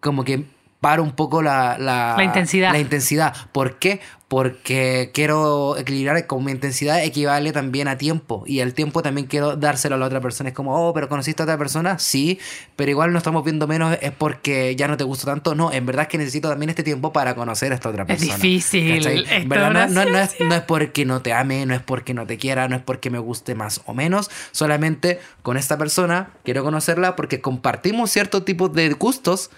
como 0.00 0.24
que 0.24 0.46
paro 0.82 1.02
un 1.02 1.12
poco 1.12 1.40
la, 1.42 1.78
la, 1.78 2.14
La 2.18 2.24
intensidad. 2.24 2.72
La 2.72 2.78
intensidad. 2.80 3.34
¿Por 3.52 3.78
qué? 3.78 4.00
Porque 4.28 5.10
quiero 5.14 5.76
equilibrar, 5.76 6.26
como 6.26 6.46
mi 6.46 6.52
intensidad 6.52 7.04
equivale 7.04 7.52
también 7.52 7.86
a 7.86 7.98
tiempo. 7.98 8.42
Y 8.46 8.60
el 8.60 8.74
tiempo 8.74 9.00
también 9.02 9.26
quiero 9.28 9.56
dárselo 9.56 9.94
a 9.94 9.98
la 9.98 10.06
otra 10.06 10.20
persona. 10.20 10.48
Es 10.48 10.54
como, 10.56 10.74
oh, 10.88 10.92
pero 10.92 11.08
conociste 11.08 11.42
a 11.42 11.44
otra 11.44 11.56
persona, 11.58 11.98
sí, 12.00 12.38
pero 12.74 12.90
igual 12.90 13.12
no 13.12 13.18
estamos 13.18 13.44
viendo 13.44 13.66
menos, 13.68 13.96
es 14.00 14.10
porque 14.10 14.74
ya 14.74 14.88
no 14.88 14.96
te 14.96 15.04
gusta 15.04 15.26
tanto. 15.26 15.54
No, 15.54 15.70
en 15.72 15.86
verdad 15.86 16.02
es 16.04 16.08
que 16.08 16.18
necesito 16.18 16.48
también 16.48 16.70
este 16.70 16.82
tiempo 16.82 17.12
para 17.12 17.34
conocer 17.36 17.70
a 17.72 17.74
esta 17.76 17.90
otra 17.90 18.02
Es 18.02 18.08
persona. 18.08 18.34
difícil, 18.36 18.96
¿Cachai? 18.96 19.18
esto 19.18 19.34
es 19.34 19.48
¿Verdad? 19.48 19.88
No, 19.88 20.04
no- 20.04 20.10
no 20.10 20.18
es, 20.18 20.34
no 20.40 20.54
es 20.54 20.62
porque 20.62 21.04
no 21.04 21.22
te 21.22 21.32
ame, 21.32 21.64
no 21.66 21.74
es 21.74 21.82
porque 21.82 22.12
no 22.14 22.26
te 22.26 22.38
quiera, 22.38 22.66
no 22.68 22.74
es 22.76 22.82
porque 22.82 23.08
me 23.10 23.18
guste 23.20 23.54
más 23.54 23.82
o 23.86 23.94
menos. 23.94 24.30
Solamente 24.50 25.20
con 25.42 25.56
esta 25.56 25.78
persona 25.78 26.30
quiero 26.42 26.64
conocerla 26.64 27.14
porque 27.16 27.40
compartimos 27.40 28.10
cierto 28.10 28.42
tipo 28.42 28.68
de 28.68 28.88
gustos 28.94 29.50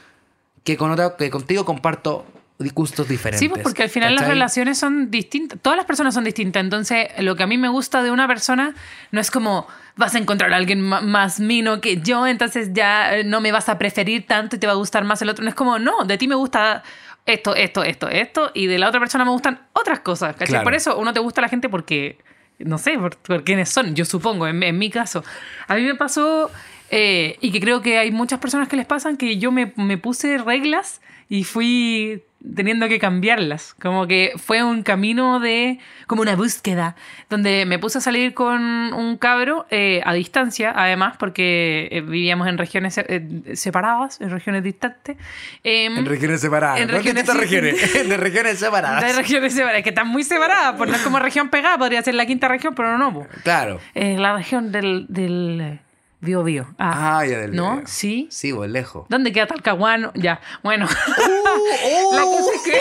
que, 0.64 0.76
con 0.76 0.90
otra, 0.90 1.16
que 1.16 1.30
contigo 1.30 1.64
comparto 1.64 2.26
gustos 2.72 3.08
diferentes. 3.08 3.40
Sí, 3.40 3.48
pues 3.48 3.62
porque 3.62 3.82
al 3.82 3.90
final 3.90 4.14
las 4.14 4.26
relaciones 4.26 4.78
son 4.78 5.10
distintas. 5.10 5.58
Todas 5.60 5.76
las 5.76 5.86
personas 5.86 6.14
son 6.14 6.24
distintas. 6.24 6.62
Entonces, 6.62 7.08
lo 7.18 7.36
que 7.36 7.42
a 7.42 7.46
mí 7.46 7.58
me 7.58 7.68
gusta 7.68 8.02
de 8.02 8.10
una 8.10 8.26
persona 8.26 8.74
no 9.10 9.20
es 9.20 9.30
como 9.30 9.66
vas 9.96 10.14
a 10.14 10.18
encontrar 10.18 10.52
a 10.52 10.56
alguien 10.56 10.80
más 10.80 11.40
mino 11.40 11.80
que 11.80 12.00
yo, 12.00 12.26
entonces 12.26 12.70
ya 12.72 13.16
eh, 13.16 13.24
no 13.24 13.40
me 13.40 13.52
vas 13.52 13.68
a 13.68 13.78
preferir 13.78 14.26
tanto 14.26 14.56
y 14.56 14.58
te 14.58 14.66
va 14.66 14.72
a 14.72 14.76
gustar 14.76 15.04
más 15.04 15.20
el 15.22 15.28
otro. 15.28 15.42
No 15.42 15.48
es 15.48 15.54
como, 15.54 15.78
no, 15.78 16.04
de 16.04 16.16
ti 16.16 16.28
me 16.28 16.34
gusta 16.34 16.82
esto, 17.26 17.54
esto, 17.54 17.82
esto, 17.82 18.08
esto, 18.08 18.50
y 18.54 18.66
de 18.66 18.78
la 18.78 18.88
otra 18.88 19.00
persona 19.00 19.24
me 19.24 19.30
gustan 19.30 19.60
otras 19.72 20.00
cosas. 20.00 20.34
¿cachai? 20.34 20.48
Claro. 20.48 20.64
Por 20.64 20.74
eso 20.74 20.96
uno 20.96 21.12
te 21.12 21.20
gusta 21.20 21.40
a 21.40 21.42
la 21.42 21.48
gente 21.48 21.68
porque, 21.68 22.18
no 22.58 22.78
sé, 22.78 22.98
por, 22.98 23.16
por 23.16 23.44
quiénes 23.44 23.68
son, 23.68 23.94
yo 23.94 24.04
supongo, 24.04 24.46
en, 24.46 24.62
en 24.62 24.78
mi 24.78 24.90
caso. 24.90 25.24
A 25.68 25.74
mí 25.74 25.82
me 25.82 25.94
pasó, 25.94 26.50
eh, 26.96 27.36
y 27.40 27.50
que 27.50 27.60
creo 27.60 27.82
que 27.82 27.98
hay 27.98 28.10
muchas 28.12 28.38
personas 28.38 28.68
que 28.68 28.76
les 28.76 28.86
pasan, 28.86 29.16
que 29.16 29.36
yo 29.38 29.50
me, 29.52 29.72
me 29.76 29.98
puse 29.98 30.38
reglas 30.38 31.00
y 31.28 31.42
fui 31.44 32.22
teniendo 32.54 32.88
que 32.88 32.98
cambiarlas. 32.98 33.72
Como 33.80 34.06
que 34.06 34.32
fue 34.36 34.62
un 34.62 34.82
camino 34.82 35.40
de, 35.40 35.78
como 36.06 36.20
una 36.20 36.36
búsqueda, 36.36 36.94
donde 37.30 37.64
me 37.66 37.78
puse 37.78 37.96
a 37.96 38.00
salir 38.02 38.34
con 38.34 38.60
un 38.92 39.16
cabro 39.16 39.66
eh, 39.70 40.02
a 40.04 40.12
distancia, 40.12 40.70
además, 40.76 41.16
porque 41.18 41.88
eh, 41.90 42.02
vivíamos 42.02 42.46
en 42.48 42.58
regiones 42.58 42.98
eh, 42.98 43.42
separadas, 43.54 44.20
en 44.20 44.28
regiones 44.28 44.62
distantes. 44.62 45.16
Em, 45.64 45.96
En 45.96 46.04
regiones 46.04 46.42
separadas. 46.42 46.80
En 46.80 46.88
¿no? 46.88 47.00
¿Qué 47.00 47.14
regiones- 47.14 47.34
regiones? 47.34 48.08
de 48.10 48.16
regiones 48.18 48.58
separadas. 48.58 49.02
de 49.06 49.12
regiones 49.22 49.54
separadas, 49.54 49.82
que 49.82 49.88
están 49.88 50.08
muy 50.08 50.22
separadas, 50.22 50.74
pues 50.76 50.90
no 50.90 50.96
es 50.96 51.02
como 51.02 51.18
región 51.18 51.48
pegada, 51.48 51.78
podría 51.78 52.02
ser 52.02 52.14
la 52.14 52.26
quinta 52.26 52.46
región, 52.48 52.74
pero 52.74 52.98
no. 52.98 53.10
pues. 53.14 53.28
Claro. 53.42 53.80
Eh, 53.94 54.16
la 54.18 54.36
región 54.36 54.70
del, 54.70 55.06
del 55.08 55.80
Bío 56.24 56.42
Bío. 56.42 56.66
Ah, 56.78 57.18
Ah, 57.20 57.26
ya 57.26 57.38
del 57.38 57.54
¿No? 57.54 57.70
Biobío. 57.72 57.86
Sí. 57.86 58.26
Sí, 58.30 58.52
pues 58.52 58.70
lejos. 58.70 59.06
¿Dónde 59.08 59.30
queda 59.32 59.46
Talcahuano? 59.46 60.10
Ya, 60.14 60.40
bueno. 60.62 60.86
Uh, 60.86 62.14
la 62.16 62.22
cosa 62.22 62.50
es 62.54 62.62
que. 62.62 62.78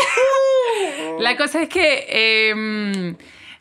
la 1.20 1.38
cosa 1.38 1.62
es 1.62 1.70
que. 1.70 2.06
eh, 2.10 3.16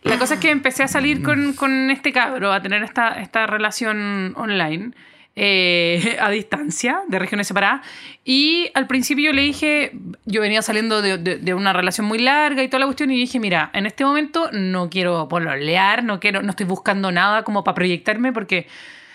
la 0.04 0.18
cosa 0.18 0.34
es 0.34 0.40
que 0.40 0.50
empecé 0.50 0.82
a 0.82 0.88
salir 0.88 1.22
con, 1.22 1.52
con 1.52 1.90
este 1.90 2.12
cabro, 2.12 2.52
a 2.52 2.60
tener 2.60 2.82
esta, 2.82 3.20
esta 3.20 3.46
relación 3.46 4.34
online. 4.36 4.90
eh, 5.34 6.18
a 6.20 6.28
distancia, 6.28 7.00
de 7.08 7.18
regiones 7.18 7.46
separadas. 7.46 7.86
Y 8.24 8.70
al 8.74 8.86
principio 8.86 9.26
yo 9.30 9.32
le 9.32 9.40
dije, 9.42 9.92
yo 10.26 10.40
venía 10.42 10.60
saliendo 10.60 11.00
de, 11.00 11.16
de- 11.16 11.38
de 11.38 11.54
una 11.54 11.72
relación 11.72 12.06
muy 12.06 12.18
larga 12.18 12.62
y 12.62 12.68
toda 12.68 12.80
la 12.80 12.84
cuestión, 12.86 13.10
y 13.12 13.16
dije, 13.16 13.38
mira, 13.40 13.70
en 13.72 13.86
este 13.86 14.04
momento 14.04 14.50
no 14.52 14.90
quiero 14.90 15.28
pololear, 15.28 16.04
no 16.04 16.20
quiero, 16.20 16.42
no 16.42 16.50
estoy 16.50 16.66
buscando 16.66 17.10
nada 17.12 17.44
como 17.44 17.64
para 17.64 17.74
proyectarme 17.76 18.32
porque 18.34 18.66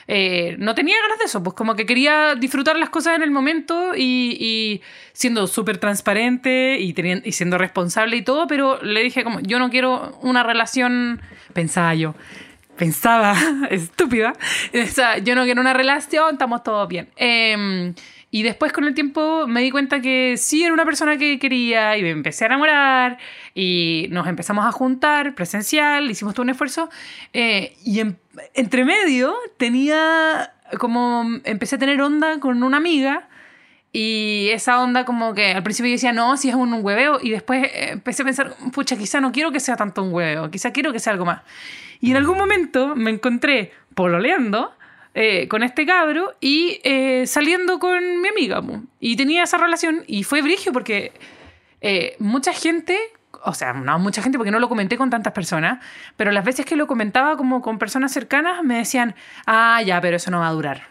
eh, 0.08 0.56
no 0.60 0.74
tenía 0.74 0.96
ganas 1.02 1.20
de 1.20 1.26
eso, 1.26 1.44
pues 1.44 1.56
como 1.56 1.76
que 1.76 1.86
quería 1.86 2.36
disfrutar 2.36 2.78
las 2.78 2.90
cosas 2.90 3.16
en 3.16 3.24
el 3.24 3.32
momento 3.32 3.94
y, 3.96 4.82
siendo 5.14 5.48
súper 5.48 5.78
transparente 5.78 6.78
y, 6.80 6.94
siendo 7.32 7.58
responsable 7.58 8.16
y 8.18 8.22
todo, 8.22 8.48
pero 8.48 8.82
le 8.82 9.04
dije 9.04 9.24
como, 9.24 9.40
yo 9.42 9.60
no 9.60 9.70
quiero 9.70 10.18
una 10.22 10.44
relación, 10.44 11.22
pensaba 11.54 11.94
yo, 11.96 12.16
pensaba, 12.78 13.36
estúpida, 13.70 14.34
o 14.74 14.88
sea, 14.88 15.18
yo 15.18 15.36
no 15.36 15.44
quiero 15.44 15.62
una 15.62 15.74
relación, 15.74 16.34
estamos 16.34 16.64
todos 16.64 16.88
bien. 16.88 17.10
Eh, 17.18 17.94
y 18.30 18.44
después 18.44 18.74
con 18.74 18.84
el 18.84 18.94
tiempo 18.94 19.48
me 19.48 19.62
di 19.62 19.72
cuenta 19.72 20.02
que 20.02 20.36
sí 20.38 20.64
era 20.64 20.74
una 20.74 20.84
persona 20.86 21.18
que 21.18 21.40
quería 21.40 21.98
y 21.98 22.02
me 22.04 22.10
empecé 22.10 22.44
a 22.44 22.48
enamorar. 22.48 23.18
Y 23.56 24.08
nos 24.12 24.28
empezamos 24.28 24.66
a 24.66 24.72
juntar 24.72 25.34
presencial, 25.34 26.12
hicimos 26.12 26.34
todo 26.34 26.44
un 26.44 26.50
esfuerzo. 26.50 26.90
Eh, 27.34 27.76
y 27.86 28.02
en- 28.02 28.20
entre 28.54 28.84
medio 28.86 29.36
tenía 29.58 30.54
como 30.80 31.24
empecé 31.46 31.76
a 31.78 31.80
tener 31.80 32.02
onda 32.02 32.40
con 32.40 32.62
una 32.64 32.78
amiga. 32.78 33.30
Y 33.94 34.50
esa 34.52 34.82
onda 34.82 35.06
como 35.06 35.34
que 35.34 35.54
al 35.54 35.64
principio 35.64 35.88
yo 35.90 35.94
decía, 35.94 36.12
no, 36.12 36.36
si 36.38 36.50
es 36.50 36.56
un 36.56 36.72
hueveo 36.84 37.20
y 37.24 37.32
después 37.32 37.64
eh, 37.64 37.92
empecé 37.94 38.22
a 38.22 38.26
pensar, 38.26 38.54
pucha, 38.74 38.98
quizá 38.98 39.22
no 39.22 39.32
quiero 39.32 39.52
que 39.52 39.60
sea 39.62 39.78
tanto 39.78 40.04
un 40.04 40.14
hueveo, 40.14 40.52
quizá 40.52 40.72
quiero 40.72 40.92
que 40.92 41.00
sea 41.00 41.14
algo 41.14 41.26
más. 41.26 41.42
Y 42.02 42.12
en 42.12 42.18
algún 42.18 42.38
momento 42.38 42.96
me 42.96 43.10
encontré 43.10 43.72
pololeando 43.96 44.72
eh, 45.20 45.48
con 45.48 45.64
este 45.64 45.84
cabro 45.88 46.36
y 46.40 46.80
eh, 46.84 47.26
saliendo 47.26 47.80
con 47.80 48.22
mi 48.22 48.28
amiga. 48.28 48.62
po. 48.62 48.84
Y 49.00 49.16
tenía 49.16 49.42
esa 49.42 49.58
relación 49.58 50.04
y 50.06 50.22
fue 50.22 50.44
brigio 50.44 50.72
porque 50.72 51.12
eh, 51.82 52.16
mucha 52.20 52.54
gente, 52.54 53.00
o 53.44 53.56
sea, 53.56 53.74
no 53.74 53.98
mucha 53.98 54.22
gente 54.22 54.38
porque 54.38 54.52
no 54.52 54.60
lo 54.60 54.70
comenté 54.70 54.96
con 54.96 55.10
tantas 55.10 55.34
personas, 55.34 55.84
pero 56.18 56.32
las 56.32 56.46
veces 56.46 56.68
que 56.68 56.76
lo 56.76 56.86
comentaba 56.86 57.36
como 57.36 57.64
con 57.64 57.80
personas 57.80 58.12
cercanas 58.12 58.64
me 58.64 58.78
decían, 58.78 59.16
ah, 59.48 59.82
ya, 59.82 60.00
pero 60.02 60.18
eso 60.18 60.30
no 60.30 60.42
va 60.42 60.50
a 60.50 60.52
durar. 60.52 60.84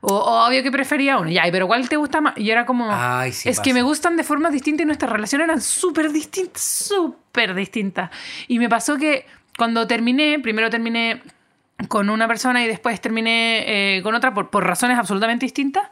O, 0.00 0.14
obvio 0.14 0.62
que 0.62 0.70
prefería 0.70 1.18
uno. 1.18 1.30
Ya, 1.30 1.42
pero 1.50 1.66
¿cuál 1.66 1.88
te 1.88 1.96
gusta 1.96 2.20
más? 2.20 2.38
Y 2.38 2.48
era 2.48 2.66
como. 2.66 2.86
Ay, 2.88 3.32
sí 3.32 3.48
es 3.48 3.58
que 3.58 3.70
pasa. 3.70 3.74
me 3.74 3.82
gustan 3.82 4.16
de 4.16 4.22
formas 4.22 4.52
distintas 4.52 4.84
y 4.84 4.86
nuestras 4.86 5.10
relaciones 5.10 5.46
eran 5.48 5.60
súper 5.60 6.12
distintas, 6.12 6.62
súper 6.62 7.52
distintas. 7.52 8.10
Y 8.46 8.60
me 8.60 8.68
pasó 8.68 8.96
que 8.96 9.26
cuando 9.58 9.88
terminé, 9.88 10.38
primero 10.38 10.70
terminé 10.70 11.20
con 11.88 12.08
una 12.10 12.26
persona 12.26 12.62
y 12.64 12.66
después 12.68 13.00
terminé 13.00 13.96
eh, 13.98 14.02
con 14.02 14.14
otra 14.14 14.32
por, 14.34 14.50
por 14.50 14.64
razones 14.66 14.98
absolutamente 14.98 15.44
distintas. 15.46 15.84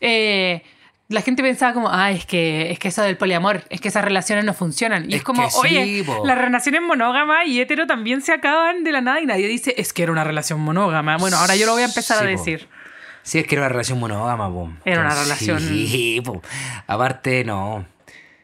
eh, 0.00 0.62
la 1.08 1.20
gente 1.20 1.42
pensaba 1.42 1.74
como, 1.74 1.90
ah, 1.90 2.10
es 2.10 2.24
que, 2.24 2.70
es 2.70 2.78
que 2.78 2.88
eso 2.88 3.02
del 3.02 3.18
poliamor, 3.18 3.64
es 3.68 3.82
que 3.82 3.88
esas 3.88 4.02
relaciones 4.02 4.46
no 4.46 4.54
funcionan. 4.54 5.04
Y 5.10 5.14
es, 5.14 5.16
Es 5.16 5.22
como, 5.24 5.50
sí, 5.50 5.58
oye, 5.60 6.04
las 6.24 6.38
relaciones 6.38 6.80
monógamas 6.80 7.46
y 7.46 7.60
hetero 7.60 7.86
también 7.86 8.22
se 8.22 8.32
acaban 8.32 8.82
de 8.82 8.92
la 8.92 9.02
nada 9.02 9.20
y 9.20 9.26
nadie 9.26 9.46
dice, 9.46 9.74
es 9.76 9.92
que 9.92 10.04
era 10.04 10.12
una 10.12 10.24
relación 10.24 10.58
monógama. 10.60 11.18
Bueno, 11.18 11.36
ahora 11.36 11.54
yo 11.54 11.66
lo 11.66 11.72
voy 11.72 11.82
a 11.82 11.86
empezar 11.86 12.16
Sí, 12.20 12.24
a 12.24 12.26
decir. 12.28 12.66
Sí, 13.24 13.38
es 13.40 13.46
que 13.46 13.56
era 13.56 13.62
una 13.62 13.68
relación 13.68 14.00
monógama, 14.00 14.48
po. 14.50 14.70
Era 14.86 15.02
una 15.02 15.14
relación- 15.14 15.58
Sí. 15.60 16.22
Aparte, 16.86 17.44
no. 17.44 17.84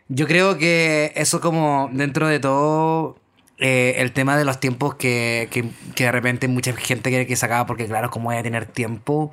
Yo 0.08 0.26
creo 0.26 0.58
que 0.58 1.12
eso 1.16 1.40
como 1.40 1.88
dentro 1.92 2.28
de 2.28 2.38
todo 2.38 3.18
eh, 3.58 3.94
el 3.98 4.12
tema 4.12 4.36
de 4.36 4.44
los 4.44 4.60
tiempos 4.60 4.94
que, 4.94 5.48
que, 5.50 5.68
que 5.94 6.04
de 6.04 6.12
repente 6.12 6.48
mucha 6.48 6.72
gente 6.74 7.10
quiere 7.10 7.26
que 7.26 7.36
se 7.36 7.46
acaba 7.46 7.66
porque 7.66 7.86
claro, 7.86 8.10
como 8.10 8.26
voy 8.30 8.36
a 8.36 8.42
tener 8.42 8.66
tiempo, 8.66 9.32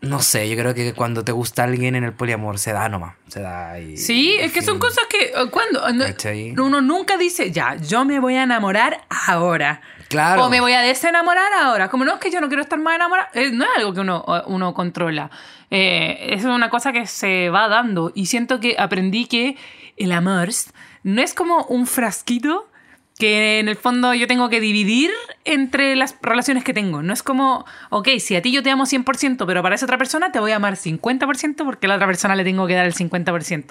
no 0.00 0.20
sé, 0.20 0.48
yo 0.48 0.56
creo 0.56 0.74
que 0.74 0.94
cuando 0.94 1.22
te 1.24 1.30
gusta 1.30 1.62
alguien 1.62 1.94
en 1.94 2.02
el 2.02 2.12
poliamor 2.12 2.58
se 2.58 2.72
da 2.72 2.88
nomás, 2.88 3.14
se 3.28 3.40
da 3.40 3.78
y... 3.78 3.96
Sí, 3.96 4.36
es 4.40 4.52
que 4.52 4.60
son 4.60 4.80
cosas 4.80 5.04
que 5.08 5.26
eh, 5.26 5.50
cuando 5.50 5.88
no- 5.92 6.04
¿Cachai? 6.04 6.50
uno 6.58 6.80
nunca 6.80 7.16
dice, 7.16 7.52
ya, 7.52 7.76
yo 7.76 8.04
me 8.04 8.18
voy 8.18 8.34
a 8.34 8.42
enamorar 8.42 9.04
ahora. 9.28 9.80
Claro. 10.08 10.44
O 10.44 10.50
me 10.50 10.60
voy 10.60 10.72
a 10.72 10.80
desenamorar 10.80 11.52
ahora. 11.54 11.88
Como 11.88 12.04
no 12.04 12.14
es 12.14 12.20
que 12.20 12.30
yo 12.30 12.40
no 12.40 12.48
quiero 12.48 12.62
estar 12.62 12.78
más 12.80 12.96
enamorada, 12.96 13.30
eh, 13.32 13.50
no 13.52 13.64
es 13.64 13.70
algo 13.76 13.94
que 13.94 14.00
uno, 14.00 14.24
uno 14.46 14.74
controla. 14.74 15.30
Eh, 15.70 16.34
es 16.34 16.44
una 16.44 16.68
cosa 16.68 16.92
que 16.92 17.06
se 17.06 17.48
va 17.48 17.68
dando. 17.68 18.10
Y 18.14 18.26
siento 18.26 18.60
que 18.60 18.76
aprendí 18.78 19.26
que 19.26 19.56
el 19.96 20.12
amor 20.12 20.48
no 21.04 21.22
es 21.22 21.32
como 21.32 21.64
un 21.66 21.86
frasquito 21.86 22.68
que 23.22 23.60
en 23.60 23.68
el 23.68 23.76
fondo 23.76 24.14
yo 24.14 24.26
tengo 24.26 24.48
que 24.48 24.60
dividir 24.60 25.12
entre 25.44 25.94
las 25.94 26.16
relaciones 26.22 26.64
que 26.64 26.74
tengo. 26.74 27.04
No 27.04 27.12
es 27.12 27.22
como, 27.22 27.64
ok, 27.90 28.08
si 28.18 28.34
a 28.34 28.42
ti 28.42 28.50
yo 28.50 28.64
te 28.64 28.70
amo 28.70 28.84
100%, 28.84 29.46
pero 29.46 29.62
para 29.62 29.76
esa 29.76 29.86
otra 29.86 29.96
persona 29.96 30.32
te 30.32 30.40
voy 30.40 30.50
a 30.50 30.56
amar 30.56 30.74
50% 30.74 31.64
porque 31.64 31.86
a 31.86 31.88
la 31.88 31.94
otra 31.94 32.08
persona 32.08 32.34
le 32.34 32.42
tengo 32.42 32.66
que 32.66 32.74
dar 32.74 32.84
el 32.84 32.94
50%. 32.94 33.64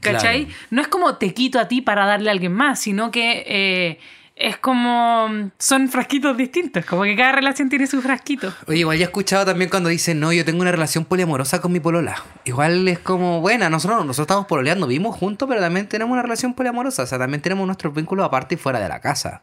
¿Cachai? 0.00 0.46
Claro. 0.46 0.60
No 0.70 0.82
es 0.82 0.88
como 0.88 1.18
te 1.18 1.32
quito 1.34 1.60
a 1.60 1.68
ti 1.68 1.82
para 1.82 2.04
darle 2.04 2.30
a 2.30 2.32
alguien 2.32 2.52
más, 2.52 2.80
sino 2.80 3.12
que 3.12 3.44
eh, 3.46 4.00
es 4.36 4.58
como 4.58 5.50
son 5.58 5.88
frasquitos 5.88 6.36
distintos, 6.36 6.84
como 6.84 7.04
que 7.04 7.16
cada 7.16 7.32
relación 7.32 7.70
tiene 7.70 7.86
su 7.86 8.02
frasquito. 8.02 8.52
Oye, 8.66 8.80
igual 8.80 8.98
ya 8.98 9.04
he 9.04 9.06
escuchado 9.06 9.46
también 9.46 9.70
cuando 9.70 9.88
dicen, 9.88 10.20
no, 10.20 10.30
yo 10.30 10.44
tengo 10.44 10.60
una 10.60 10.70
relación 10.70 11.06
poliamorosa 11.06 11.62
con 11.62 11.72
mi 11.72 11.80
polola. 11.80 12.22
Igual 12.44 12.86
es 12.86 12.98
como, 12.98 13.40
buena, 13.40 13.70
nosotros, 13.70 14.04
nosotros 14.04 14.26
estamos 14.26 14.46
pololeando, 14.46 14.86
vivimos 14.86 15.16
juntos, 15.16 15.48
pero 15.48 15.62
también 15.62 15.88
tenemos 15.88 16.12
una 16.12 16.22
relación 16.22 16.52
poliamorosa. 16.52 17.04
O 17.04 17.06
sea, 17.06 17.18
también 17.18 17.40
tenemos 17.40 17.66
nuestros 17.66 17.94
vínculos 17.94 18.26
aparte 18.26 18.56
y 18.56 18.58
fuera 18.58 18.78
de 18.78 18.90
la 18.90 19.00
casa. 19.00 19.42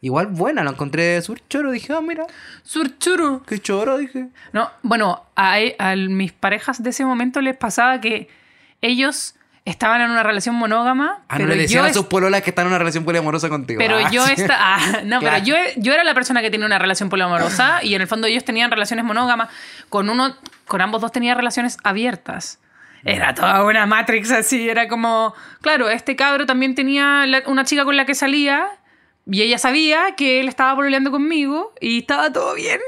Igual 0.00 0.28
buena, 0.28 0.64
lo 0.64 0.70
encontré 0.70 1.20
súper 1.20 1.46
choro. 1.48 1.70
Dije, 1.70 1.92
ah, 1.92 2.00
mira, 2.00 2.26
Surchuru. 2.62 3.42
qué 3.46 3.58
choro, 3.58 3.98
dije. 3.98 4.30
No, 4.54 4.70
bueno, 4.82 5.26
a, 5.36 5.58
a 5.78 5.94
mis 5.94 6.32
parejas 6.32 6.82
de 6.82 6.90
ese 6.90 7.04
momento 7.04 7.42
les 7.42 7.56
pasaba 7.56 8.00
que 8.00 8.28
ellos 8.80 9.34
estaban 9.64 10.00
en 10.00 10.10
una 10.10 10.22
relación 10.24 10.54
monógama, 10.56 11.20
Ah, 11.28 11.38
no 11.38 11.44
pero 11.44 11.54
le 11.56 11.62
decían 11.62 11.84
a 11.84 11.92
sus 11.92 12.06
pololas 12.06 12.42
que 12.42 12.50
están 12.50 12.64
en 12.64 12.68
una 12.68 12.78
relación 12.78 13.04
poliamorosa 13.04 13.48
contigo. 13.48 13.78
Pero 13.78 13.96
Ah, 13.98 14.10
yo 14.10 14.26
sí. 14.26 14.32
esta, 14.36 14.56
ah, 14.58 14.78
no, 15.04 15.20
Claro. 15.20 15.36
pero 15.44 15.44
yo, 15.44 15.54
yo 15.76 15.92
era 15.92 16.02
la 16.04 16.14
persona 16.14 16.42
que 16.42 16.50
tenía 16.50 16.66
una 16.66 16.78
relación 16.80 17.08
poliamorosa 17.08 17.78
y 17.84 17.94
en 17.94 18.00
el 18.02 18.08
fondo 18.08 18.26
ellos 18.26 18.44
tenían 18.44 18.70
relaciones 18.70 19.04
monógamas. 19.04 19.48
Con 19.88 20.10
uno, 20.10 20.36
con 20.66 20.80
ambos 20.80 21.00
dos 21.00 21.12
tenía 21.12 21.34
relaciones 21.34 21.76
abiertas. 21.84 22.58
Era 23.04 23.34
toda 23.34 23.64
una 23.64 23.84
Matrix 23.86 24.30
así, 24.30 24.68
era 24.68 24.86
como, 24.88 25.34
claro, 25.60 25.88
este 25.90 26.14
cabro 26.16 26.46
también 26.46 26.74
tenía 26.74 27.26
la- 27.26 27.42
una 27.46 27.64
chica 27.64 27.84
con 27.84 27.96
la 27.96 28.04
que 28.06 28.14
salía 28.14 28.66
y 29.26 29.42
ella 29.42 29.58
sabía 29.58 30.14
que 30.16 30.40
él 30.40 30.48
estaba 30.48 30.74
pololeando 30.76 31.10
conmigo 31.10 31.72
y 31.80 31.98
estaba 32.00 32.32
todo 32.32 32.54
bien. 32.54 32.80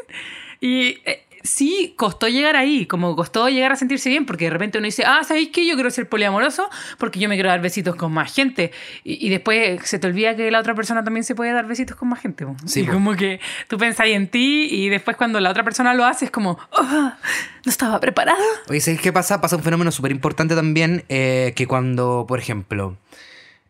Y 0.60 1.00
eh, 1.04 1.23
sí, 1.44 1.94
costó 1.96 2.26
llegar 2.26 2.56
ahí, 2.56 2.86
como 2.86 3.14
costó 3.14 3.48
llegar 3.48 3.70
a 3.70 3.76
sentirse 3.76 4.08
bien, 4.08 4.26
porque 4.26 4.46
de 4.46 4.50
repente 4.50 4.78
uno 4.78 4.86
dice, 4.86 5.04
ah, 5.06 5.22
¿sabéis 5.22 5.50
qué? 5.50 5.66
Yo 5.66 5.74
quiero 5.74 5.90
ser 5.90 6.08
poliamoroso 6.08 6.68
porque 6.98 7.20
yo 7.20 7.28
me 7.28 7.36
quiero 7.36 7.50
dar 7.50 7.60
besitos 7.60 7.94
con 7.94 8.12
más 8.12 8.34
gente. 8.34 8.72
Y, 9.04 9.24
y 9.24 9.28
después 9.28 9.80
se 9.84 9.98
te 9.98 10.06
olvida 10.06 10.34
que 10.34 10.50
la 10.50 10.58
otra 10.58 10.74
persona 10.74 11.04
también 11.04 11.22
se 11.22 11.34
puede 11.34 11.52
dar 11.52 11.66
besitos 11.66 11.96
con 11.96 12.08
más 12.08 12.20
gente. 12.20 12.46
Sí, 12.64 12.80
y 12.80 12.86
como 12.86 13.14
que 13.14 13.38
tú 13.68 13.78
pensás 13.78 14.06
en 14.06 14.28
ti 14.28 14.68
y 14.70 14.88
después 14.88 15.16
cuando 15.16 15.38
la 15.38 15.50
otra 15.50 15.62
persona 15.62 15.94
lo 15.94 16.04
hace 16.04 16.24
es 16.24 16.30
como, 16.30 16.58
oh, 16.72 16.82
no 16.82 17.70
estaba 17.70 18.00
preparada. 18.00 18.42
Oye, 18.68 18.80
¿sabes 18.80 19.00
qué 19.00 19.12
pasa? 19.12 19.40
Pasa 19.40 19.56
un 19.56 19.62
fenómeno 19.62 19.92
súper 19.92 20.10
importante 20.10 20.54
también, 20.54 21.04
eh, 21.08 21.52
que 21.54 21.66
cuando, 21.66 22.24
por 22.26 22.38
ejemplo, 22.38 22.96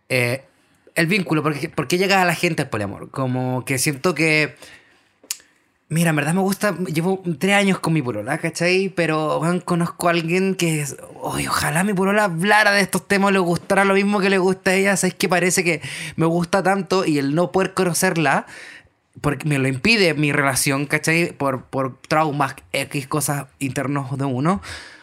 eh, 0.09 0.45
el 0.95 1.07
vínculo, 1.07 1.43
porque, 1.43 1.69
¿por 1.69 1.89
qué 1.89 1.99
llega 1.99 2.23
a 2.23 2.25
la 2.25 2.35
gente 2.35 2.63
al 2.63 2.71
poliamor? 2.71 3.11
Como 3.11 3.65
que 3.65 3.79
siento 3.79 4.15
que, 4.15 4.55
mira, 5.95 6.11
en 6.11 6.17
verdad 6.17 6.35
me 6.35 6.41
gusta, 6.41 6.77
llevo 6.93 7.23
tres 7.39 7.55
años 7.55 7.79
con 7.79 7.93
mi 7.93 8.03
polola, 8.03 8.37
¿cachai? 8.39 8.89
Pero 8.89 9.39
weón, 9.39 9.61
conozco 9.61 10.09
a 10.09 10.11
alguien 10.11 10.57
que, 10.57 10.81
es, 10.81 10.97
"Oye, 11.23 11.49
ojalá 11.49 11.85
mi 11.85 11.95
polola 11.95 12.25
hablara 12.25 12.73
de 12.73 12.81
estos 12.81 13.07
temas, 13.07 13.33
le 13.33 13.39
gustara 13.39 13.85
lo 13.85 13.95
mismo 13.95 14.19
que 14.19 14.29
le 14.29 14.39
gusta 14.39 14.73
a 14.73 14.75
ella, 14.75 14.97
¿sabes? 14.97 15.15
Que 15.15 15.29
parece 15.29 15.63
que 15.63 15.81
me 16.17 16.27
gusta 16.27 16.65
tanto 16.65 17.05
y 17.05 17.19
el 17.19 17.37
no 17.37 17.53
poder 17.53 17.75
conocerla 17.75 18.47
porque 19.21 19.49
me 19.49 19.59
lo 19.59 19.69
impide 19.69 20.15
mi 20.15 20.33
relación, 20.33 20.87
¿cachai? 20.87 21.33
Por, 21.33 21.67
por 21.67 21.97
traumas, 22.09 22.57
X 22.73 23.07
cosas 23.07 23.47
internos 23.61 24.19
de 24.19 24.25
uno, 24.25 24.61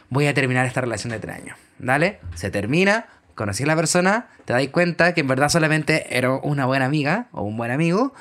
voy 0.09 0.27
a 0.27 0.33
terminar 0.33 0.65
esta 0.65 0.81
relación 0.81 1.11
de 1.11 1.19
tres 1.19 1.37
años. 1.37 1.57
¿Dale? 1.79 2.19
Se 2.35 2.51
termina, 2.51 3.05
conocí 3.33 3.63
a 3.63 3.67
la 3.67 3.77
persona, 3.77 4.27
te 4.43 4.51
das 4.51 4.67
cuenta 4.67 5.13
que 5.13 5.21
en 5.21 5.27
verdad 5.27 5.47
solamente 5.47 6.17
era 6.17 6.33
una 6.33 6.65
buena 6.65 6.83
amiga 6.83 7.27
o 7.31 7.43
un 7.43 7.55
buen 7.55 7.71
amigo, 7.71 8.13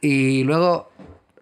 y 0.00 0.42
luego 0.44 0.90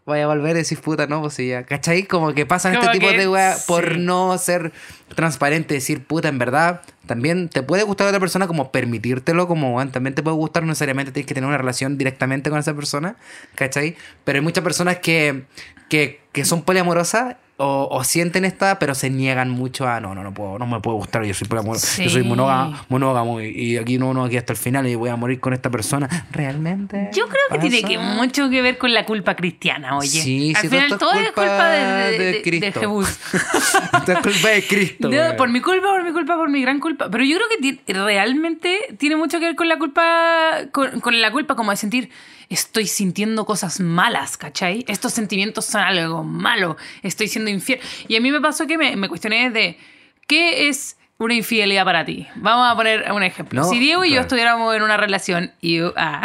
voy 0.05 0.21
a 0.21 0.27
volver 0.27 0.57
y 0.57 0.61
decir, 0.61 0.81
puta, 0.81 1.07
no, 1.07 1.21
pues 1.21 1.35
sí, 1.35 1.49
ya, 1.49 1.65
¿cachai? 1.65 2.05
Como 2.05 2.35
que 2.35 2.45
pasan 2.47 2.75
este 2.75 2.89
tipo 2.89 3.09
de 3.09 3.55
sí. 3.55 3.63
por 3.67 3.99
no 3.99 4.37
ser 4.39 4.73
transparente, 5.15 5.75
decir, 5.75 6.05
puta, 6.05 6.29
en 6.29 6.39
verdad, 6.39 6.83
también 7.07 7.49
te 7.49 7.63
puede 7.63 7.85
gustar 7.85 8.07
a 8.07 8.11
otra 8.11 8.21
persona, 8.21 8.47
como 8.47 8.73
permitírtelo, 8.73 9.47
como 9.47 9.77
weón, 9.77 9.93
también 9.93 10.15
te 10.15 10.23
puede 10.23 10.37
gustar, 10.37 10.63
no 10.65 10.69
necesariamente 10.69 11.13
tienes 11.13 11.27
que 11.27 11.35
tener 11.35 11.49
una 11.49 11.59
relación 11.59 11.99
directamente 11.99 12.51
con 12.51 12.59
esa 12.59 12.75
persona, 12.75 13.17
¿cachai? 13.55 13.97
Pero 14.25 14.39
hay 14.39 14.43
muchas 14.43 14.65
personas 14.65 14.99
que, 14.99 15.45
que, 15.89 16.21
que 16.33 16.45
son 16.45 16.63
poliamorosas 16.63 17.37
o, 17.59 17.89
o 17.91 18.03
sienten 18.03 18.45
esta, 18.45 18.79
pero 18.79 18.95
se 18.95 19.09
niegan 19.11 19.51
mucho 19.51 19.87
a, 19.87 20.01
no, 20.01 20.15
no, 20.15 20.23
no 20.25 20.35
puedo, 20.35 20.59
no 20.59 20.67
me 20.67 20.81
puede 20.81 20.97
gustar, 20.97 21.23
yo 21.25 21.35
soy 21.35 21.47
poliamoroso, 21.47 22.03
yo 22.03 22.11
soy 22.11 22.23
Sí. 22.23 22.29
monógamo, 22.29 22.77
monógamo 22.89 23.41
y, 23.41 23.47
y 23.51 23.77
aquí 23.77 23.99
no, 23.99 24.13
no, 24.15 24.25
aquí 24.25 24.37
hasta 24.37 24.53
el 24.53 24.59
final 24.59 24.87
y 24.89 24.95
voy 24.95 25.11
a 25.11 25.17
morir 25.17 25.39
con 25.39 25.53
esta 25.53 25.71
persona. 25.71 26.09
¿Realmente? 26.33 27.11
Yo 27.13 27.27
creo 27.29 27.43
que 27.51 27.59
tiene 27.59 27.83
que 27.89 27.99
mucho 27.99 28.49
que 28.51 28.63
ver 28.63 28.79
con 28.79 28.93
la 28.93 29.05
culpa 29.05 29.37
cristiana, 29.37 29.97
oye. 29.97 30.09
Sí, 30.09 30.53
Al 30.57 30.63
sí, 30.63 30.69
final 30.69 30.99
todo 30.99 31.13
es 31.13 31.31
culpa 31.33 31.69
de, 31.71 32.19
de, 32.19 32.25
de 32.33 32.43
Cristo. 32.43 32.81
de 32.81 34.13
es 34.13 34.19
culpa 34.23 34.49
de 34.49 34.67
Cristo. 34.67 35.09
No, 35.11 35.37
por 35.37 35.49
mi 35.49 35.61
culpa, 35.61 35.89
por 35.89 36.03
mi 36.05 36.13
culpa, 36.13 36.37
por 36.37 36.49
mi 36.51 36.63
gran 36.63 36.81
culpa. 36.81 37.09
Pero 37.11 37.23
yo 37.25 37.37
creo 37.37 37.77
que 37.85 37.93
realmente 37.93 38.79
tiene 38.99 39.17
mucho 39.17 39.39
que 39.39 39.47
ver 39.47 39.57
con 39.57 39.69
la 39.69 39.79
culpa, 39.79 40.63
con, 40.73 41.01
con 41.01 41.21
la 41.21 41.31
culpa 41.31 41.55
como 41.55 41.71
de 41.71 41.77
sentir, 41.77 42.11
estoy 42.49 42.87
sintiendo 42.87 43.47
cosas 43.47 43.81
malas, 43.81 44.37
¿cachai? 44.37 44.85
Estos 44.89 45.13
sentimientos 45.15 45.65
son 45.65 45.81
algo 45.83 46.23
malo, 46.23 46.77
estoy 47.03 47.29
siendo 47.29 47.42
infiel. 47.51 47.81
Y 48.09 48.17
a 48.17 48.21
mí 48.21 48.31
me 48.31 48.41
pasó 48.41 48.67
que 48.67 48.79
me, 48.79 48.97
me 48.97 49.09
cuestioné 49.09 49.51
de, 49.51 49.79
¿qué 50.27 50.69
es 50.69 50.97
una 51.19 51.35
infidelidad 51.35 51.85
para 51.85 52.05
ti? 52.05 52.27
Vamos 52.37 52.71
a 52.71 52.77
poner 52.77 53.11
un 53.13 53.23
ejemplo. 53.23 53.63
No, 53.63 53.69
si 53.69 53.79
Diego 53.79 54.05
y 54.05 54.09
yo 54.09 54.15
claro. 54.15 54.23
estuviéramos 54.23 54.75
en 54.75 54.83
una 54.83 54.97
relación 54.97 55.53
y... 55.61 55.81
ah, 55.97 56.23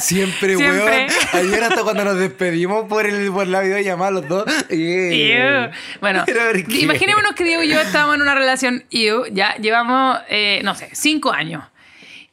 Siempre, 0.00 0.56
Siempre. 0.56 0.82
weón. 0.82 1.10
Ayer 1.32 1.64
hasta 1.64 1.82
cuando 1.82 2.04
nos 2.04 2.18
despedimos 2.18 2.86
por, 2.88 3.06
el, 3.06 3.30
por 3.30 3.46
la 3.46 3.60
videollamada 3.60 4.10
los 4.10 4.28
dos. 4.28 4.44
Ew. 4.70 5.70
Bueno, 6.00 6.24
imaginémonos 6.68 7.32
que 7.34 7.44
Diego 7.44 7.62
y 7.62 7.68
yo 7.68 7.80
estábamos 7.80 8.16
en 8.16 8.22
una 8.22 8.34
relación 8.34 8.84
ew, 8.90 9.26
ya 9.32 9.56
llevamos, 9.56 10.18
eh, 10.28 10.60
no 10.64 10.74
sé, 10.74 10.90
cinco 10.92 11.32
años. 11.32 11.62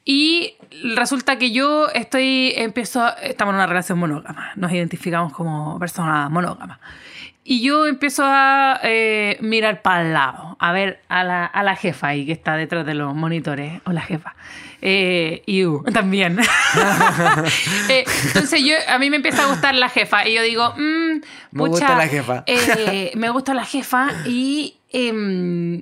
Y 0.05 0.55
resulta 0.95 1.37
que 1.37 1.51
yo 1.51 1.87
estoy, 1.93 2.53
empiezo, 2.55 3.15
estamos 3.21 3.51
en 3.51 3.57
una 3.57 3.67
relación 3.67 3.99
monógama. 3.99 4.51
Nos 4.55 4.71
identificamos 4.71 5.31
como 5.33 5.77
personas 5.77 6.31
monógamas. 6.31 6.79
Y 7.51 7.61
yo 7.61 7.87
empiezo 7.87 8.21
a 8.27 8.79
eh, 8.83 9.35
mirar 9.41 9.81
para 9.81 10.03
el 10.03 10.13
lado, 10.13 10.55
a 10.59 10.71
ver 10.71 11.01
a 11.09 11.23
la, 11.23 11.45
a 11.47 11.63
la 11.63 11.75
jefa 11.75 12.09
ahí 12.09 12.23
que 12.23 12.31
está 12.31 12.55
detrás 12.55 12.85
de 12.85 12.93
los 12.93 13.15
monitores. 13.15 13.81
Hola, 13.85 14.01
jefa. 14.01 14.35
Eh, 14.83 15.41
iu, 15.47 15.83
también. 15.91 16.37
Eh, 17.89 18.05
entonces 18.27 18.63
yo, 18.63 18.75
a 18.87 18.99
mí 18.99 19.09
me 19.09 19.15
empieza 19.15 19.45
a 19.45 19.47
gustar 19.47 19.73
la 19.73 19.89
jefa 19.89 20.27
y 20.27 20.35
yo 20.35 20.43
digo, 20.43 20.75
mm, 20.77 21.21
Me 21.51 21.67
gusta 21.67 21.97
la 21.97 22.07
jefa. 22.07 22.43
eh, 22.45 23.11
me 23.15 23.31
gusta 23.31 23.55
la 23.55 23.65
jefa 23.65 24.09
y 24.27 24.75
em, 24.91 25.81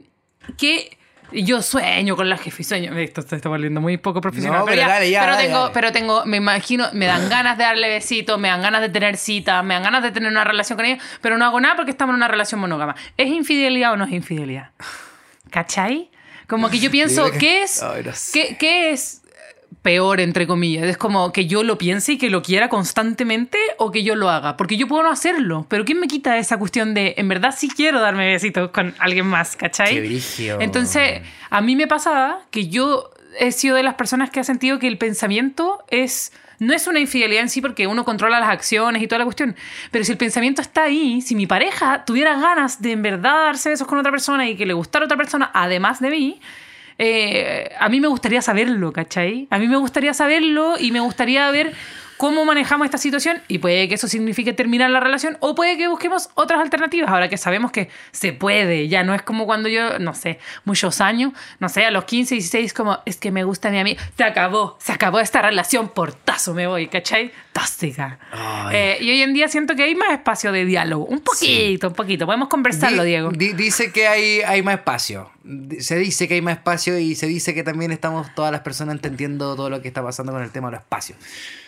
que 0.57 0.96
Y 1.31 1.43
yo 1.43 1.61
sueño 1.61 2.15
con 2.15 2.29
la 2.29 2.37
jefe, 2.37 2.61
y 2.61 2.65
sueño. 2.65 2.97
Esto 2.97 3.21
se 3.21 3.35
está 3.35 3.49
volviendo 3.49 3.81
muy 3.81 3.97
poco 3.97 4.21
profesional. 4.21 4.59
No, 4.59 4.65
pero 4.65 4.77
ya, 4.77 4.87
dale, 4.87 5.11
ya, 5.11 5.21
pero 5.21 5.33
dale, 5.33 5.47
tengo, 5.47 5.59
dale. 5.59 5.73
pero 5.73 5.91
tengo, 5.91 6.25
me 6.25 6.37
imagino, 6.37 6.87
me 6.93 7.05
dan 7.05 7.29
ganas 7.29 7.57
de 7.57 7.65
darle 7.65 7.89
besitos, 7.89 8.39
me 8.39 8.47
dan 8.47 8.61
ganas 8.61 8.81
de 8.81 8.89
tener 8.89 9.17
citas, 9.17 9.63
me 9.63 9.73
dan 9.73 9.83
ganas 9.83 10.03
de 10.03 10.11
tener 10.11 10.31
una 10.31 10.43
relación 10.43 10.77
con 10.77 10.85
ella, 10.85 11.01
pero 11.21 11.37
no 11.37 11.45
hago 11.45 11.59
nada 11.59 11.75
porque 11.75 11.91
estamos 11.91 12.13
en 12.13 12.17
una 12.17 12.27
relación 12.27 12.61
monógama. 12.61 12.95
¿Es 13.17 13.27
infidelidad 13.27 13.93
o 13.93 13.97
no 13.97 14.05
es 14.05 14.11
infidelidad? 14.11 14.71
¿Cachai? 15.49 16.09
Como 16.47 16.69
que 16.69 16.79
yo 16.79 16.89
pienso, 16.91 17.29
¿qué 17.37 17.63
es? 17.63 17.83
Ay, 17.83 18.03
no 18.05 18.13
sé. 18.13 18.31
¿Qué, 18.31 18.57
qué 18.57 18.91
es 18.91 19.21
peor, 19.81 20.19
entre 20.19 20.47
comillas? 20.47 20.85
¿Es 20.85 20.97
como 20.97 21.31
que 21.31 21.45
yo 21.45 21.63
lo 21.63 21.77
piense 21.77 22.13
y 22.13 22.17
que 22.17 22.29
lo 22.29 22.41
quiera 22.41 22.67
constantemente 22.67 23.57
o 23.77 23.91
que 23.91 24.03
yo 24.03 24.15
lo 24.15 24.29
haga? 24.29 24.57
Porque 24.57 24.75
yo 24.75 24.87
puedo 24.87 25.03
no 25.03 25.09
hacerlo, 25.09 25.65
pero 25.69 25.85
¿quién 25.85 25.99
me 25.99 26.07
quita 26.07 26.37
esa 26.37 26.57
cuestión 26.57 26.93
de, 26.93 27.15
en 27.17 27.27
verdad 27.29 27.55
sí 27.57 27.69
quiero 27.69 28.01
darme 28.01 28.27
besitos 28.27 28.71
con 28.71 28.93
alguien 28.99 29.27
más, 29.27 29.55
¿cachai? 29.55 29.95
Qué. 30.35 30.57
Entonces, 30.59 31.21
a 31.49 31.61
mí 31.61 31.75
me 31.75 31.87
pasaba 31.87 32.41
que 32.51 32.67
yo 32.67 33.11
he 33.39 33.51
sido 33.51 33.75
de 33.75 33.83
las 33.83 33.93
personas 33.95 34.29
que 34.29 34.39
ha 34.39 34.43
sentido 34.43 34.79
que 34.79 34.87
el 34.87 34.97
pensamiento 34.97 35.83
es... 35.89 36.33
No 36.59 36.73
es 36.73 36.87
una 36.87 36.99
infidelidad 36.99 37.43
en 37.43 37.49
sí 37.49 37.61
porque 37.61 37.85
uno 37.85 38.03
controla 38.03 38.39
las 38.39 38.49
acciones 38.49 39.01
y 39.03 39.07
toda 39.07 39.19
la 39.19 39.25
cuestión, 39.25 39.55
pero 39.91 40.03
si 40.03 40.11
el 40.11 40.17
pensamiento 40.17 40.59
está 40.59 40.83
ahí, 40.85 41.21
si 41.21 41.35
mi 41.35 41.45
pareja 41.45 42.03
tuviera 42.03 42.37
ganas 42.39 42.81
de 42.81 42.93
en 42.93 43.03
verdad 43.03 43.45
darse 43.45 43.69
besos 43.69 43.87
con 43.87 43.99
otra 43.99 44.11
persona 44.11 44.49
y 44.49 44.55
que 44.55 44.65
le 44.65 44.73
gustara 44.73 45.05
otra 45.05 45.17
persona 45.17 45.51
además 45.53 45.99
de 45.99 46.09
mí, 46.09 46.41
eh, 46.99 47.69
a 47.79 47.89
mí 47.89 47.99
me 48.01 48.07
gustaría 48.07 48.41
saberlo, 48.41 48.91
¿cachai? 48.91 49.47
A 49.49 49.59
mí 49.59 49.67
me 49.67 49.77
gustaría 49.77 50.13
saberlo 50.13 50.75
y 50.79 50.91
me 50.91 50.99
gustaría 50.99 51.49
ver 51.51 51.73
cómo 52.17 52.45
manejamos 52.45 52.85
esta 52.85 52.97
situación 52.97 53.43
y 53.47 53.59
puede 53.59 53.87
que 53.87 53.93
eso 53.93 54.07
signifique 54.07 54.51
terminar 54.51 54.89
la 54.89 54.99
relación 54.99 55.37
o 55.39 55.53
puede 55.53 55.77
que 55.77 55.87
busquemos 55.87 56.29
otras 56.33 56.59
alternativas 56.59 57.11
ahora 57.11 57.29
que 57.29 57.37
sabemos 57.37 57.71
que 57.71 57.89
se 58.11 58.33
puede, 58.33 58.87
ya 58.87 59.03
no 59.03 59.13
es 59.13 59.21
como 59.21 59.45
cuando 59.45 59.69
yo, 59.69 59.99
no 59.99 60.15
sé, 60.15 60.39
muchos 60.65 60.99
años, 60.99 61.33
no 61.59 61.69
sé, 61.69 61.85
a 61.85 61.91
los 61.91 62.05
15, 62.05 62.33
16 62.33 62.73
como 62.73 62.97
es 63.05 63.17
que 63.17 63.29
me 63.31 63.43
gusta 63.43 63.69
mi 63.69 63.77
amigo, 63.77 64.01
se 64.17 64.23
acabó, 64.23 64.77
se 64.81 64.93
acabó 64.93 65.19
esta 65.19 65.43
relación, 65.43 65.89
portazo 65.89 66.55
me 66.55 66.65
voy, 66.65 66.87
¿cachai? 66.87 67.31
Tóxica. 67.53 68.17
Eh, 68.71 68.97
y 68.99 69.11
hoy 69.11 69.21
en 69.21 69.35
día 69.35 69.47
siento 69.47 69.75
que 69.75 69.83
hay 69.83 69.93
más 69.93 70.09
espacio 70.11 70.51
de 70.51 70.65
diálogo, 70.65 71.05
un 71.05 71.19
poquito, 71.19 71.89
un 71.89 71.93
poquito, 71.93 72.25
podemos 72.25 72.47
conversarlo, 72.47 73.03
Di- 73.03 73.09
Diego. 73.09 73.29
di- 73.31 73.53
dice 73.53 73.91
que 73.91 74.07
hay, 74.07 74.41
hay 74.41 74.63
más 74.63 74.75
espacio. 74.79 75.29
Se 75.79 75.97
dice 75.97 76.27
que 76.27 76.35
hay 76.35 76.41
más 76.41 76.57
espacio 76.57 76.97
y 76.97 77.15
se 77.15 77.27
dice 77.27 77.53
que 77.53 77.63
también 77.63 77.91
estamos 77.91 78.27
todas 78.35 78.51
las 78.51 78.61
personas 78.61 78.95
entendiendo 78.95 79.55
todo 79.55 79.69
lo 79.69 79.81
que 79.81 79.87
está 79.87 80.03
pasando 80.03 80.31
con 80.31 80.41
el 80.41 80.51
tema 80.51 80.67
de 80.67 80.73
los 80.73 80.81
espacios. 80.81 81.17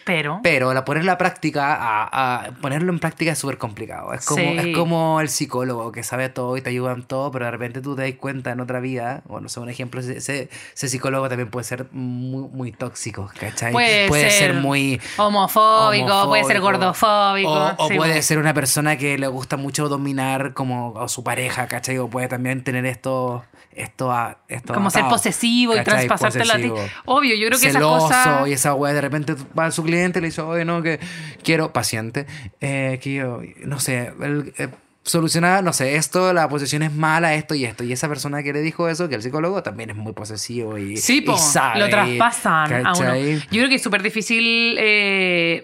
Pero... 0.06 0.39
Pero 0.42 0.74
la 0.74 0.86
poner 0.86 1.06
la 1.06 1.18
práctica, 1.20 1.76
a, 1.76 2.46
a 2.46 2.52
ponerlo 2.62 2.92
en 2.92 3.00
práctica 3.00 3.34
es 3.34 3.38
súper 3.38 3.58
complicado. 3.60 4.12
Es 4.13 4.26
como, 4.26 4.42
Sí. 4.42 4.58
es 4.58 4.76
como 4.76 5.22
el 5.22 5.30
psicólogo 5.30 5.92
que 5.92 6.02
sabe 6.04 6.30
todo 6.30 6.58
y 6.58 6.62
te 6.62 6.70
ayuda 6.72 6.94
en 6.94 7.04
todo, 7.04 7.30
pero 7.32 7.46
de 7.46 7.52
repente 7.52 7.82
tú 7.82 7.96
te 7.96 8.02
das 8.02 8.13
cuenta 8.20 8.52
en 8.52 8.60
otra 8.60 8.80
vida, 8.80 9.22
o 9.28 9.39
no 9.39 9.50
sé, 9.50 9.60
un 9.60 9.70
ejemplo, 9.70 10.02
ese, 10.02 10.18
ese, 10.18 10.50
psicólogo 10.74 11.30
también 11.30 11.50
puede 11.52 11.63
ser 11.63 11.86
muy, 11.92 12.50
muy 12.52 12.72
tóxico, 12.72 13.30
¿cachai? 13.39 13.72
Puede 13.72 14.10
ser, 14.10 14.32
ser 14.32 14.54
muy 14.56 15.00
homofóbico, 15.18 16.28
puede 16.28 16.44
ser 16.44 16.60
gordofóbico. 16.60 17.50
O, 17.52 17.86
o 17.86 17.88
sí, 17.88 17.96
puede 17.96 18.15
po. 18.15 18.22
ser 18.22 18.38
una 18.39 18.54
persona 18.54 18.98
que 18.98 19.18
le 19.18 19.28
gusta 19.28 19.58
mucho 19.58 19.89
dominar 19.89 20.54
como 20.54 21.00
a 21.00 21.08
su 21.08 21.24
pareja, 21.24 21.68
¿cachai? 21.68 21.98
O 22.00 22.08
puede 22.10 22.28
también 22.28 22.63
tener 22.63 22.86
esto, 22.86 23.44
esto, 23.76 24.12
a- 24.12 24.38
esto 24.48 24.74
como 24.74 24.90
ser 24.90 25.02
atado, 25.04 25.16
posesivo 25.16 25.74
y 25.74 25.78
¿cachai? 25.78 26.08
traspasártela 26.08 26.56
a 26.56 26.58
ti. 26.58 26.70
Posesivo. 26.70 26.92
Obvio, 27.06 27.36
yo 27.36 27.48
creo 27.48 27.60
que 27.60 27.72
Celoso 27.72 28.06
cosas. 28.08 28.48
y 28.48 28.54
esa 28.54 28.74
weá 28.74 28.94
de 28.94 29.02
repente 29.02 29.36
va 29.58 29.66
a 29.68 29.72
su 29.72 29.84
cliente 29.84 30.20
y 30.20 30.22
le 30.22 30.28
dice, 30.30 30.42
oye, 30.42 30.66
no, 30.66 30.82
que 30.82 31.00
quiero, 31.44 31.72
paciente, 31.74 32.26
eh, 32.62 33.00
que 33.02 33.14
yo, 33.14 33.42
no 33.66 33.80
sé, 33.80 34.12
el, 34.22 34.54
eh, 34.58 34.68
solucionar, 35.04 35.64
no 35.64 35.74
sé, 35.74 35.96
esto, 35.96 36.34
la 36.34 36.48
posesión 36.50 36.84
es 36.84 36.92
mala, 36.94 37.34
esto 37.34 37.56
y 37.56 37.66
esto. 37.66 37.84
Y 37.84 37.94
esa 37.94 38.08
persona 38.10 38.44
que 38.44 38.54
le 38.54 38.62
dijo 38.62 38.90
eso, 38.90 39.08
que 39.10 39.16
el 39.16 39.24
psicólogo 39.24 39.64
también 39.64 39.90
es 39.90 39.96
muy 39.96 40.14
posesivo 40.14 40.78
y, 40.78 40.98
Sí, 40.98 41.18
y 41.18 41.22
po, 41.22 41.38
sabe, 41.38 41.80
lo 41.80 41.90
traspasan 41.90 42.74
a 42.74 42.92
uno. 42.94 43.00
¿cachai? 43.00 43.40
Yo 43.40 43.48
creo 43.50 43.70
que 43.70 43.76
es 43.76 43.82
súper 43.82 44.04
difícil 44.04 44.76
eh, 44.78 45.64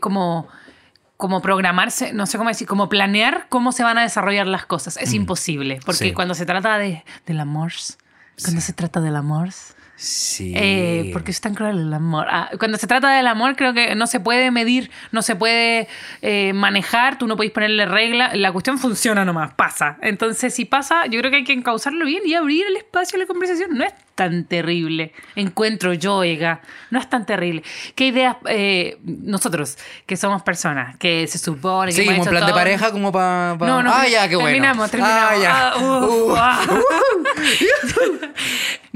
como, 0.00 0.48
como 1.18 1.42
programarse, 1.42 2.12
no 2.14 2.24
sé 2.26 2.38
cómo 2.38 2.48
decir, 2.48 2.66
como 2.66 2.88
planear 2.88 3.46
cómo 3.50 3.72
se 3.72 3.82
van 3.82 3.98
a 3.98 4.02
desarrollar 4.02 4.46
las 4.46 4.64
cosas. 4.64 4.96
Es 4.96 5.12
imposible, 5.12 5.80
porque 5.84 6.04
Mm. 6.04 6.08
Sí. 6.08 6.12
cuando 6.14 6.34
se 6.34 6.46
trata 6.46 6.78
de, 6.78 7.04
del 7.26 7.40
amor, 7.40 7.72
cuando 8.42 8.60
se 8.62 8.72
trata 8.72 9.00
del 9.00 9.16
amor, 9.16 9.48
Sí. 10.00 10.52
Eh, 10.56 11.10
porque 11.12 11.32
es 11.32 11.40
tan 11.40 11.54
cruel 11.54 11.76
el 11.80 11.92
amor. 11.92 12.28
Ah, 12.30 12.50
cuando 12.56 12.78
se 12.78 12.86
trata 12.86 13.10
del 13.16 13.26
amor, 13.26 13.56
creo 13.56 13.74
que 13.74 13.96
no 13.96 14.06
se 14.06 14.20
puede 14.20 14.52
medir, 14.52 14.92
no 15.10 15.22
se 15.22 15.34
puede 15.34 15.88
eh, 16.22 16.52
manejar, 16.52 17.18
tú 17.18 17.26
no 17.26 17.36
puedes 17.36 17.52
ponerle 17.52 17.84
regla. 17.84 18.30
La 18.34 18.52
cuestión 18.52 18.78
funciona 18.78 19.24
nomás, 19.24 19.54
pasa. 19.54 19.98
Entonces, 20.00 20.54
si 20.54 20.64
pasa, 20.64 21.06
yo 21.06 21.18
creo 21.18 21.32
que 21.32 21.38
hay 21.38 21.44
que 21.44 21.52
encauzarlo 21.52 22.04
bien 22.06 22.22
y 22.24 22.34
abrir 22.34 22.64
el 22.66 22.76
espacio 22.76 23.16
a 23.16 23.18
la 23.18 23.26
conversación. 23.26 23.76
No 23.76 23.84
es 23.84 23.92
tan 24.14 24.44
terrible. 24.44 25.12
Encuentro 25.34 25.92
yo, 25.94 26.16
oiga, 26.16 26.60
no 26.90 27.00
es 27.00 27.10
tan 27.10 27.26
terrible. 27.26 27.64
¿Qué 27.96 28.06
ideas 28.06 28.36
eh, 28.46 28.98
nosotros, 29.02 29.78
que 30.06 30.16
somos 30.16 30.42
personas, 30.42 30.96
que 30.96 31.26
se 31.26 31.38
supone 31.38 31.92
que 31.92 32.02
Sí, 32.02 32.08
un 32.08 32.24
plan 32.24 32.46
de 32.46 32.52
pareja, 32.52 32.92
como 32.92 33.10
para. 33.10 33.56
no, 33.58 33.82
no, 33.82 33.92
ah, 33.92 34.06
ya, 34.06 34.28
qué 34.28 34.36
bueno. 34.36 34.48
terminamos, 34.50 34.90
terminamos. 34.90 35.22
Ah, 35.22 35.36
ya. 35.42 35.68
Ah, 35.70 35.78
uh, 35.78 36.04
Uh. 36.04 36.34
ah. 36.36 36.60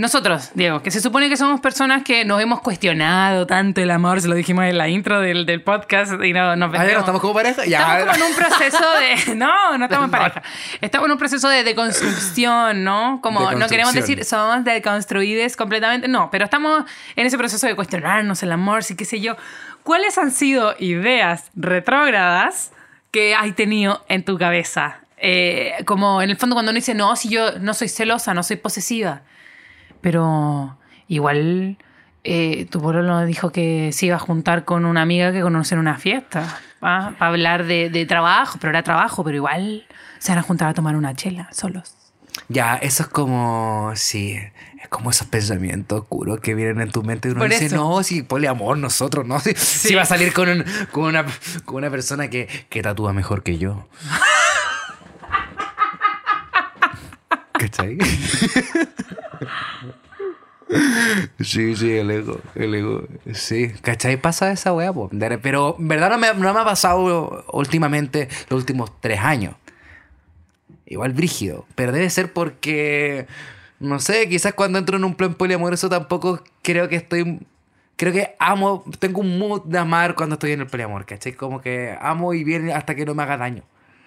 Nosotros, 0.03 0.51
Diego, 0.55 0.83
que 0.83 0.91
se 0.91 1.01
supone 1.01 1.29
que 1.29 1.37
somos 1.37 1.61
personas 1.61 2.03
que 2.03 2.25
nos 2.25 2.43
hemos 2.43 2.61
cuestionado 2.61 3.47
tanto 3.47 3.81
el 3.81 3.89
amor, 3.93 4.21
se 4.21 4.27
lo 4.27 4.35
dijimos 4.35 4.65
en 4.65 4.77
la 4.77 4.89
intro 4.89 5.21
del, 5.21 5.47
del 5.47 5.63
podcast 5.63 6.15
y 6.25 6.33
no, 6.33 6.57
nos 6.57 6.71
Ah, 6.71 6.73
vendemos. 6.73 7.03
¿Estamos 7.03 7.21
como 7.21 7.35
pareja? 7.35 7.65
Ya. 7.67 8.01
Estamos 8.01 8.17
como 8.19 8.27
en 8.27 8.33
un 8.33 8.37
proceso 8.37 8.85
de... 8.99 9.35
No, 9.37 9.79
no 9.79 9.85
estamos 9.85 10.07
en 10.07 10.11
No. 10.11 10.19
pareja. 10.19 10.43
Estamos 10.81 11.07
en 11.07 11.13
un 11.13 11.19
proceso 11.19 11.49
de 11.49 11.63
deconstrucción, 11.63 12.83
¿no? 12.83 13.21
Como 13.23 13.53
no 13.53 13.69
queremos 13.69 13.95
decir 13.95 14.25
somos 14.25 14.65
deconstruides 14.65 15.57
completamente. 15.57 16.09
No, 16.09 16.31
pero 16.33 16.47
estamos 16.47 16.83
en 17.15 17.27
ese 17.29 17.39
proceso 17.39 17.69
de 17.69 17.77
cuestionarnos 17.77 18.43
el 18.43 18.51
amor, 18.51 18.83
sí 18.83 18.97
qué 18.97 19.05
sé 19.05 19.21
yo. 19.21 19.37
¿Cuáles 19.85 20.19
han 20.19 20.33
sido 20.33 20.75
ideas 20.81 21.53
retrógradas 21.55 22.73
que 23.13 23.37
has 23.37 23.55
tenido 23.55 24.05
en 24.09 24.25
tu 24.25 24.37
cabeza? 24.37 24.99
Eh, 25.19 25.75
como 25.85 26.21
en 26.23 26.31
el 26.31 26.37
fondo 26.37 26.57
cuando 26.57 26.71
uno 26.73 26.77
dice, 26.77 26.93
no, 26.95 27.15
si 27.15 27.29
yo 27.29 27.61
no 27.61 27.73
soy 27.73 27.89
celosa, 27.89 28.35
no 28.35 28.43
soy 28.43 28.57
posesiva. 28.57 29.21
Pero 30.03 30.77
igual 31.09 31.79
eh, 32.25 32.67
tu 32.71 32.81
pololo 32.83 33.25
dijo 33.25 33.51
que 33.51 33.91
se 33.93 34.07
iba 34.07 34.17
a 34.17 34.19
juntar 34.19 34.65
con 34.67 34.85
una 34.85 35.01
amiga 35.03 35.33
que 35.33 35.41
conoce 35.41 35.75
en 35.75 35.81
una 35.81 35.97
fiesta 35.97 36.59
para 36.81 37.15
hablar 37.19 37.65
de, 37.65 37.89
de 37.89 38.05
trabajo, 38.05 38.59
pero 38.61 38.71
era 38.71 38.83
trabajo, 38.83 39.25
pero 39.25 39.37
igual 39.37 39.87
se 40.19 40.33
van 40.33 40.39
a 40.41 40.43
juntar 40.43 40.69
a 40.69 40.75
tomar 40.75 40.97
una 40.97 41.15
chela 41.15 41.49
solos. 41.53 41.95
Ya, 42.49 42.77
eso 42.77 43.05
es 43.05 43.09
como. 43.09 43.93
Sí. 43.95 44.37
Es 44.83 44.89
como 44.89 45.11
esos 45.11 45.29
pensamientos 45.29 46.01
oscuros 46.01 46.41
que 46.41 46.55
vienen 46.57 46.81
en 46.81 46.91
tu 46.91 47.05
mente 47.05 47.29
y 47.29 47.31
uno 47.31 47.41
Por 47.43 47.51
dice, 47.51 47.67
eso. 47.67 47.77
no, 47.77 48.03
si 48.03 48.23
poliamor, 48.25 48.77
nosotros, 48.79 49.25
¿no? 49.25 49.39
Si, 49.41 49.55
si 49.55 49.95
va 49.95 50.03
a 50.03 50.07
salir 50.07 50.33
con, 50.33 50.49
un- 50.49 50.65
con, 50.91 51.05
una, 51.05 51.25
con 51.65 51.77
una 51.77 51.89
persona 51.91 52.29
que, 52.29 52.49
que 52.69 52.83
tatúa 52.83 53.13
mejor 53.13 53.43
que 53.45 53.59
yo. 53.59 53.87
¿Cachai? 57.63 57.97
Sí, 61.39 61.77
sí, 61.77 61.93
el 61.93 62.11
ego, 62.11 62.41
el 62.55 62.75
ego. 62.75 63.07
Sí, 63.35 63.73
¿cachai? 63.83 64.17
Pasa 64.17 64.51
esa 64.53 64.73
weá, 64.73 64.91
po. 64.91 65.11
Pero 65.43 65.77
en 65.79 65.87
verdad 65.87 66.09
no 66.09 66.17
me, 66.17 66.33
no 66.33 66.55
me 66.55 66.61
ha 66.61 66.65
pasado 66.65 67.45
últimamente 67.53 68.29
los 68.49 68.61
últimos 68.61 68.91
tres 69.03 69.21
años. 69.21 69.55
Igual 70.87 71.13
brígido, 71.13 71.67
pero 71.75 71.93
debe 71.93 72.09
ser 72.09 72.33
porque, 72.33 73.27
no 73.81 73.99
sé, 73.99 74.31
quizás 74.31 74.55
cuando 74.55 74.79
entro 74.79 74.97
en 74.97 75.05
un 75.05 75.15
plan 75.15 75.35
poliamoroso 75.35 75.91
tampoco 75.91 76.43
creo 76.63 76.89
que 76.89 76.97
estoy... 76.97 77.41
Creo 77.97 78.15
que 78.15 78.35
amo, 78.39 78.83
tengo 78.99 79.21
un 79.21 79.39
mood 79.39 79.65
de 79.65 79.77
amar 79.77 80.15
cuando 80.15 80.37
estoy 80.37 80.53
en 80.53 80.61
el 80.63 80.69
poliamor, 80.69 81.05
¿cachai? 81.05 81.35
Como 81.35 81.61
que 81.61 81.95
amo 82.01 82.33
y 82.33 82.45
viene 82.45 82.73
hasta 82.73 82.95
que 82.95 83.05
no 83.05 83.15
me 83.15 83.25
haga 83.25 83.37
daño. 83.37 83.63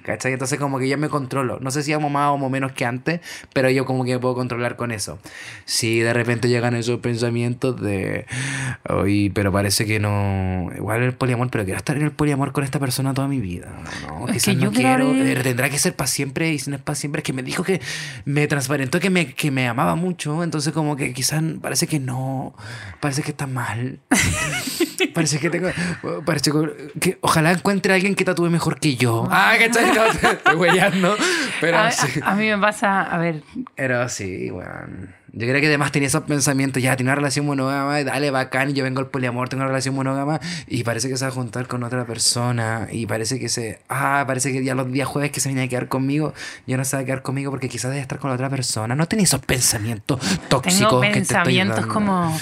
¿Cachai? 0.06 0.34
Entonces 0.34 0.60
como 0.60 0.78
que 0.78 0.88
ya 0.88 0.98
me 0.98 1.10
controlo. 1.10 1.58
No 1.62 1.72
sé 1.72 1.82
si 1.82 1.92
amo 1.92 2.12
más 2.12 2.30
o 2.30 2.36
amo 2.36 2.48
menos 2.50 2.74
que 2.74 2.86
antes, 2.86 3.22
pero 3.54 3.72
yo 3.72 3.86
como 3.86 4.06
que 4.06 4.12
me 4.14 4.20
puedo 4.20 4.36
controlar 4.36 4.76
con 4.76 4.92
eso. 4.92 5.18
Si 5.66 6.00
de 6.00 6.14
repente 6.14 6.48
llegan 6.48 6.76
esos 6.76 7.00
pensamientos 7.00 7.82
de, 7.82 8.28
oye, 8.88 9.32
pero 9.34 9.52
parece 9.52 9.86
que 9.88 10.00
no, 10.00 10.70
igual 10.78 11.02
el 11.02 11.14
poliamor, 11.14 11.50
pero 11.50 11.64
quiero 11.66 11.78
estar 11.80 11.98
en 11.98 12.04
el 12.04 12.12
poliamor 12.12 12.52
con 12.52 12.64
esta 12.64 12.80
persona 12.80 13.16
toda 13.16 13.28
mi 13.28 13.40
vida. 13.40 13.74
No, 14.08 14.28
Es 14.28 14.46
que 14.46 14.54
no 14.54 14.62
yo 14.66 14.72
quiero 14.72 15.12
quiero, 15.12 15.12
abrir- 15.12 15.38
eh, 15.40 15.44
tendrá 15.44 15.70
que 15.72 15.80
ser 15.80 15.96
para 15.96 16.08
siempre 16.08 16.54
y 16.54 16.60
si 16.60 16.70
no 16.70 16.76
es 16.76 16.82
para 16.84 16.96
siempre, 16.96 17.22
es 17.22 17.24
que 17.24 17.34
me 17.34 17.42
dijo 17.42 17.64
que 17.64 17.82
me 18.26 18.46
transparentó 18.48 19.00
que 19.00 19.10
me, 19.10 19.34
que 19.34 19.50
me 19.50 19.68
amaba 19.68 19.96
mucho, 19.96 20.44
entonces 20.44 20.72
como 20.72 20.96
que 20.96 21.14
quizás 21.14 21.42
parece 21.62 21.88
que 21.88 22.00
no, 22.00 22.54
parece 23.00 23.24
que 23.24 23.32
está 23.32 23.48
mal. 23.48 24.00
Parece 25.16 25.40
que 25.40 25.50
tengo. 25.50 25.70
Parece 26.26 26.52
que, 27.00 27.18
ojalá 27.22 27.52
encuentre 27.54 27.94
a 27.94 27.96
alguien 27.96 28.14
que 28.14 28.24
tatúe 28.26 28.50
mejor 28.52 28.80
que 28.80 28.96
yo. 28.98 29.28
Ah, 29.32 29.54
¿cachai? 29.58 29.92
No, 29.96 30.04
te 30.20 30.28
estoy 30.28 30.56
weyando. 30.56 31.16
Pero 31.62 31.78
a, 31.80 31.90
sí. 31.90 32.20
a- 32.22 32.32
a 32.32 32.36
mí 32.36 32.48
me 32.48 32.58
pasa, 32.60 33.02
a 33.02 33.18
ver, 33.18 33.42
Pero 33.76 34.08
sí, 34.10 34.52
weón. 34.52 35.16
Yo 35.38 35.46
creo 35.48 35.60
que 35.60 35.68
además 35.68 35.92
tenía 35.92 36.08
esos 36.08 36.24
pensamientos, 36.24 36.82
ya, 36.82 36.96
tiene 36.96 37.10
una 37.10 37.16
relación 37.16 37.46
monógama, 37.46 38.02
dale, 38.06 38.32
bacán, 38.32 38.74
yo 38.74 38.86
vengo 38.86 39.02
al 39.02 39.08
poliamor, 39.08 39.50
tengo 39.50 39.64
una 39.64 39.68
relación 39.68 39.94
monógama, 39.94 40.40
y 40.66 40.86
parece 40.86 41.10
que 41.10 41.18
se 41.18 41.26
va 41.26 41.30
a 41.32 41.34
juntar 41.34 41.68
con 41.68 41.84
otra 41.84 42.06
persona, 42.06 42.88
y 42.90 43.06
parece 43.06 43.38
que 43.38 43.50
se, 43.50 43.82
ah, 43.90 44.24
parece 44.26 44.54
que 44.54 44.64
ya 44.64 44.76
los 44.76 44.90
días 44.90 45.10
jueves 45.10 45.32
que 45.32 45.42
se 45.42 45.50
venía 45.50 45.66
a 45.66 45.68
quedar 45.68 45.90
conmigo, 45.90 46.34
ya 46.68 46.78
no 46.78 46.86
se 46.86 46.96
va 46.96 47.02
a 47.02 47.06
quedar 47.06 47.22
conmigo 47.22 47.52
porque 47.52 47.68
quizás 47.68 47.92
debe 47.92 48.02
estar 48.02 48.18
con 48.18 48.30
la 48.30 48.36
otra 48.36 48.50
persona. 48.50 48.96
No 48.96 49.08
tenía 49.08 49.26
esos 49.26 49.42
pensamientos 49.42 50.22
tóxicos 50.48 50.90
Tengo 50.90 51.02
que 51.02 51.08
te 51.10 51.20
estoy 51.20 51.36
pensamientos 51.36 51.76
dando. 51.82 51.94
como, 51.94 52.40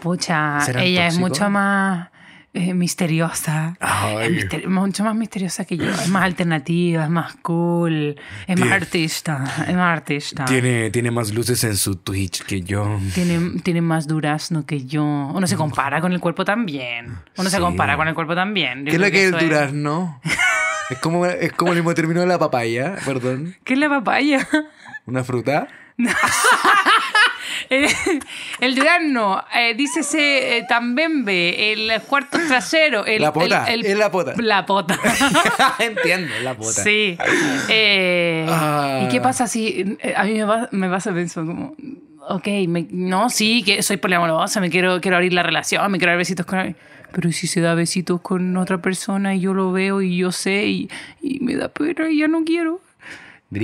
pucha, 0.00 0.60
¿Serán 0.60 0.82
ella 0.82 1.06
es 1.06 1.18
mucho 1.18 1.48
más 1.50 2.08
eh, 2.54 2.72
misteriosa. 2.74 3.76
Ay. 3.78 4.26
Es 4.26 4.30
mister- 4.32 4.68
mucho 4.68 5.04
más 5.04 5.14
misteriosa 5.14 5.64
que 5.64 5.76
yo. 5.76 5.88
Es 5.88 6.08
más 6.08 6.22
alternativa, 6.24 7.04
es 7.04 7.10
más 7.10 7.34
cool, 7.42 8.16
es 8.46 8.58
más 8.58 8.72
artista, 8.72 9.44
es 9.68 9.74
más 9.74 9.92
artista. 9.98 10.44
Tiene, 10.46 10.90
tiene 10.90 11.10
más 11.10 11.32
luces 11.32 11.62
en 11.64 11.76
su 11.76 11.96
Twitch 11.96 12.42
que 12.44 12.62
yo. 12.62 12.98
Tiene, 13.14 13.60
tiene 13.60 13.80
más 13.82 14.06
durazno 14.08 14.64
que 14.66 14.86
yo. 14.86 15.04
Uno 15.04 15.46
se 15.46 15.56
compara 15.56 16.00
con 16.00 16.12
el 16.12 16.20
cuerpo 16.20 16.44
también. 16.44 17.18
Uno 17.36 17.50
se 17.50 17.56
Sí. 17.56 17.62
compara 17.62 17.96
con 17.96 18.08
el 18.08 18.14
cuerpo 18.14 18.34
también. 18.34 18.80
Yo 18.80 18.90
¿Qué 18.90 18.96
es 18.96 19.00
lo 19.00 19.10
que 19.10 19.26
es 19.28 19.32
el 19.34 19.38
durazno? 19.48 20.20
es 20.90 20.98
como, 20.98 21.26
es 21.26 21.52
como 21.52 21.72
el 21.72 21.78
mismo 21.78 21.94
término 21.94 22.20
de 22.20 22.26
la 22.26 22.38
papaya, 22.38 22.96
perdón. 23.04 23.54
¿Qué 23.62 23.74
es 23.74 23.78
la 23.78 23.88
papaya? 23.90 24.48
¿Una 25.06 25.22
fruta? 25.22 25.68
El 28.60 28.74
durazno, 28.74 29.44
eh, 29.54 29.74
dícese 29.74 30.58
eh, 30.58 30.64
tambembe, 30.68 31.72
el 31.72 32.00
cuarto 32.02 32.38
trasero. 32.48 33.04
El, 33.06 33.22
La 33.22 33.32
pota, 33.32 33.64
el- 33.66 33.84
el- 33.84 33.92
es 33.92 33.98
la 33.98 34.10
pota. 34.10 34.34
La 34.38 34.64
pota. 34.66 34.98
Entiendo, 35.78 36.32
la 36.42 36.54
pota. 36.54 36.82
Sí. 36.82 37.16
Eh, 37.68 38.46
Ah. 38.48 39.02
¿Y 39.04 39.08
qué 39.08 39.20
pasa 39.20 39.46
si 39.46 39.96
eh, 40.00 40.14
a 40.16 40.24
mí 40.24 40.34
me, 40.34 40.44
va- 40.44 40.68
me 40.72 40.88
pasa 40.88 41.12
pensar 41.12 41.44
como, 41.44 41.74
ok, 42.28 42.46
me- 42.68 42.86
no, 42.90 43.30
sí, 43.30 43.62
que 43.62 43.82
soy 43.82 43.96
poliamorosa, 43.98 44.60
me 44.60 44.70
quiero, 44.70 45.00
quiero 45.00 45.16
abrir 45.16 45.32
la 45.32 45.42
relación, 45.42 45.90
me 45.90 45.98
quiero 45.98 46.12
dar 46.12 46.18
besitos 46.18 46.46
con 46.46 46.58
alguien. 46.58 46.76
Pero 47.12 47.28
¿y 47.28 47.32
si 47.32 47.46
se 47.46 47.60
da 47.62 47.74
besitos 47.74 48.20
con 48.20 48.56
otra 48.58 48.78
persona 48.82 49.34
y 49.34 49.40
yo 49.40 49.54
lo 49.54 49.72
veo 49.72 50.02
y 50.02 50.16
yo 50.18 50.30
sé 50.30 50.66
y, 50.66 50.90
y 51.22 51.40
me 51.40 51.54
da 51.56 51.68
pena 51.68 52.10
y 52.10 52.18
ya 52.18 52.28
no 52.28 52.44
quiero. 52.44 52.80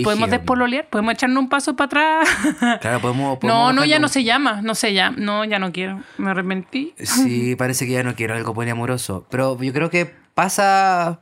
¿Podemos 0.03 0.31
despololear? 0.31 0.89
¿Podemos 0.89 1.13
echarnos 1.13 1.43
un 1.43 1.49
paso 1.49 1.77
para 1.77 1.87
atrás? 2.21 2.29
Claro, 2.81 3.01
podemos. 3.01 3.35
no, 3.35 3.39
podemos 3.39 3.75
no, 3.75 3.85
ya 3.85 3.99
no 3.99 4.09
se 4.09 4.25
llama, 4.25 4.63
no 4.63 4.75
se 4.75 4.95
llama, 4.95 5.17
no, 5.19 5.45
ya 5.45 5.59
no 5.59 5.73
quiero, 5.73 6.03
me 6.17 6.31
arrepentí. 6.31 6.95
Sí, 6.99 7.55
parece 7.59 7.87
que 7.87 7.93
ya 7.93 8.03
no 8.03 8.15
quiero 8.15 8.35
algo 8.35 8.55
poliamoroso. 8.55 9.27
Pero 9.31 9.61
yo 9.61 9.73
creo 9.73 9.91
que 9.91 10.07
pasa. 10.35 11.21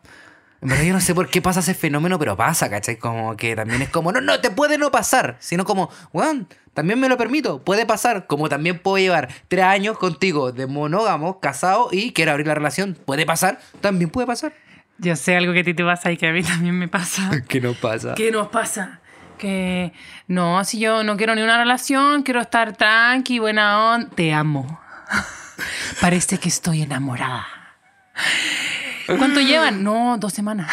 En 0.61 0.68
verdad, 0.68 0.85
yo 0.85 0.92
no 0.92 1.01
sé 1.01 1.12
por 1.12 1.29
qué 1.29 1.42
pasa 1.42 1.59
ese 1.59 1.75
fenómeno, 1.75 2.20
pero 2.20 2.37
pasa, 2.37 2.70
¿cachai? 2.70 2.96
Como 2.96 3.37
que 3.37 3.57
también 3.57 3.83
es 3.83 3.88
como, 3.88 4.12
no, 4.12 4.20
no, 4.20 4.40
te 4.40 4.51
puede 4.53 4.79
no 4.79 4.92
pasar. 4.92 5.37
Sino 5.40 5.64
como, 5.64 5.90
weón, 6.12 6.46
también 6.72 7.01
me 7.01 7.09
lo 7.09 7.16
permito, 7.16 7.64
puede 7.64 7.85
pasar. 7.85 8.29
Como 8.29 8.48
también 8.48 8.79
puedo 8.79 8.98
llevar 8.98 9.29
tres 9.48 9.64
años 9.64 9.98
contigo 9.98 10.53
de 10.53 10.68
monógamo, 10.68 11.40
casado 11.40 11.88
y 11.90 12.12
quiero 12.12 12.31
abrir 12.31 12.46
la 12.46 12.55
relación. 12.55 12.96
Puede 13.05 13.27
pasar, 13.27 13.59
también 13.81 14.09
puede 14.11 14.29
pasar. 14.29 14.53
Yo 15.03 15.17
sé 15.17 15.37
algo 15.37 15.53
que 15.53 15.61
a 15.61 15.65
ti 15.65 15.75
te 15.75 15.85
pasa 15.85 16.11
y 16.12 16.17
que 16.17 16.29
a 16.29 16.33
mí 16.33 16.43
también 16.43 16.79
me 16.79 16.88
pasa. 16.88 17.31
¿Qué 17.49 17.61
no 17.61 17.75
pasa? 17.75 18.15
¿Qué 18.15 18.31
nos 18.31 18.49
pasa? 18.49 19.01
Que 19.37 19.93
no, 20.29 20.62
si 20.65 20.79
yo 20.79 21.03
no 21.03 21.17
quiero 21.17 21.35
ni 21.35 21.43
una 21.43 21.59
relación, 21.59 22.23
quiero 22.23 22.41
estar 22.41 22.77
tranqui, 22.77 23.41
buena 23.41 23.95
onda. 23.95 24.09
Te 24.15 24.33
amo. 24.33 24.81
Parece 26.01 26.38
que 26.38 26.49
estoy 26.49 26.83
enamorada. 26.83 27.47
¿Cuánto 29.19 29.41
llevan? 29.41 29.83
No, 29.83 30.17
dos 30.19 30.33
semanas. 30.33 30.71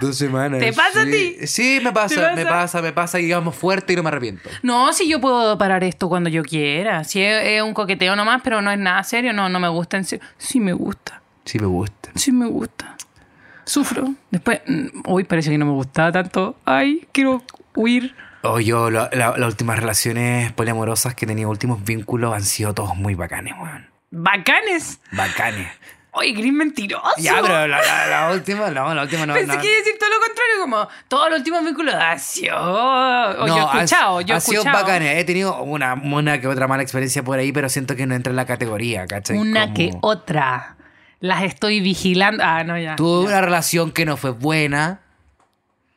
Dos 0.00 0.16
semanas. 0.18 0.60
¿Te 0.60 0.72
pasa 0.72 1.02
a 1.02 1.04
ti? 1.04 1.46
Sí, 1.46 1.80
me 1.82 1.92
pasa, 1.92 2.34
¿Te 2.34 2.44
me 2.44 2.46
pasa? 2.46 2.82
me 2.82 2.92
pasa, 2.92 3.18
y 3.18 3.24
digamos 3.24 3.54
fuerte 3.56 3.94
y 3.94 3.96
no 3.96 4.02
me 4.02 4.08
arrepiento. 4.08 4.48
No, 4.62 4.92
si 4.92 5.08
yo 5.08 5.20
puedo 5.20 5.56
parar 5.58 5.82
esto 5.82 6.08
cuando 6.08 6.28
yo 6.28 6.42
quiera. 6.42 7.04
Si 7.04 7.22
es, 7.22 7.42
es 7.44 7.62
un 7.62 7.72
coqueteo 7.74 8.14
nomás, 8.16 8.42
pero 8.44 8.60
no 8.62 8.70
es 8.70 8.78
nada 8.78 9.02
serio, 9.02 9.32
no, 9.32 9.48
no 9.48 9.58
me 9.60 9.68
gusta 9.68 9.96
en 9.96 10.04
serio. 10.04 10.24
Sí 10.36 10.60
me 10.60 10.72
gusta, 10.72 11.22
Sí 11.44 11.58
me 11.58 11.66
gusta. 11.66 12.10
sí 12.14 12.32
me 12.32 12.46
gusta. 12.46 12.96
Sufro. 13.72 14.12
Después, 14.30 14.60
mm, 14.66 15.02
hoy 15.06 15.24
parece 15.24 15.50
que 15.50 15.56
no 15.58 15.64
me 15.64 15.72
gustaba 15.72 16.12
tanto. 16.12 16.56
Ay, 16.66 17.08
quiero 17.12 17.42
huir. 17.74 18.14
Oh, 18.42 18.60
yo, 18.60 18.90
la- 18.90 19.08
la- 19.12 19.36
las 19.38 19.48
últimas 19.48 19.78
relaciones 19.78 20.52
poliamorosas 20.52 21.14
que 21.14 21.24
he 21.24 21.28
tenido, 21.28 21.48
últimos 21.48 21.82
vínculos, 21.82 22.34
han 22.34 22.42
sido 22.42 22.74
todos 22.74 22.94
muy 22.96 23.14
bacanes, 23.14 23.54
weón. 23.58 23.86
Bacanes. 24.10 24.98
Bacanes. 25.12 25.68
Oye, 26.14 26.32
gris 26.32 26.52
mentiroso. 26.52 27.02
Ya, 27.16 27.36
pero 27.40 27.66
la, 27.66 27.80
la- 27.80 28.06
la 28.08 28.30
última, 28.34 28.68
no, 28.70 28.92
la 28.94 29.02
última 29.04 29.24
no. 29.24 29.32
Pensé 29.32 29.54
no. 29.56 29.60
que 29.62 29.66
iba 29.66 29.74
a 29.76 29.78
decir 29.78 29.94
todo 29.98 30.10
lo 30.10 30.16
contrario, 30.16 30.54
como 30.60 30.88
todos 31.08 31.30
los 31.30 31.38
últimos 31.38 31.64
vínculos 31.64 31.94
ha 31.94 32.18
sido. 32.18 32.54
O 32.58 33.46
yo 33.46 33.56
he 33.56 33.60
ha- 33.60 33.64
escuchado, 33.64 34.20
yo 34.20 34.34
he 34.34 34.36
ha 34.36 34.40
sido 34.40 34.60
escuchado. 34.60 34.84
bacanes. 34.84 35.16
He 35.18 35.24
tenido 35.24 35.62
una, 35.62 35.94
una 35.94 36.38
que 36.38 36.48
otra 36.48 36.68
mala 36.68 36.82
experiencia 36.82 37.22
por 37.22 37.38
ahí, 37.38 37.50
pero 37.52 37.70
siento 37.70 37.96
que 37.96 38.04
no 38.06 38.14
entra 38.14 38.30
en 38.30 38.36
la 38.36 38.44
categoría, 38.44 39.06
¿cachai? 39.06 39.38
Una 39.38 39.62
Como- 39.62 39.74
que 39.74 39.90
otra. 40.02 40.76
Las 41.22 41.44
estoy 41.44 41.80
vigilando. 41.80 42.42
Ah, 42.44 42.64
no, 42.64 42.76
ya. 42.76 42.96
Tuve 42.96 43.22
ya. 43.22 43.36
una 43.36 43.40
relación 43.40 43.92
que 43.92 44.04
no 44.04 44.16
fue 44.16 44.32
buena, 44.32 45.02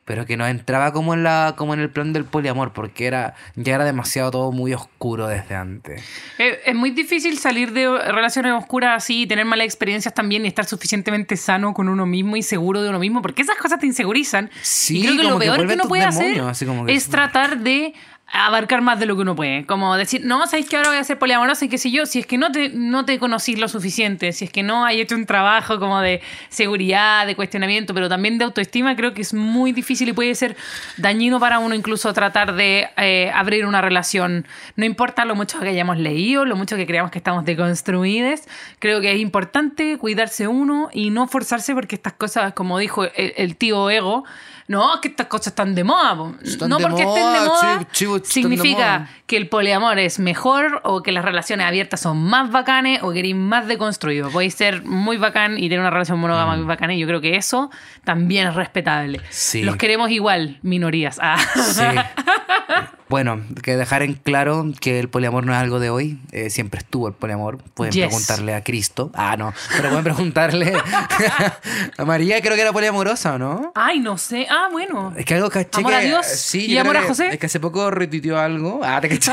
pero 0.04 0.24
que 0.24 0.36
no 0.36 0.46
entraba 0.46 0.92
como 0.92 1.14
en 1.14 1.24
la 1.24 1.54
como 1.56 1.74
en 1.74 1.80
el 1.80 1.90
plan 1.90 2.12
del 2.12 2.24
poliamor, 2.24 2.72
porque 2.72 3.08
era 3.08 3.34
ya 3.56 3.74
era 3.74 3.84
demasiado 3.84 4.30
todo 4.30 4.52
muy 4.52 4.72
oscuro 4.72 5.26
desde 5.26 5.56
antes. 5.56 6.04
Es, 6.38 6.58
es 6.64 6.74
muy 6.76 6.90
difícil 6.90 7.38
salir 7.38 7.72
de 7.72 7.88
relaciones 7.88 8.52
oscuras 8.52 9.02
así 9.02 9.22
y 9.22 9.26
tener 9.26 9.44
malas 9.44 9.64
experiencias 9.64 10.14
también 10.14 10.44
y 10.44 10.48
estar 10.48 10.64
suficientemente 10.64 11.36
sano 11.36 11.74
con 11.74 11.88
uno 11.88 12.06
mismo 12.06 12.36
y 12.36 12.42
seguro 12.42 12.80
de 12.80 12.88
uno 12.88 13.00
mismo, 13.00 13.20
porque 13.20 13.42
esas 13.42 13.56
cosas 13.56 13.80
te 13.80 13.86
insegurizan. 13.86 14.48
Sí, 14.62 14.98
y 14.98 15.02
creo 15.02 15.16
que 15.16 15.22
lo 15.24 15.38
peor 15.40 15.66
que 15.66 15.74
uno 15.74 15.88
puede 15.88 16.04
hacer 16.04 16.40
es 16.86 17.08
tratar 17.08 17.58
de 17.58 17.94
abarcar 18.28 18.82
más 18.82 18.98
de 18.98 19.06
lo 19.06 19.14
que 19.14 19.22
uno 19.22 19.36
puede. 19.36 19.66
Como 19.66 19.96
decir, 19.96 20.22
no, 20.24 20.44
sabéis 20.46 20.68
que 20.68 20.76
ahora 20.76 20.90
voy 20.90 20.98
a 20.98 21.04
ser 21.04 21.18
poliamorosa 21.18 21.64
y 21.64 21.68
qué 21.68 21.78
sé 21.78 21.90
yo, 21.90 22.06
si 22.06 22.18
es 22.20 22.26
que 22.26 22.38
no 22.38 22.50
te, 22.50 22.70
no 22.70 23.04
te 23.04 23.18
conocí 23.18 23.56
lo 23.56 23.68
suficiente, 23.68 24.32
si 24.32 24.44
es 24.44 24.50
que 24.50 24.62
no 24.62 24.84
hay 24.84 25.00
hecho 25.00 25.14
un 25.14 25.26
trabajo 25.26 25.78
como 25.78 26.00
de 26.00 26.20
seguridad, 26.48 27.26
de 27.26 27.36
cuestionamiento, 27.36 27.94
pero 27.94 28.08
también 28.08 28.38
de 28.38 28.44
autoestima, 28.44 28.96
creo 28.96 29.14
que 29.14 29.22
es 29.22 29.32
muy 29.32 29.72
difícil 29.72 30.08
y 30.08 30.12
puede 30.12 30.34
ser 30.34 30.56
dañino 30.96 31.38
para 31.38 31.60
uno 31.60 31.74
incluso 31.74 32.12
tratar 32.12 32.54
de 32.54 32.88
eh, 32.96 33.30
abrir 33.32 33.64
una 33.64 33.80
relación. 33.80 34.46
No 34.74 34.84
importa 34.84 35.24
lo 35.24 35.36
mucho 35.36 35.60
que 35.60 35.68
hayamos 35.68 35.98
leído, 35.98 36.44
lo 36.44 36.56
mucho 36.56 36.76
que 36.76 36.86
creamos 36.86 37.12
que 37.12 37.18
estamos 37.18 37.44
deconstruidos, 37.44 38.40
creo 38.80 39.00
que 39.00 39.12
es 39.12 39.20
importante 39.20 39.98
cuidarse 39.98 40.48
uno 40.48 40.88
y 40.92 41.10
no 41.10 41.28
forzarse 41.28 41.74
porque 41.74 41.94
estas 41.94 42.14
cosas, 42.14 42.52
como 42.54 42.78
dijo 42.78 43.04
el, 43.04 43.32
el 43.36 43.56
tío 43.56 43.88
Ego, 43.88 44.24
no, 44.68 45.00
que 45.00 45.08
estas 45.08 45.26
cosas 45.26 45.48
están 45.48 45.74
de 45.74 45.84
moda. 45.84 46.16
po. 46.16 46.34
Están 46.42 46.68
no 46.68 46.78
de 46.78 46.82
porque 46.82 47.02
estén 47.02 47.32
de 47.32 47.40
moda, 47.40 47.88
chivo, 47.92 48.18
de 48.18 48.24
significa 48.24 48.98
moda. 48.98 49.10
que 49.26 49.36
el 49.36 49.48
poliamor 49.48 49.98
es 49.98 50.18
mejor 50.18 50.80
o 50.84 51.02
que 51.02 51.12
las 51.12 51.24
relaciones 51.24 51.66
abiertas 51.66 52.00
son 52.00 52.18
más 52.18 52.50
bacanes 52.50 53.02
o 53.02 53.12
que 53.12 53.20
eres 53.20 53.34
más 53.36 53.68
deconstruido. 53.68 54.30
Podéis 54.30 54.54
ser 54.54 54.84
muy 54.84 55.18
bacán 55.18 55.56
y 55.58 55.68
tener 55.68 55.80
una 55.80 55.90
relación 55.90 56.18
monógama 56.18 56.56
muy 56.56 56.66
bacana 56.66 56.94
y 56.94 56.98
yo 56.98 57.06
creo 57.06 57.20
que 57.20 57.36
eso 57.36 57.70
también 58.04 58.48
es 58.48 58.54
respetable. 58.54 59.18
Mm. 59.18 59.22
Sí. 59.30 59.62
Los 59.62 59.76
queremos 59.76 60.10
igual, 60.10 60.58
minorías. 60.62 61.18
Ah. 61.22 61.36
Sí. 61.54 61.82
Bueno, 63.08 63.40
que 63.62 63.76
dejar 63.76 64.02
en 64.02 64.14
claro 64.14 64.66
que 64.80 64.98
el 64.98 65.08
poliamor 65.08 65.46
no 65.46 65.52
es 65.52 65.58
algo 65.58 65.78
de 65.78 65.90
hoy. 65.90 66.18
eh, 66.32 66.50
siempre 66.50 66.78
estuvo 66.80 67.06
el 67.06 67.14
poliamor. 67.14 67.58
Pueden 67.74 67.92
Yes. 67.92 68.06
preguntarle 68.06 68.54
a 68.54 68.64
Cristo. 68.64 69.10
Ah, 69.14 69.36
no. 69.36 69.54
Pero 69.76 69.88
pueden 69.90 70.04
preguntarle 70.04 70.72
a 71.98 72.04
María, 72.04 72.40
creo 72.40 72.54
que 72.56 72.62
era 72.62 72.72
poliamorosa, 72.72 73.34
¿o 73.34 73.38
no? 73.38 73.72
Ay, 73.74 74.00
no 74.00 74.18
sé. 74.18 74.46
Ah, 74.50 74.68
bueno. 74.72 75.14
Es 75.16 75.24
que 75.24 75.34
algo 75.34 75.50
caché 75.50 75.78
¿Amor 75.80 75.92
que- 75.92 75.96
a 75.98 76.00
Dios? 76.00 76.26
Sí, 76.26 76.66
¿Y 76.66 76.78
amor 76.78 76.96
a 76.96 77.02
José? 77.02 77.28
Es 77.28 77.38
que 77.38 77.46
hace 77.46 77.60
poco 77.60 77.90
retuiteó 77.90 78.38
algo. 78.38 78.80
Ah, 78.82 79.00
te 79.00 79.08
caché. 79.08 79.30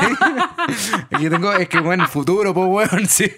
Yo 1.20 1.30
tengo, 1.30 1.52
es 1.52 1.68
que 1.68 1.80
bueno, 1.80 2.06
futuro, 2.08 2.54
pues 2.54 2.68
weón, 2.92 3.08
sí. 3.08 3.30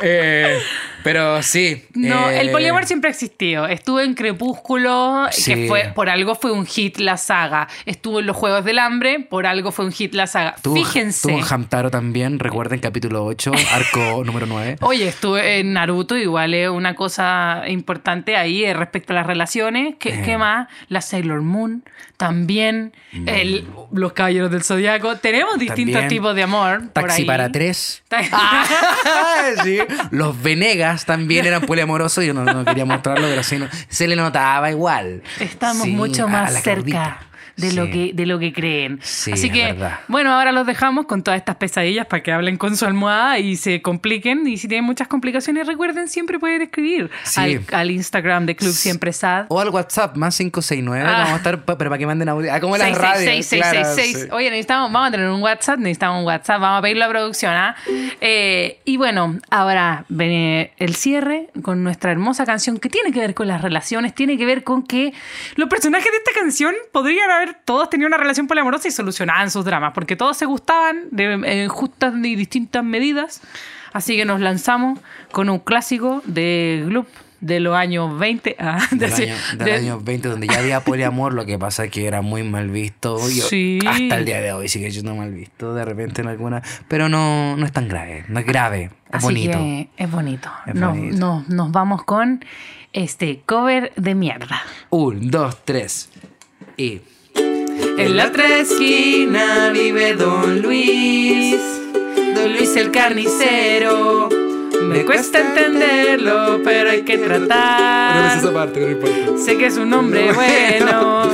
Eh, 0.00 0.58
pero 1.02 1.42
sí. 1.42 1.84
No, 1.94 2.28
eh, 2.30 2.40
el 2.40 2.50
poliamor 2.50 2.84
siempre 2.86 3.08
ha 3.08 3.12
existido. 3.12 3.66
Estuvo 3.66 4.00
en 4.00 4.14
Crepúsculo, 4.14 5.26
Sí. 5.30 5.54
que 5.54 5.68
fue 5.68 5.92
por 5.94 6.08
algo 6.08 6.34
fue 6.34 6.52
un 6.52 6.66
hit 6.66 6.98
la 6.98 7.16
saga. 7.16 7.68
Estuvo 7.86 8.20
en 8.20 8.26
los 8.26 8.36
Juegos 8.36 8.64
del 8.64 8.78
Hambre, 8.78 9.20
por 9.20 9.46
algo 9.46 9.72
fue 9.72 9.84
un 9.84 9.92
hit 9.92 10.14
la 10.14 10.26
saga. 10.26 10.54
Fíjense. 10.74 11.28
Tuvo 11.28 11.42
Hamtaro 11.48 11.90
también, 11.90 12.38
recuerden, 12.38 12.80
capítulo 12.80 13.24
8, 13.24 13.52
arco 13.72 14.22
número 14.24 14.46
9. 14.46 14.76
Oye, 14.80 15.08
estuve 15.08 15.58
en 15.60 15.72
Naruto, 15.72 16.16
igual 16.16 16.54
es 16.54 16.68
una 16.68 16.94
cosa 16.94 17.62
importante 17.68 18.36
ahí 18.36 18.64
eh, 18.64 18.74
respecto 18.74 19.12
a 19.12 19.16
las 19.16 19.26
relaciones. 19.26 19.94
¿Qué, 19.98 20.10
Eh. 20.10 20.22
qué 20.24 20.38
más? 20.38 20.68
La 20.88 21.00
Sailor 21.00 21.42
Moon, 21.42 21.84
también 22.16 22.92
Mm. 23.12 23.28
el- 23.28 23.66
los 23.92 24.12
Caballeros 24.12 24.50
del 24.50 24.62
Zodiaco. 24.62 25.16
Tenemos 25.16 25.58
distintos 25.58 25.94
También. 26.00 26.08
tipos 26.08 26.34
de 26.34 26.42
amor. 26.42 26.80
por 26.92 27.04
Taxi 27.04 27.22
ahí. 27.22 27.26
para 27.26 27.50
tres. 27.50 28.02
Sí. 29.64 29.78
Los 30.10 30.40
Venegas 30.42 30.89
también 31.04 31.46
eran 31.46 31.62
poliamorosos. 31.62 32.24
Yo 32.24 32.34
no, 32.34 32.44
no 32.44 32.64
quería 32.64 32.84
mostrarlo, 32.84 33.26
pero 33.28 33.42
sí, 33.42 33.58
no- 33.58 33.68
se 33.88 34.06
le 34.08 34.16
notaba 34.16 34.70
igual. 34.70 35.22
Estamos 35.38 35.84
Sí, 35.84 35.92
mucho 35.92 36.28
más 36.28 36.52
cerca. 36.62 36.72
Claudita. 36.74 37.20
De, 37.56 37.72
lo, 37.72 37.86
que, 37.90 38.12
de 38.14 38.26
lo 38.26 38.38
que 38.38 38.52
creen. 38.52 38.98
Sí, 39.02 39.32
Así 39.32 39.50
que, 39.50 39.72
verdad. 39.72 40.00
bueno, 40.08 40.32
ahora 40.32 40.52
los 40.52 40.66
dejamos 40.66 41.06
con 41.06 41.22
todas 41.22 41.38
estas 41.38 41.56
pesadillas 41.56 42.06
para 42.06 42.22
que 42.22 42.32
hablen 42.32 42.56
con 42.56 42.76
su 42.76 42.84
almohada 42.86 43.38
y 43.38 43.56
se 43.56 43.82
compliquen. 43.82 44.46
Y 44.46 44.56
si 44.56 44.68
tienen 44.68 44.84
muchas 44.84 45.08
complicaciones, 45.08 45.66
recuerden, 45.66 46.08
siempre 46.08 46.38
pueden 46.38 46.62
escribir 46.62 47.10
Sí. 47.24 47.40
al, 47.40 47.64
al 47.72 47.90
Instagram 47.90 48.46
de 48.46 48.56
Club 48.56 48.72
Siempre 48.72 49.12
Sad. 49.12 49.46
O 49.48 49.60
al 49.60 49.68
WhatsApp, 49.70 50.16
más 50.16 50.36
569. 50.36 51.04
Ah. 51.06 51.12
Vamos 51.18 51.32
a 51.32 51.36
estar, 51.36 51.64
pero 51.64 51.76
para 51.90 51.98
que 51.98 52.06
manden 52.06 52.28
audio. 52.28 52.52
Ah, 52.52 52.60
como 52.60 52.76
las 52.76 52.96
radios. 52.96 53.46
claro. 53.48 53.80
Oye, 54.36 54.50
necesitamos, 54.50 54.92
vamos 54.92 55.08
a 55.08 55.10
tener 55.10 55.28
un 55.28 55.42
WhatsApp, 55.42 55.78
necesitamos 55.78 56.20
un 56.20 56.26
WhatsApp, 56.26 56.60
vamos 56.60 56.78
a 56.78 56.82
pedirlo 56.82 57.04
a 57.04 57.08
producción. 57.08 57.52
¿ah? 57.54 57.76
Eh, 58.20 58.78
y 58.84 58.96
bueno, 58.96 59.38
ahora 59.50 60.04
viene 60.08 60.72
el 60.78 60.94
cierre 60.94 61.48
con 61.62 61.82
nuestra 61.82 62.12
hermosa 62.12 62.44
canción 62.46 62.78
que 62.78 62.88
tiene 62.88 63.12
que 63.12 63.20
ver 63.20 63.34
con 63.34 63.48
las 63.48 63.62
relaciones, 63.62 64.14
tiene 64.14 64.36
que 64.36 64.46
ver 64.46 64.64
con 64.64 64.82
que 64.86 65.12
los 65.56 65.68
personajes 65.68 66.10
de 66.10 66.18
esta 66.18 66.32
canción 66.38 66.74
podrían 66.92 67.30
haber 67.30 67.39
todos 67.64 67.90
tenido 67.90 68.06
una 68.08 68.16
relación 68.16 68.46
poliamorosa 68.46 68.88
y 68.88 68.90
solucionaban 68.90 69.50
sus 69.50 69.64
dramas, 69.64 69.92
porque 69.94 70.16
todos 70.16 70.36
se 70.36 70.46
gustaban 70.46 71.04
de, 71.10 71.32
en 71.32 71.68
justas 71.68 72.14
y 72.22 72.36
distintas 72.36 72.84
medidas. 72.84 73.40
Así 73.92 74.16
que 74.16 74.24
nos 74.24 74.40
lanzamos 74.40 74.98
con 75.32 75.48
un 75.50 75.58
clásico 75.58 76.22
de 76.24 76.84
Gloop 76.86 77.08
de 77.40 77.58
los 77.58 77.74
años 77.74 78.18
20. 78.18 78.54
ah, 78.58 78.78
año, 78.92 79.36
de- 79.64 79.72
año 79.72 80.00
20, 80.00 80.28
donde 80.28 80.46
ya 80.46 80.58
había 80.58 80.80
poliamor, 80.84 81.32
lo 81.32 81.46
que 81.46 81.58
pasa 81.58 81.84
es 81.86 81.90
que 81.90 82.06
era 82.06 82.20
muy 82.22 82.42
mal 82.42 82.68
visto. 82.68 83.16
Yo- 83.30 83.44
Sí. 83.48 83.78
Hasta 83.86 84.16
el 84.18 84.24
día 84.26 84.40
de 84.42 84.52
hoy 84.52 84.68
sigue 84.68 84.90
siendo 84.92 85.16
mal 85.16 85.32
visto, 85.32 85.74
de 85.74 85.84
repente 85.84 86.20
en 86.20 86.28
alguna. 86.28 86.62
Pero 86.86 87.08
no, 87.08 87.56
no 87.56 87.64
es 87.66 87.72
tan 87.72 87.88
grave, 87.88 88.24
no 88.28 88.38
es 88.40 88.46
grave, 88.46 88.84
es 89.08 89.14
Así 89.14 89.24
bonito. 89.24 89.58
que 89.58 89.88
es 89.96 90.10
bonito. 90.10 90.50
Es 90.66 90.74
No- 90.74 90.90
bonito. 90.90 91.16
no- 91.16 91.44
nos 91.48 91.72
vamos 91.72 92.04
con 92.04 92.44
este 92.92 93.40
cover 93.46 93.92
de 93.96 94.14
mierda. 94.14 94.62
Un, 94.90 95.30
dos, 95.30 95.64
tres. 95.64 96.10
Y. 96.76 97.00
En 97.98 98.16
la 98.16 98.26
otra 98.28 98.58
esquina 98.58 99.70
vive 99.72 100.14
Don 100.14 100.62
Luis. 100.62 101.56
Don 102.34 102.52
Luis 102.52 102.76
el 102.76 102.90
carnicero. 102.90 104.28
Me 104.82 105.04
cuesta 105.04 105.40
entenderlo, 105.40 106.60
pero 106.64 106.90
hay 106.90 107.02
que 107.02 107.18
tratar. 107.18 108.52
parte, 108.52 108.80
no 108.80 108.90
importa. 108.90 109.38
Sé 109.44 109.56
que 109.58 109.66
es 109.66 109.76
un 109.76 109.92
hombre 109.92 110.32
bueno. 110.32 111.30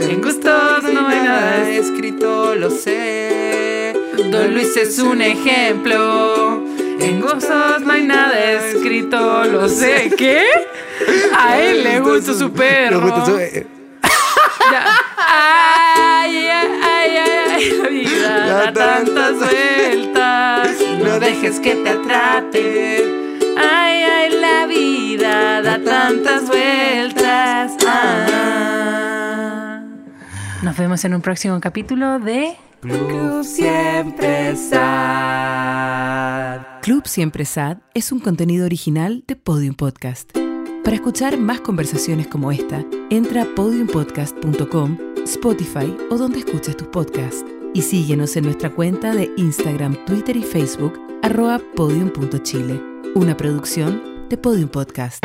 En 0.00 0.20
gustos 0.22 0.82
no 0.92 1.08
hay 1.08 1.18
nada 1.20 1.68
escrito, 1.70 2.54
lo 2.54 2.70
sé. 2.70 3.94
Don 4.30 4.54
Luis 4.54 4.76
es 4.76 4.98
un 5.00 5.20
ejemplo. 5.22 6.62
En 7.00 7.20
gustos 7.20 7.80
no 7.82 7.92
hay 7.92 8.04
nada 8.04 8.40
escrito, 8.68 9.44
lo 9.44 9.68
sé. 9.68 10.12
¿Qué? 10.16 10.44
A 11.36 11.58
él 11.60 11.82
le 11.82 12.00
gusta 12.00 12.32
su 12.32 12.52
perro. 12.52 13.24
Su- 13.26 13.38
eh, 13.38 13.66
Ya. 14.72 14.86
Ay, 17.04 17.16
ay, 17.18 17.32
ay, 17.52 17.70
la 17.70 17.88
vida 17.88 18.46
da 18.46 18.72
tantas 18.72 19.34
vueltas. 19.38 20.70
No 21.04 21.20
dejes 21.20 21.60
que 21.60 21.74
te 21.74 21.90
atrape. 21.90 23.04
Ay, 23.58 24.02
ay, 24.04 24.30
la 24.40 24.64
vida 24.66 25.60
da 25.60 25.78
tantas 25.84 26.46
vueltas. 26.46 27.76
Ah. 27.86 29.82
Nos 30.62 30.76
vemos 30.78 31.04
en 31.04 31.12
un 31.14 31.20
próximo 31.20 31.60
capítulo 31.60 32.18
de 32.20 32.56
Club 32.80 33.44
Siempre 33.44 34.56
Sad. 34.56 34.80
Club 36.80 37.06
Siempre 37.06 37.44
Sad 37.44 37.80
es 37.92 38.12
un 38.12 38.20
contenido 38.20 38.64
original 38.64 39.24
de 39.26 39.36
Podium 39.36 39.74
Podcast. 39.74 40.43
Para 40.84 40.96
escuchar 40.96 41.38
más 41.38 41.62
conversaciones 41.62 42.26
como 42.26 42.52
esta, 42.52 42.84
entra 43.08 43.42
a 43.42 43.54
podiumpodcast.com, 43.54 44.98
Spotify 45.24 45.96
o 46.10 46.18
donde 46.18 46.40
escuches 46.40 46.76
tus 46.76 46.88
podcasts. 46.88 47.42
Y 47.72 47.80
síguenos 47.80 48.36
en 48.36 48.44
nuestra 48.44 48.68
cuenta 48.68 49.14
de 49.14 49.32
Instagram, 49.38 49.96
Twitter 50.04 50.36
y 50.36 50.42
Facebook, 50.42 51.00
arroba 51.22 51.58
podium.chile. 51.74 52.82
Una 53.14 53.34
producción 53.34 54.28
de 54.28 54.36
Podium 54.36 54.68
Podcast. 54.68 55.24